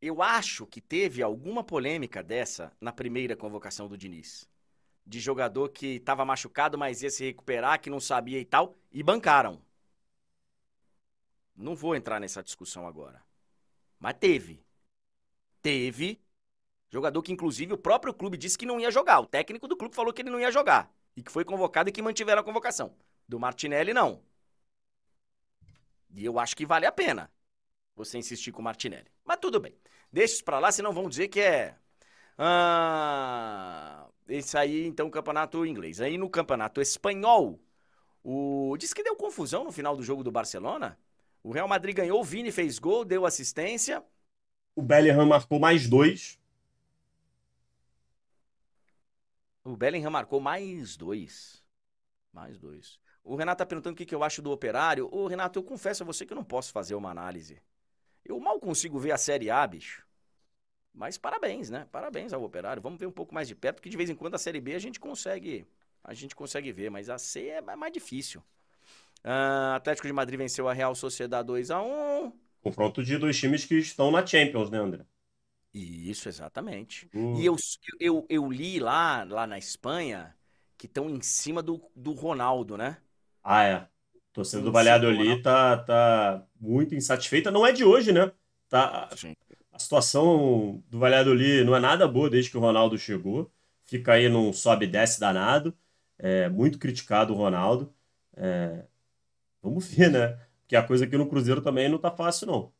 [0.00, 4.48] Eu acho que teve alguma polêmica dessa na primeira convocação do Diniz.
[5.04, 9.02] De jogador que estava machucado, mas ia se recuperar, que não sabia e tal, e
[9.02, 9.60] bancaram.
[11.54, 13.22] Não vou entrar nessa discussão agora.
[14.00, 14.64] Mas teve.
[15.60, 16.18] Teve.
[16.88, 19.20] Jogador que, inclusive, o próprio clube disse que não ia jogar.
[19.20, 20.90] O técnico do clube falou que ele não ia jogar.
[21.16, 22.94] E que foi convocado e que mantiveram a convocação.
[23.28, 24.22] Do Martinelli, não.
[26.14, 27.30] E eu acho que vale a pena
[27.94, 29.10] você insistir com o Martinelli.
[29.24, 29.74] Mas tudo bem.
[30.12, 31.76] Deixa isso pra lá, senão vão dizer que é.
[32.38, 36.00] Ah, esse aí, então, o campeonato inglês.
[36.00, 37.58] Aí no campeonato espanhol,
[38.22, 38.76] o.
[38.78, 40.98] Diz que deu confusão no final do jogo do Barcelona.
[41.42, 44.02] O Real Madrid ganhou, o Vini fez gol, deu assistência.
[44.74, 46.38] O Bellingham marcou mais dois.
[49.66, 51.60] O Bellingham marcou mais dois.
[52.32, 53.00] Mais dois.
[53.24, 55.08] O Renato tá perguntando o que, que eu acho do operário.
[55.10, 57.60] Ô, Renato, eu confesso a você que eu não posso fazer uma análise.
[58.24, 60.06] Eu mal consigo ver a Série A, bicho.
[60.94, 61.88] Mas parabéns, né?
[61.90, 62.80] Parabéns ao operário.
[62.80, 64.72] Vamos ver um pouco mais de perto, porque de vez em quando a Série B
[64.72, 65.66] a gente consegue.
[66.04, 68.40] A gente consegue ver, mas a C é mais difícil.
[69.24, 73.64] Uh, Atlético de Madrid venceu a Real Sociedade 2 a 1 Confronto de dois times
[73.64, 75.04] que estão na Champions, né, André?
[75.78, 77.08] Isso, exatamente.
[77.14, 77.36] Uh.
[77.38, 77.56] E eu,
[78.00, 80.34] eu, eu li lá, lá na Espanha
[80.78, 82.98] que estão em cima do, do Ronaldo, né?
[83.42, 83.88] Ah, é.
[84.32, 87.50] Torcida do Valladolid tá, tá muito insatisfeita.
[87.50, 88.30] Não é de hoje, né?
[88.68, 89.34] Tá, Sim.
[89.72, 93.50] a situação do Valladolid não é nada boa desde que o Ronaldo chegou.
[93.84, 95.76] Fica aí num sobe e desce danado.
[96.18, 97.94] É muito criticado o Ronaldo.
[98.36, 98.84] É,
[99.62, 100.28] Vamos ver, né?
[100.62, 102.72] Porque a coisa aqui no Cruzeiro também não tá fácil, não.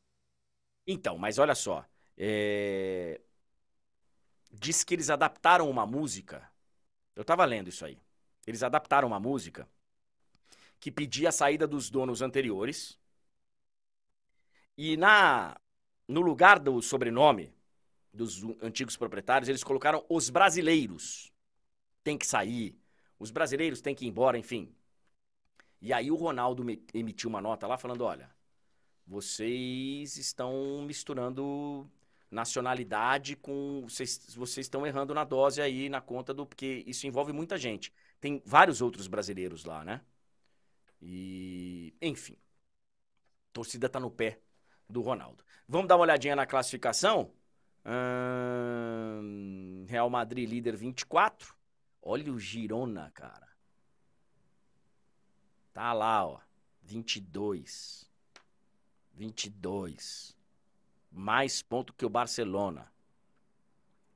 [0.86, 1.84] Então, mas olha só.
[2.16, 3.20] É...
[4.50, 6.50] Diz que eles adaptaram uma música.
[7.14, 8.00] Eu tava lendo isso aí.
[8.46, 9.68] Eles adaptaram uma música
[10.78, 12.98] que pedia a saída dos donos anteriores.
[14.76, 15.56] E na
[16.08, 17.52] no lugar do sobrenome
[18.12, 21.32] dos antigos proprietários, eles colocaram os brasileiros.
[22.04, 22.78] Tem que sair,
[23.18, 24.74] os brasileiros têm que ir embora, enfim.
[25.80, 26.64] E aí o Ronaldo
[26.94, 28.30] emitiu uma nota lá falando: olha,
[29.06, 31.90] vocês estão misturando
[32.36, 33.82] nacionalidade com.
[33.88, 36.46] Vocês, vocês estão errando na dose aí, na conta do.
[36.46, 37.92] Porque isso envolve muita gente.
[38.20, 40.02] Tem vários outros brasileiros lá, né?
[41.00, 41.94] E.
[42.00, 42.36] Enfim.
[43.48, 44.38] A torcida tá no pé
[44.88, 45.42] do Ronaldo.
[45.66, 47.32] Vamos dar uma olhadinha na classificação?
[49.22, 51.54] Hum, Real Madrid líder 24.
[52.02, 53.48] Olha o Girona, cara.
[55.72, 56.40] Tá lá, ó.
[56.82, 58.08] 22.
[59.14, 60.35] 22.
[61.18, 62.92] Mais ponto que o Barcelona.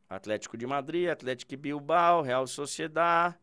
[0.06, 3.34] Atlético de Madrid, Atlético Bilbao, Real Sociedad.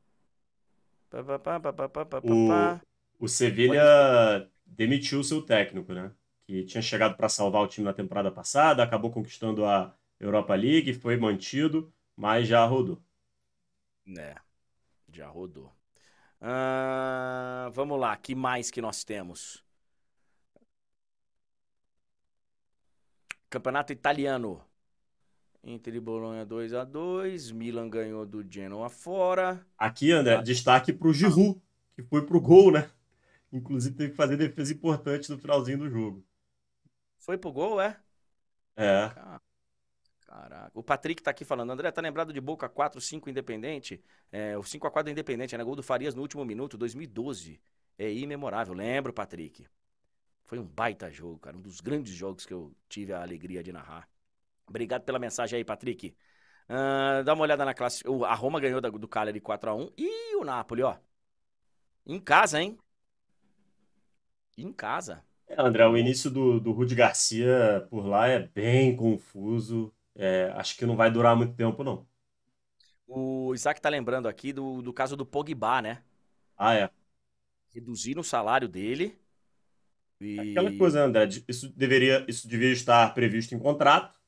[1.10, 1.60] Pá, pá,
[2.06, 6.12] pá, o, o Sevilha demitiu seu técnico, né?
[6.46, 10.94] Que tinha chegado para salvar o time na temporada passada, acabou conquistando a Europa League,
[10.94, 13.02] foi mantido, mas já rodou.
[14.16, 14.36] É,
[15.12, 15.74] já rodou.
[17.72, 19.67] Vamos lá, que mais que nós temos?
[23.50, 24.62] Campeonato italiano.
[25.64, 29.66] Inter e Bolonha 2 a 2 Milan ganhou do Genoa fora.
[29.78, 30.42] Aqui, André, ah.
[30.42, 31.62] destaque pro Giroud,
[31.96, 32.90] que foi pro gol, né?
[33.52, 36.24] Inclusive teve que fazer defesa importante no finalzinho do jogo.
[37.18, 37.98] Foi pro gol, é?
[38.76, 39.10] É.
[40.26, 40.72] Caraca.
[40.74, 44.04] O Patrick tá aqui falando, André, tá lembrado de Boca 4-5 Independente?
[44.32, 45.64] É, o 5x4 Independente, né?
[45.64, 47.60] Gol do Farias no último minuto, 2012.
[47.98, 48.74] É imemorável.
[48.74, 49.66] Lembro, Patrick.
[50.48, 51.58] Foi um baita jogo, cara.
[51.58, 54.10] Um dos grandes jogos que eu tive a alegria de narrar.
[54.66, 56.16] Obrigado pela mensagem aí, Patrick.
[56.70, 58.04] Uh, dá uma olhada na classe.
[58.26, 59.94] A Roma ganhou do Cagliari 4x1.
[59.98, 60.98] E o Napoli, ó.
[62.06, 62.78] Em casa, hein?
[64.58, 65.24] Em casa.
[65.48, 69.94] É, André, o início do, do Rudi Garcia por lá é bem confuso.
[70.16, 72.08] É, acho que não vai durar muito tempo, não.
[73.06, 76.04] O Isaac tá lembrando aqui do, do caso do Pogba, né?
[76.58, 76.90] Ah, é.
[77.74, 79.18] Reduziram o salário dele.
[80.20, 80.40] E...
[80.40, 84.20] Aquela coisa, André, isso deveria, isso devia estar previsto em contrato.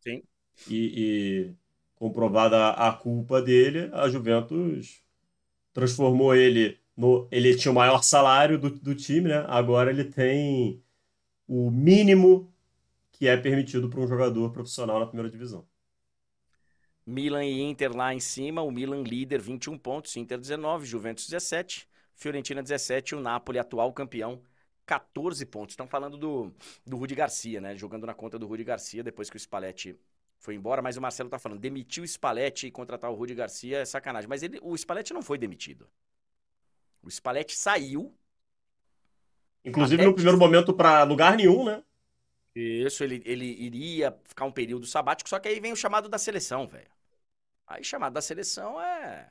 [0.00, 0.22] Sim.
[0.68, 1.54] E, e
[1.94, 5.02] comprovada a culpa dele, a Juventus
[5.72, 7.28] transformou ele no.
[7.30, 9.44] Ele tinha o maior salário do, do time, né?
[9.48, 10.82] Agora ele tem
[11.46, 12.52] o mínimo
[13.12, 15.66] que é permitido para um jogador profissional na primeira divisão.
[17.04, 21.88] Milan e Inter lá em cima, o Milan líder 21 pontos, Inter 19, Juventus 17,
[22.14, 24.42] Fiorentina 17, o Napoli atual campeão
[24.88, 25.74] 14 pontos.
[25.74, 26.50] Estão falando do,
[26.86, 27.76] do Rudi Garcia, né?
[27.76, 29.94] Jogando na conta do Rudi Garcia depois que o Spalletti
[30.38, 33.80] foi embora, mas o Marcelo tá falando, demitiu o Spalletti e contratar o Rudi Garcia
[33.80, 34.26] é sacanagem.
[34.26, 35.86] Mas ele, o Spalletti não foi demitido.
[37.02, 38.14] O Spalletti saiu.
[39.62, 41.82] Inclusive no primeiro momento para lugar nenhum, né?
[42.54, 46.16] Isso, ele, ele iria ficar um período sabático, só que aí vem o chamado da
[46.16, 46.90] seleção, velho.
[47.66, 49.30] Aí chamado da seleção é,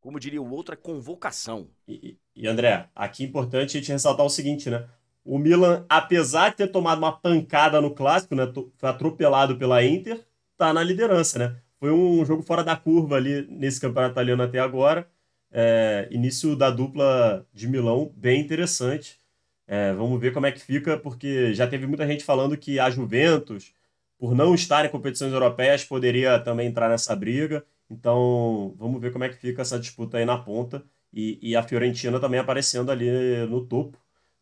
[0.00, 1.68] como diria o outro, é convocação.
[1.86, 4.86] E, e André, aqui é importante a gente ressaltar o seguinte, né?
[5.24, 8.50] O Milan, apesar de ter tomado uma pancada no clássico, né?
[8.78, 10.24] Foi atropelado pela Inter,
[10.56, 11.56] tá na liderança, né?
[11.78, 15.08] Foi um jogo fora da curva ali nesse campeonato italiano até agora.
[15.52, 19.18] É, início da dupla de Milão bem interessante.
[19.66, 22.90] É, vamos ver como é que fica, porque já teve muita gente falando que a
[22.90, 23.72] Juventus,
[24.18, 27.64] por não estar em competições europeias, poderia também entrar nessa briga.
[27.90, 30.84] Então, vamos ver como é que fica essa disputa aí na ponta.
[31.12, 33.10] E, e a Fiorentina também aparecendo ali
[33.48, 33.98] no topo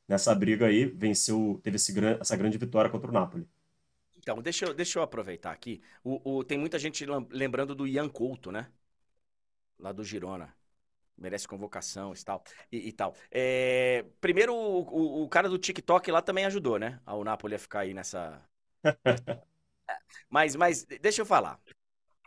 [0.06, 3.46] nessa briga aí, venceu, teve esse, essa grande vitória contra o Napoli.
[4.16, 5.82] Então, deixa eu, deixa eu aproveitar aqui.
[6.02, 8.70] O, o, tem muita gente lembrando do Ian Couto, né?
[9.78, 10.54] Lá do Girona
[11.16, 12.44] merece convocação e tal.
[12.70, 13.14] E, e tal.
[13.30, 17.00] É, primeiro, o, o, o, cara do TikTok lá também ajudou, né?
[17.04, 18.40] Ao Napoli a ficar aí nessa.
[20.30, 21.60] mas, mas, deixa eu falar.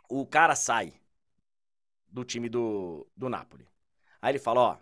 [0.08, 0.92] O cara sai
[2.12, 3.66] do time do, do Napoli.
[4.20, 4.78] Aí ele fala: Ó,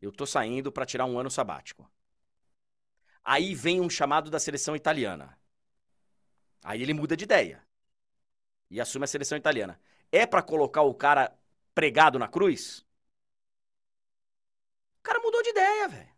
[0.00, 1.90] eu tô saindo para tirar um ano sabático.
[3.22, 5.38] Aí vem um chamado da seleção italiana.
[6.64, 7.62] Aí ele muda de ideia.
[8.70, 9.78] E assume a seleção italiana.
[10.10, 11.36] É para colocar o cara
[11.74, 12.84] pregado na cruz?
[14.98, 16.10] O cara mudou de ideia, velho.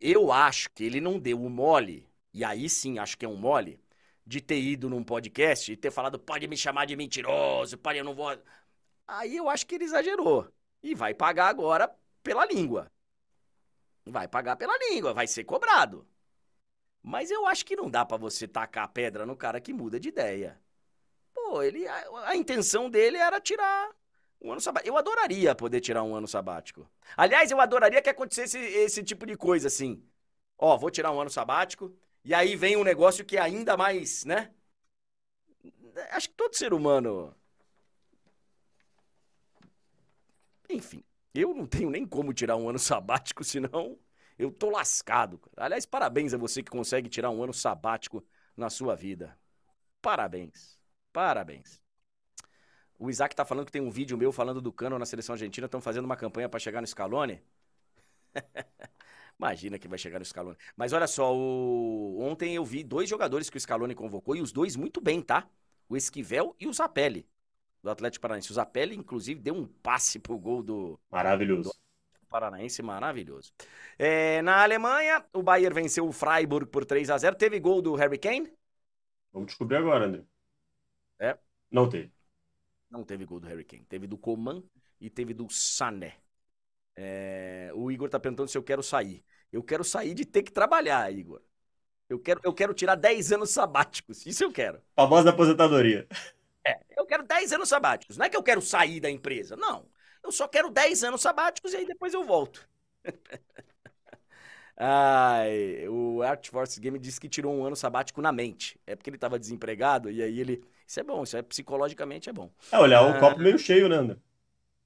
[0.00, 3.36] Eu acho que ele não deu o mole, e aí sim acho que é um
[3.36, 3.80] mole,
[4.26, 8.04] de ter ido num podcast e ter falado, pode me chamar de mentiroso, pode, eu
[8.04, 8.36] não vou.
[9.06, 10.48] Aí eu acho que ele exagerou.
[10.82, 12.90] E vai pagar agora pela língua.
[14.06, 16.06] Vai pagar pela língua, vai ser cobrado.
[17.02, 20.00] Mas eu acho que não dá para você tacar a pedra no cara que muda
[20.00, 20.58] de ideia.
[21.34, 23.90] Pô, ele a, a intenção dele era tirar
[24.40, 24.88] um ano sabático.
[24.88, 26.88] Eu adoraria poder tirar um ano sabático.
[27.16, 30.02] Aliás, eu adoraria que acontecesse esse tipo de coisa assim.
[30.58, 31.94] Ó, vou tirar um ano sabático.
[32.24, 34.52] E aí vem um negócio que é ainda mais, né?
[36.12, 37.34] Acho que todo ser humano.
[40.68, 41.02] Enfim,
[41.34, 43.98] eu não tenho nem como tirar um ano sabático, senão
[44.38, 45.40] eu tô lascado.
[45.56, 48.24] Aliás, parabéns a você que consegue tirar um ano sabático
[48.56, 49.36] na sua vida.
[50.02, 50.78] Parabéns.
[51.12, 51.82] Parabéns.
[52.98, 55.66] O Isaac tá falando que tem um vídeo meu falando do Cano na seleção argentina,
[55.66, 57.40] estão fazendo uma campanha para chegar no Scaloni.
[59.38, 60.56] Imagina que vai chegar no Scaloni.
[60.76, 62.18] Mas olha só, o...
[62.20, 65.48] ontem eu vi dois jogadores que o Scaloni convocou e os dois muito bem, tá?
[65.88, 67.28] O Esquivel e o Zapelli,
[67.82, 68.50] do Atlético Paranaense.
[68.50, 70.98] O Zapelli, inclusive, deu um passe pro gol do.
[71.10, 71.70] Maravilhoso.
[71.70, 73.52] Do Paranaense, maravilhoso.
[73.98, 77.94] É, na Alemanha, o Bayern venceu o Freiburg por 3 a 0 Teve gol do
[77.94, 78.52] Harry Kane?
[79.32, 80.22] Vamos descobrir agora, André.
[81.18, 81.38] É?
[81.70, 82.12] Não teve.
[82.90, 83.84] Não teve gol do Harry Kane.
[83.84, 84.62] Teve do Coman
[85.00, 86.16] e teve do Sané.
[86.96, 87.70] É...
[87.74, 89.24] O Igor tá perguntando se eu quero sair.
[89.52, 91.40] Eu quero sair de ter que trabalhar, Igor.
[92.08, 94.26] Eu quero, eu quero tirar 10 anos sabáticos.
[94.26, 94.80] Isso eu quero.
[94.94, 96.06] Famosa aposentadoria.
[96.66, 98.16] É, eu quero 10 anos sabáticos.
[98.16, 99.56] Não é que eu quero sair da empresa.
[99.56, 99.86] Não.
[100.22, 102.66] Eu só quero 10 anos sabáticos e aí depois eu volto.
[104.76, 108.80] Ai, o Art Force Game disse que tirou um ano sabático na mente.
[108.86, 110.64] É porque ele estava desempregado e aí ele.
[110.86, 112.50] Isso é bom, isso é psicologicamente é bom.
[112.72, 114.16] É olhar ah, o copo meio cheio, né, André?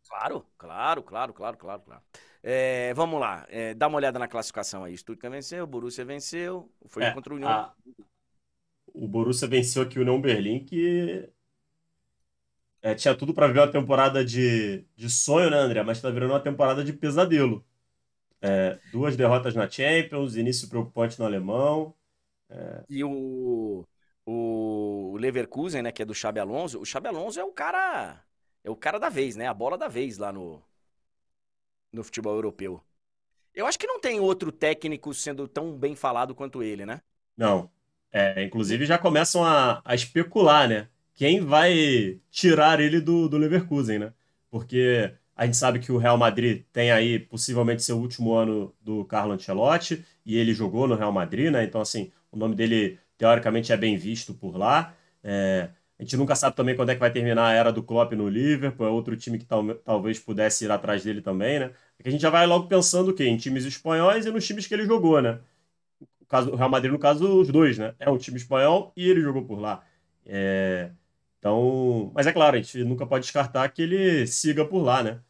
[0.08, 2.02] Claro, claro, claro, claro, claro, claro.
[2.42, 4.96] É, vamos lá, é, dá uma olhada na classificação aí.
[4.96, 7.54] Stuttgart venceu, o Borussia venceu, foi É, contra o União.
[7.54, 7.74] a-
[8.94, 11.26] o Borussia venceu aqui o União Berlim, que
[12.82, 15.82] é, tinha tudo para ver uma temporada de, de sonho, né, André?
[15.82, 17.64] Mas tá virando uma temporada de pesadelo.
[18.42, 21.94] É, duas derrotas na Champions, início preocupante no alemão.
[22.88, 23.86] E o,
[24.26, 28.22] o Leverkusen, né, que é do Xabi Alonso, o Xabi Alonso é o cara,
[28.64, 29.46] é o cara da vez, né?
[29.46, 30.62] A bola da vez lá no,
[31.92, 32.82] no futebol europeu.
[33.54, 37.00] Eu acho que não tem outro técnico sendo tão bem falado quanto ele, né?
[37.36, 37.70] Não.
[38.12, 40.88] É, inclusive já começam a, a especular, né?
[41.14, 44.12] Quem vai tirar ele do, do Leverkusen, né?
[44.50, 49.04] Porque a gente sabe que o Real Madrid tem aí possivelmente seu último ano do
[49.04, 51.64] Carlo Ancelotti e ele jogou no Real Madrid, né?
[51.64, 54.94] Então, assim, o nome dele teoricamente é bem visto por lá.
[55.22, 58.12] É, a gente nunca sabe também quando é que vai terminar a era do Klopp
[58.14, 61.72] no Liverpool, é outro time que tal- talvez pudesse ir atrás dele também, né?
[61.98, 63.24] É que a gente já vai logo pensando o quê?
[63.26, 65.40] Em times espanhóis e nos times que ele jogou, né?
[66.20, 67.94] o caso, o Real Madrid, no caso, os dois, né?
[67.98, 69.84] É um time espanhol e ele jogou por lá.
[70.26, 70.90] É,
[71.38, 75.20] então, mas é claro, a gente nunca pode descartar que ele siga por lá, né?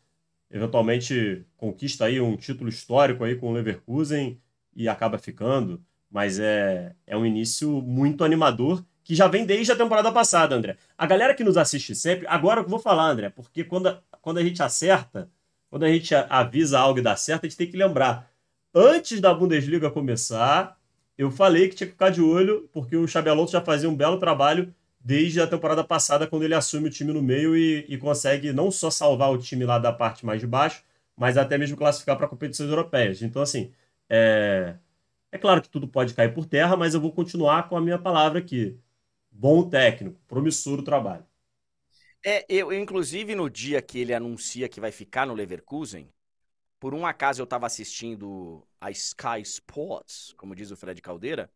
[0.51, 4.41] Eventualmente conquista aí um título histórico aí com o Leverkusen
[4.75, 9.77] e acaba ficando, mas é, é um início muito animador que já vem desde a
[9.77, 10.77] temporada passada, André.
[10.97, 14.37] A galera que nos assiste sempre, agora eu vou falar, André, porque quando, a- quando
[14.37, 15.31] a gente acerta,
[15.71, 18.31] quando a gente avisa algo e dá certo, a gente tem que lembrar.
[18.75, 20.79] Antes da Bundesliga começar,
[21.17, 23.97] eu falei que tinha que ficar de olho, porque o Xabi Alonso já fazia um
[23.97, 27.97] belo trabalho desde a temporada passada, quando ele assume o time no meio e, e
[27.97, 30.83] consegue não só salvar o time lá da parte mais de baixo,
[31.17, 33.23] mas até mesmo classificar para competições europeias.
[33.23, 33.73] Então, assim,
[34.09, 34.75] é...
[35.33, 37.99] é claro que tudo pode cair por terra, mas eu vou continuar com a minha
[37.99, 38.79] palavra aqui.
[39.39, 41.25] Bom técnico, promissor o trabalho.
[42.25, 46.13] É, eu, inclusive, no dia que ele anuncia que vai ficar no Leverkusen,
[46.81, 51.53] por um acaso eu tava assistindo a Sky Sports, como diz o Fred Caldeira,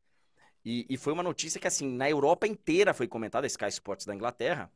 [0.65, 4.07] e, e foi uma notícia que, assim, na Europa inteira foi comentada, a Sky Sports
[4.07, 4.73] da Inglaterra,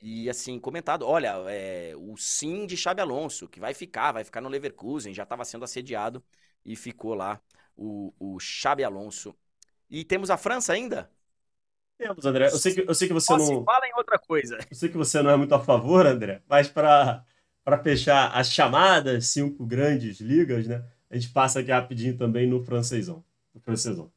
[0.00, 4.40] e, assim, comentado, olha, é, o sim de Xabi Alonso, que vai ficar, vai ficar
[4.42, 6.24] no Leverkusen, já estava sendo assediado,
[6.64, 7.40] e ficou lá
[7.76, 9.36] o, o Xabi Alonso.
[9.90, 11.10] E temos a França ainda?
[11.98, 12.46] Temos, André.
[12.46, 13.64] Eu sei que, eu sei que você Só não.
[13.64, 14.56] fala em outra coisa.
[14.70, 17.24] Eu sei que você não é muito a favor, André, mas para
[17.82, 20.84] fechar as chamadas cinco grandes ligas, né?
[21.10, 23.24] A gente passa aqui rapidinho também no francesão.
[23.52, 24.12] No francesão.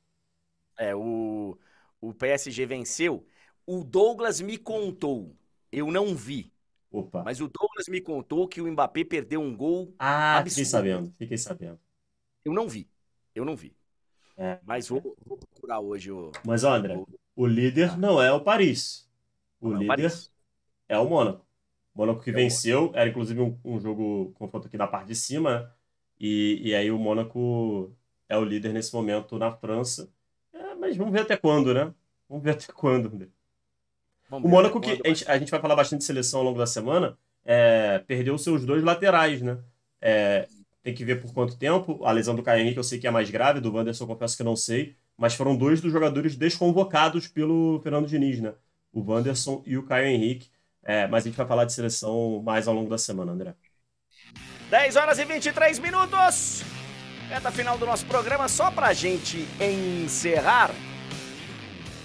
[0.78, 1.58] É, o,
[2.00, 3.26] o PSG venceu.
[3.66, 5.36] O Douglas me contou,
[5.72, 6.52] eu não vi,
[6.92, 7.24] Opa.
[7.24, 9.94] mas o Douglas me contou que o Mbappé perdeu um gol.
[9.98, 10.50] Ah, absurdo.
[10.50, 11.80] fiquei sabendo, fiquei sabendo.
[12.44, 12.90] Eu não vi,
[13.36, 13.76] eu não vi.
[14.36, 14.60] É.
[14.66, 16.32] Mas vou, vou procurar hoje o.
[16.44, 17.08] Mas, André, o-
[17.42, 19.10] o líder não é o Paris.
[19.60, 20.32] O não, líder Paris.
[20.90, 21.46] é o Mônaco.
[21.96, 25.16] Mônaco que É o venceu, era inclusive um, um jogo confronto aqui na parte de
[25.16, 25.72] cima, né?
[26.20, 27.96] E, e aí o Mônaco
[28.30, 30.12] é o líder nesse momento na França.
[30.54, 31.94] É, mas vamos ver até quando, né?
[32.30, 33.10] Vamos ver até quando.
[34.30, 36.46] Vamos O Mônaco, que quando, a gente, a gente vai falar bastante de seleção ao
[36.46, 39.58] longo da semana, é, perdeu seus dois laterais, né?
[40.00, 40.48] É,
[40.84, 42.04] tem que ver por quanto tempo.
[42.06, 44.36] A lesão do Caio Henrique eu sei que é mais grave, do Wanderson eu confesso
[44.36, 48.56] que eu não sei, mas foram dois dos jogadores desconvocados pelo Fernando Diniz, né?
[48.92, 50.50] O Wanderson e o Caio Henrique.
[50.82, 53.54] É, mas a gente vai falar de seleção mais ao longo da semana, André.
[54.72, 56.64] 10 horas e 23 minutos.
[57.30, 60.72] Reta final do nosso programa, só pra gente encerrar.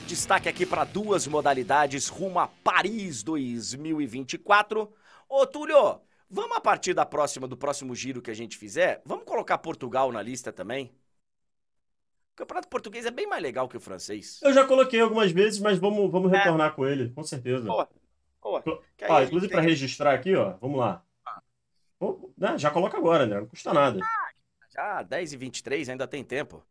[0.07, 4.93] Destaque aqui para duas modalidades rumo a Paris 2024.
[5.27, 9.25] Ô, Túlio, vamos a partir da próxima, do próximo giro que a gente fizer, vamos
[9.25, 10.93] colocar Portugal na lista também?
[12.37, 14.39] O campeonato português é bem mais legal que o francês.
[14.43, 17.65] Eu já coloquei algumas vezes, mas vamos, vamos retornar com ele, com certeza.
[17.67, 17.89] Boa,
[18.43, 18.63] boa.
[18.95, 21.03] Que aí Ó, a gente inclusive tem- para registrar aqui, ó, vamos lá.
[21.99, 24.01] Pô, né, já coloca agora, André, não custa nada.
[24.69, 26.63] Já 10 e 23 ainda tem tempo.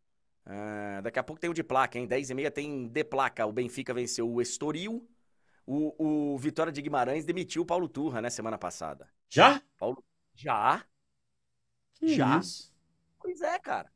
[0.44, 2.06] Ah, daqui a pouco tem o de placa, hein?
[2.06, 3.44] 10 e meia tem de placa.
[3.44, 5.04] O Benfica venceu o Estoril.
[5.66, 8.30] O, o Vitória de Guimarães demitiu o Paulo Turra, né?
[8.30, 9.08] Semana passada.
[9.28, 9.60] Já?
[10.32, 10.84] Já?
[11.94, 12.38] Que Já?
[12.38, 12.72] isso?
[13.18, 13.90] Pois é, cara.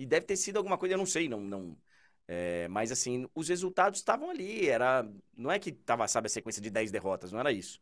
[0.00, 1.40] E deve ter sido alguma coisa, eu não sei, não.
[1.42, 1.76] não
[2.26, 4.66] é, mas assim, os resultados estavam ali.
[4.68, 5.06] Era,
[5.36, 7.80] não é que tava, sabe, a sequência de 10 derrotas, não era isso.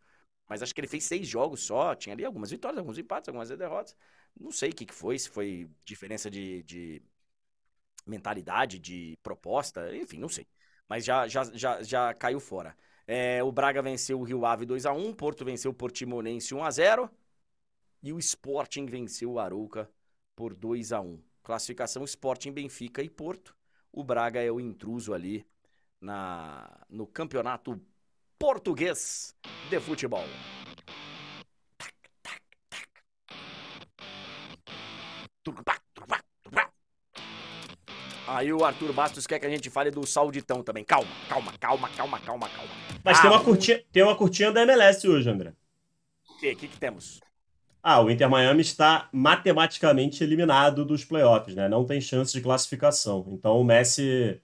[0.48, 1.94] Mas acho que ele fez seis jogos só.
[1.94, 3.96] Tinha ali algumas vitórias, alguns empates, algumas derrotas.
[4.38, 7.02] Não sei o que, que foi, se foi diferença de, de
[8.06, 10.46] mentalidade, de proposta, enfim, não sei.
[10.88, 12.76] Mas já, já, já, já caiu fora.
[13.06, 17.10] É, o Braga venceu o Rio Ave 2x1, Porto venceu o Portimonense 1x0
[18.02, 19.90] e o Sporting venceu o Arouca
[20.36, 21.22] por 2x1.
[21.48, 23.56] Classificação Sporting, Benfica e Porto.
[23.90, 25.46] O Braga é o intruso ali
[25.98, 27.80] na, no campeonato
[28.38, 29.34] português
[29.70, 30.26] de futebol.
[38.26, 40.84] Aí o Arthur Bastos quer que a gente fale do Sauditão também.
[40.84, 42.72] Calma, calma, calma, calma, calma, calma.
[43.02, 45.54] Mas ah, tem, uma ah, curtinha, tem uma curtinha da MLS hoje, André.
[46.28, 47.20] O que, que, que temos?
[47.82, 51.68] Ah, o Inter Miami está matematicamente eliminado dos playoffs, né?
[51.68, 53.26] Não tem chance de classificação.
[53.30, 54.40] Então o Messi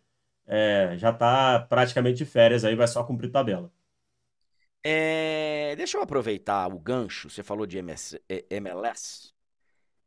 [0.47, 3.73] é, já está praticamente de férias aí, vai só cumprir tabela.
[4.83, 7.31] É, deixa eu aproveitar o gancho.
[7.31, 8.21] Você falou de MS,
[8.51, 9.33] MLS.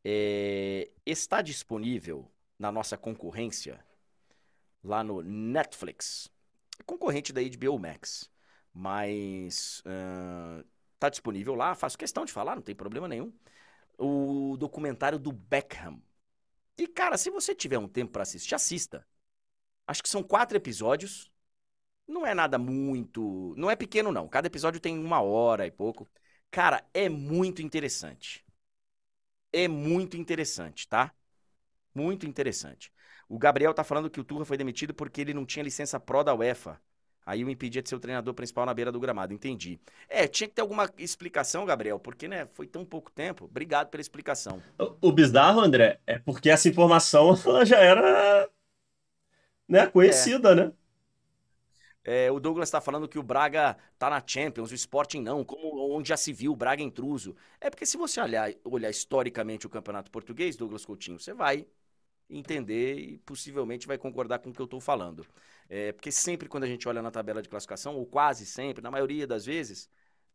[0.03, 3.83] É, está disponível na nossa concorrência
[4.83, 6.29] lá no Netflix,
[6.85, 8.29] concorrente da HBO Max,
[8.73, 10.63] mas uh,
[10.99, 11.75] tá disponível lá.
[11.75, 13.33] Faço questão de falar, não tem problema nenhum.
[13.97, 16.01] O documentário do Beckham.
[16.77, 19.05] E cara, se você tiver um tempo para assistir, assista.
[19.87, 21.31] Acho que são quatro episódios.
[22.07, 23.53] Não é nada muito.
[23.57, 24.27] Não é pequeno, não.
[24.27, 26.09] Cada episódio tem uma hora e pouco.
[26.51, 28.45] Cara, é muito interessante.
[29.51, 31.13] É muito interessante, tá?
[31.95, 32.93] Muito interessante.
[33.29, 36.23] O Gabriel tá falando que o Turra foi demitido porque ele não tinha licença pró
[36.23, 36.81] da UEFA.
[37.27, 39.33] Aí o impedia de ser o treinador principal na beira do gramado.
[39.33, 39.77] Entendi.
[40.07, 43.43] É, tinha que ter alguma explicação, Gabriel, porque, né, foi tão pouco tempo.
[43.43, 44.63] Obrigado pela explicação.
[44.79, 47.35] O, o bizarro, André, é porque essa informação
[47.65, 48.49] já era
[49.67, 50.55] né, conhecida, é.
[50.55, 50.71] né?
[52.01, 55.93] É, o Douglas está falando que o Braga tá na Champions, o Sporting não, como
[55.93, 57.35] onde já se viu o Braga intruso.
[57.59, 61.67] É porque se você olhar, olhar historicamente o Campeonato Português, Douglas Coutinho, você vai
[62.29, 65.25] entender e possivelmente vai concordar com o que eu estou falando.
[65.69, 68.91] É, porque sempre quando a gente olha na tabela de classificação, ou quase sempre, na
[68.91, 69.89] maioria das vezes,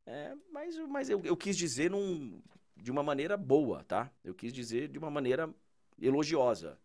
[0.06, 2.42] é, mas, mas eu, eu quis dizer num,
[2.76, 4.10] de uma maneira boa, tá?
[4.24, 5.52] Eu quis dizer de uma maneira
[6.00, 6.78] elogiosa.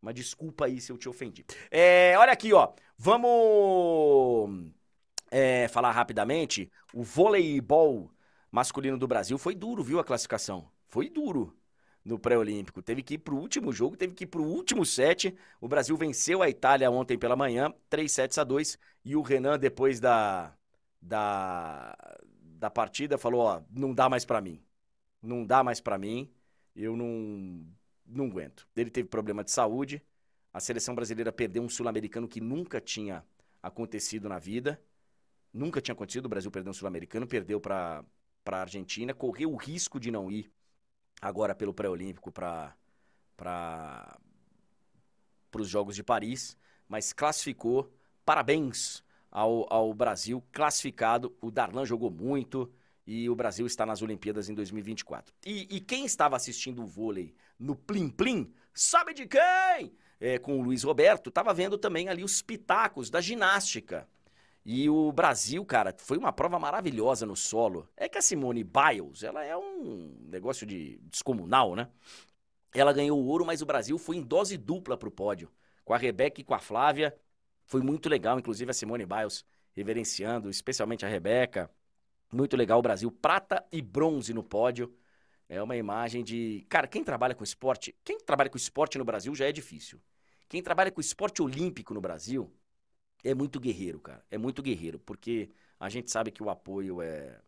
[0.00, 1.44] Mas desculpa aí se eu te ofendi.
[1.70, 2.72] É, olha aqui, ó.
[2.96, 4.70] Vamos
[5.30, 6.70] é, falar rapidamente.
[6.92, 8.10] O voleibol
[8.50, 10.70] masculino do Brasil foi duro, viu, a classificação.
[10.86, 11.57] Foi duro
[12.08, 12.82] no pré-olímpico.
[12.82, 15.36] Teve que ir pro último jogo, teve que ir pro último set.
[15.60, 18.78] O Brasil venceu a Itália ontem pela manhã, 3 sets a 2.
[19.04, 20.56] E o Renan, depois da,
[21.00, 21.96] da,
[22.40, 24.60] da partida, falou: Ó, não dá mais para mim.
[25.22, 26.30] Não dá mais para mim.
[26.74, 27.66] Eu não
[28.06, 28.66] não aguento.
[28.74, 30.02] Ele teve problema de saúde.
[30.50, 33.22] A seleção brasileira perdeu um sul-americano que nunca tinha
[33.62, 34.80] acontecido na vida.
[35.52, 36.24] Nunca tinha acontecido.
[36.24, 38.02] O Brasil perdeu um sul-americano, perdeu para
[38.46, 40.50] a Argentina, correu o risco de não ir
[41.20, 42.74] agora pelo pré-olímpico para
[43.36, 44.18] para
[45.54, 46.56] os Jogos de Paris,
[46.88, 47.92] mas classificou.
[48.24, 51.34] Parabéns ao, ao Brasil classificado.
[51.40, 52.70] O Darlan jogou muito
[53.06, 55.32] e o Brasil está nas Olimpíadas em 2024.
[55.46, 59.94] E, e quem estava assistindo o vôlei no Plim Plim, sabe de quem?
[60.20, 64.08] É, com o Luiz Roberto, estava vendo também ali os pitacos da ginástica.
[64.70, 67.88] E o Brasil, cara, foi uma prova maravilhosa no solo.
[67.96, 71.88] É que a Simone Biles, ela é um negócio de descomunal, né?
[72.74, 75.50] Ela ganhou o ouro, mas o Brasil foi em dose dupla pro pódio.
[75.86, 77.18] Com a Rebeca e com a Flávia.
[77.64, 79.42] Foi muito legal, inclusive a Simone Biles
[79.72, 81.70] reverenciando, especialmente a Rebeca.
[82.30, 84.94] Muito legal o Brasil, prata e bronze no pódio.
[85.48, 86.66] É uma imagem de.
[86.68, 87.96] Cara, quem trabalha com esporte.
[88.04, 89.98] Quem trabalha com esporte no Brasil já é difícil.
[90.46, 92.52] Quem trabalha com esporte olímpico no Brasil
[93.30, 94.24] é muito guerreiro, cara.
[94.30, 97.38] É muito guerreiro, porque a gente sabe que o apoio é.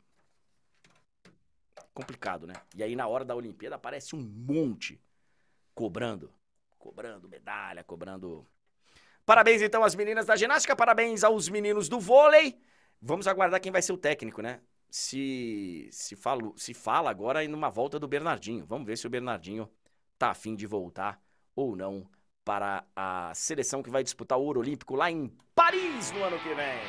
[1.95, 2.55] complicado, né?
[2.77, 5.01] E aí na hora da Olimpíada aparece um monte
[5.75, 6.33] cobrando.
[6.79, 8.47] Cobrando medalha, cobrando.
[9.25, 12.61] Parabéns então às meninas da ginástica, parabéns aos meninos do vôlei.
[13.01, 14.61] Vamos aguardar quem vai ser o técnico, né?
[14.91, 18.67] Se, se, falo, se fala agora em uma volta do Bernardinho.
[18.67, 19.71] Vamos ver se o Bernardinho
[20.19, 21.23] tá afim de voltar
[21.55, 22.07] ou não
[22.45, 26.55] para a seleção que vai disputar o Ouro Olímpico lá em Paris no ano que
[26.55, 26.81] vem.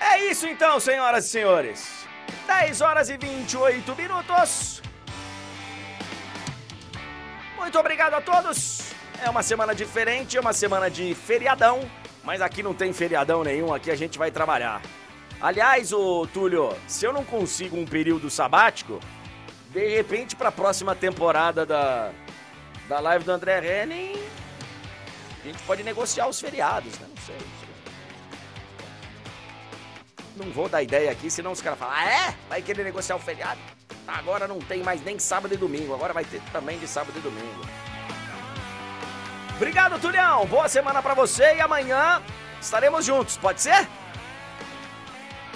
[0.00, 2.06] É isso então, senhoras e senhores.
[2.46, 4.82] 10 horas e 28 minutos.
[7.56, 8.92] Muito obrigado a todos.
[9.22, 11.80] É uma semana diferente, é uma semana de feriadão.
[12.24, 14.82] Mas aqui não tem feriadão nenhum, aqui a gente vai trabalhar.
[15.40, 19.00] Aliás, ô Túlio, se eu não consigo um período sabático,
[19.70, 22.12] de repente para a próxima temporada da,
[22.88, 24.14] da live do André Henning,
[25.42, 27.06] a gente pode negociar os feriados, né?
[27.08, 27.36] Não sei.
[30.36, 32.34] Não vou dar ideia aqui, senão os caras falam, ah, é?
[32.48, 33.60] Vai querer negociar o feriado?
[34.06, 37.20] Agora não tem mais nem sábado e domingo, agora vai ter também de sábado e
[37.20, 37.66] domingo.
[39.56, 40.46] Obrigado, Tulião.
[40.46, 42.22] Boa semana para você e amanhã
[42.60, 43.88] estaremos juntos, pode ser?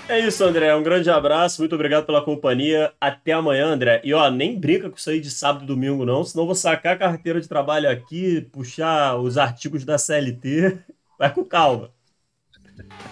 [0.08, 0.74] É isso, André.
[0.74, 2.92] Um grande abraço, muito obrigado pela companhia.
[3.00, 4.00] Até amanhã, André.
[4.04, 6.94] E ó, nem brinca com isso aí de sábado e domingo, não, senão vou sacar
[6.94, 10.78] a carteira de trabalho aqui, puxar os artigos da CLT.
[11.18, 11.90] Vai com calma.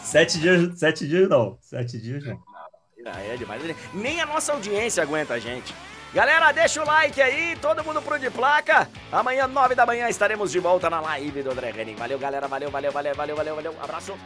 [0.00, 1.58] Sete dias, sete dias não.
[1.60, 2.40] Sete dias não.
[3.28, 3.62] É demais.
[3.92, 5.74] Nem a nossa audiência aguenta a gente.
[6.12, 8.88] Galera, deixa o like aí, todo mundo pro de placa.
[9.10, 11.96] Amanhã, nove da manhã, estaremos de volta na live do André Henning.
[11.96, 12.46] Valeu, galera.
[12.46, 13.74] Valeu, valeu, valeu, valeu, valeu, valeu.
[13.82, 14.16] Abraço.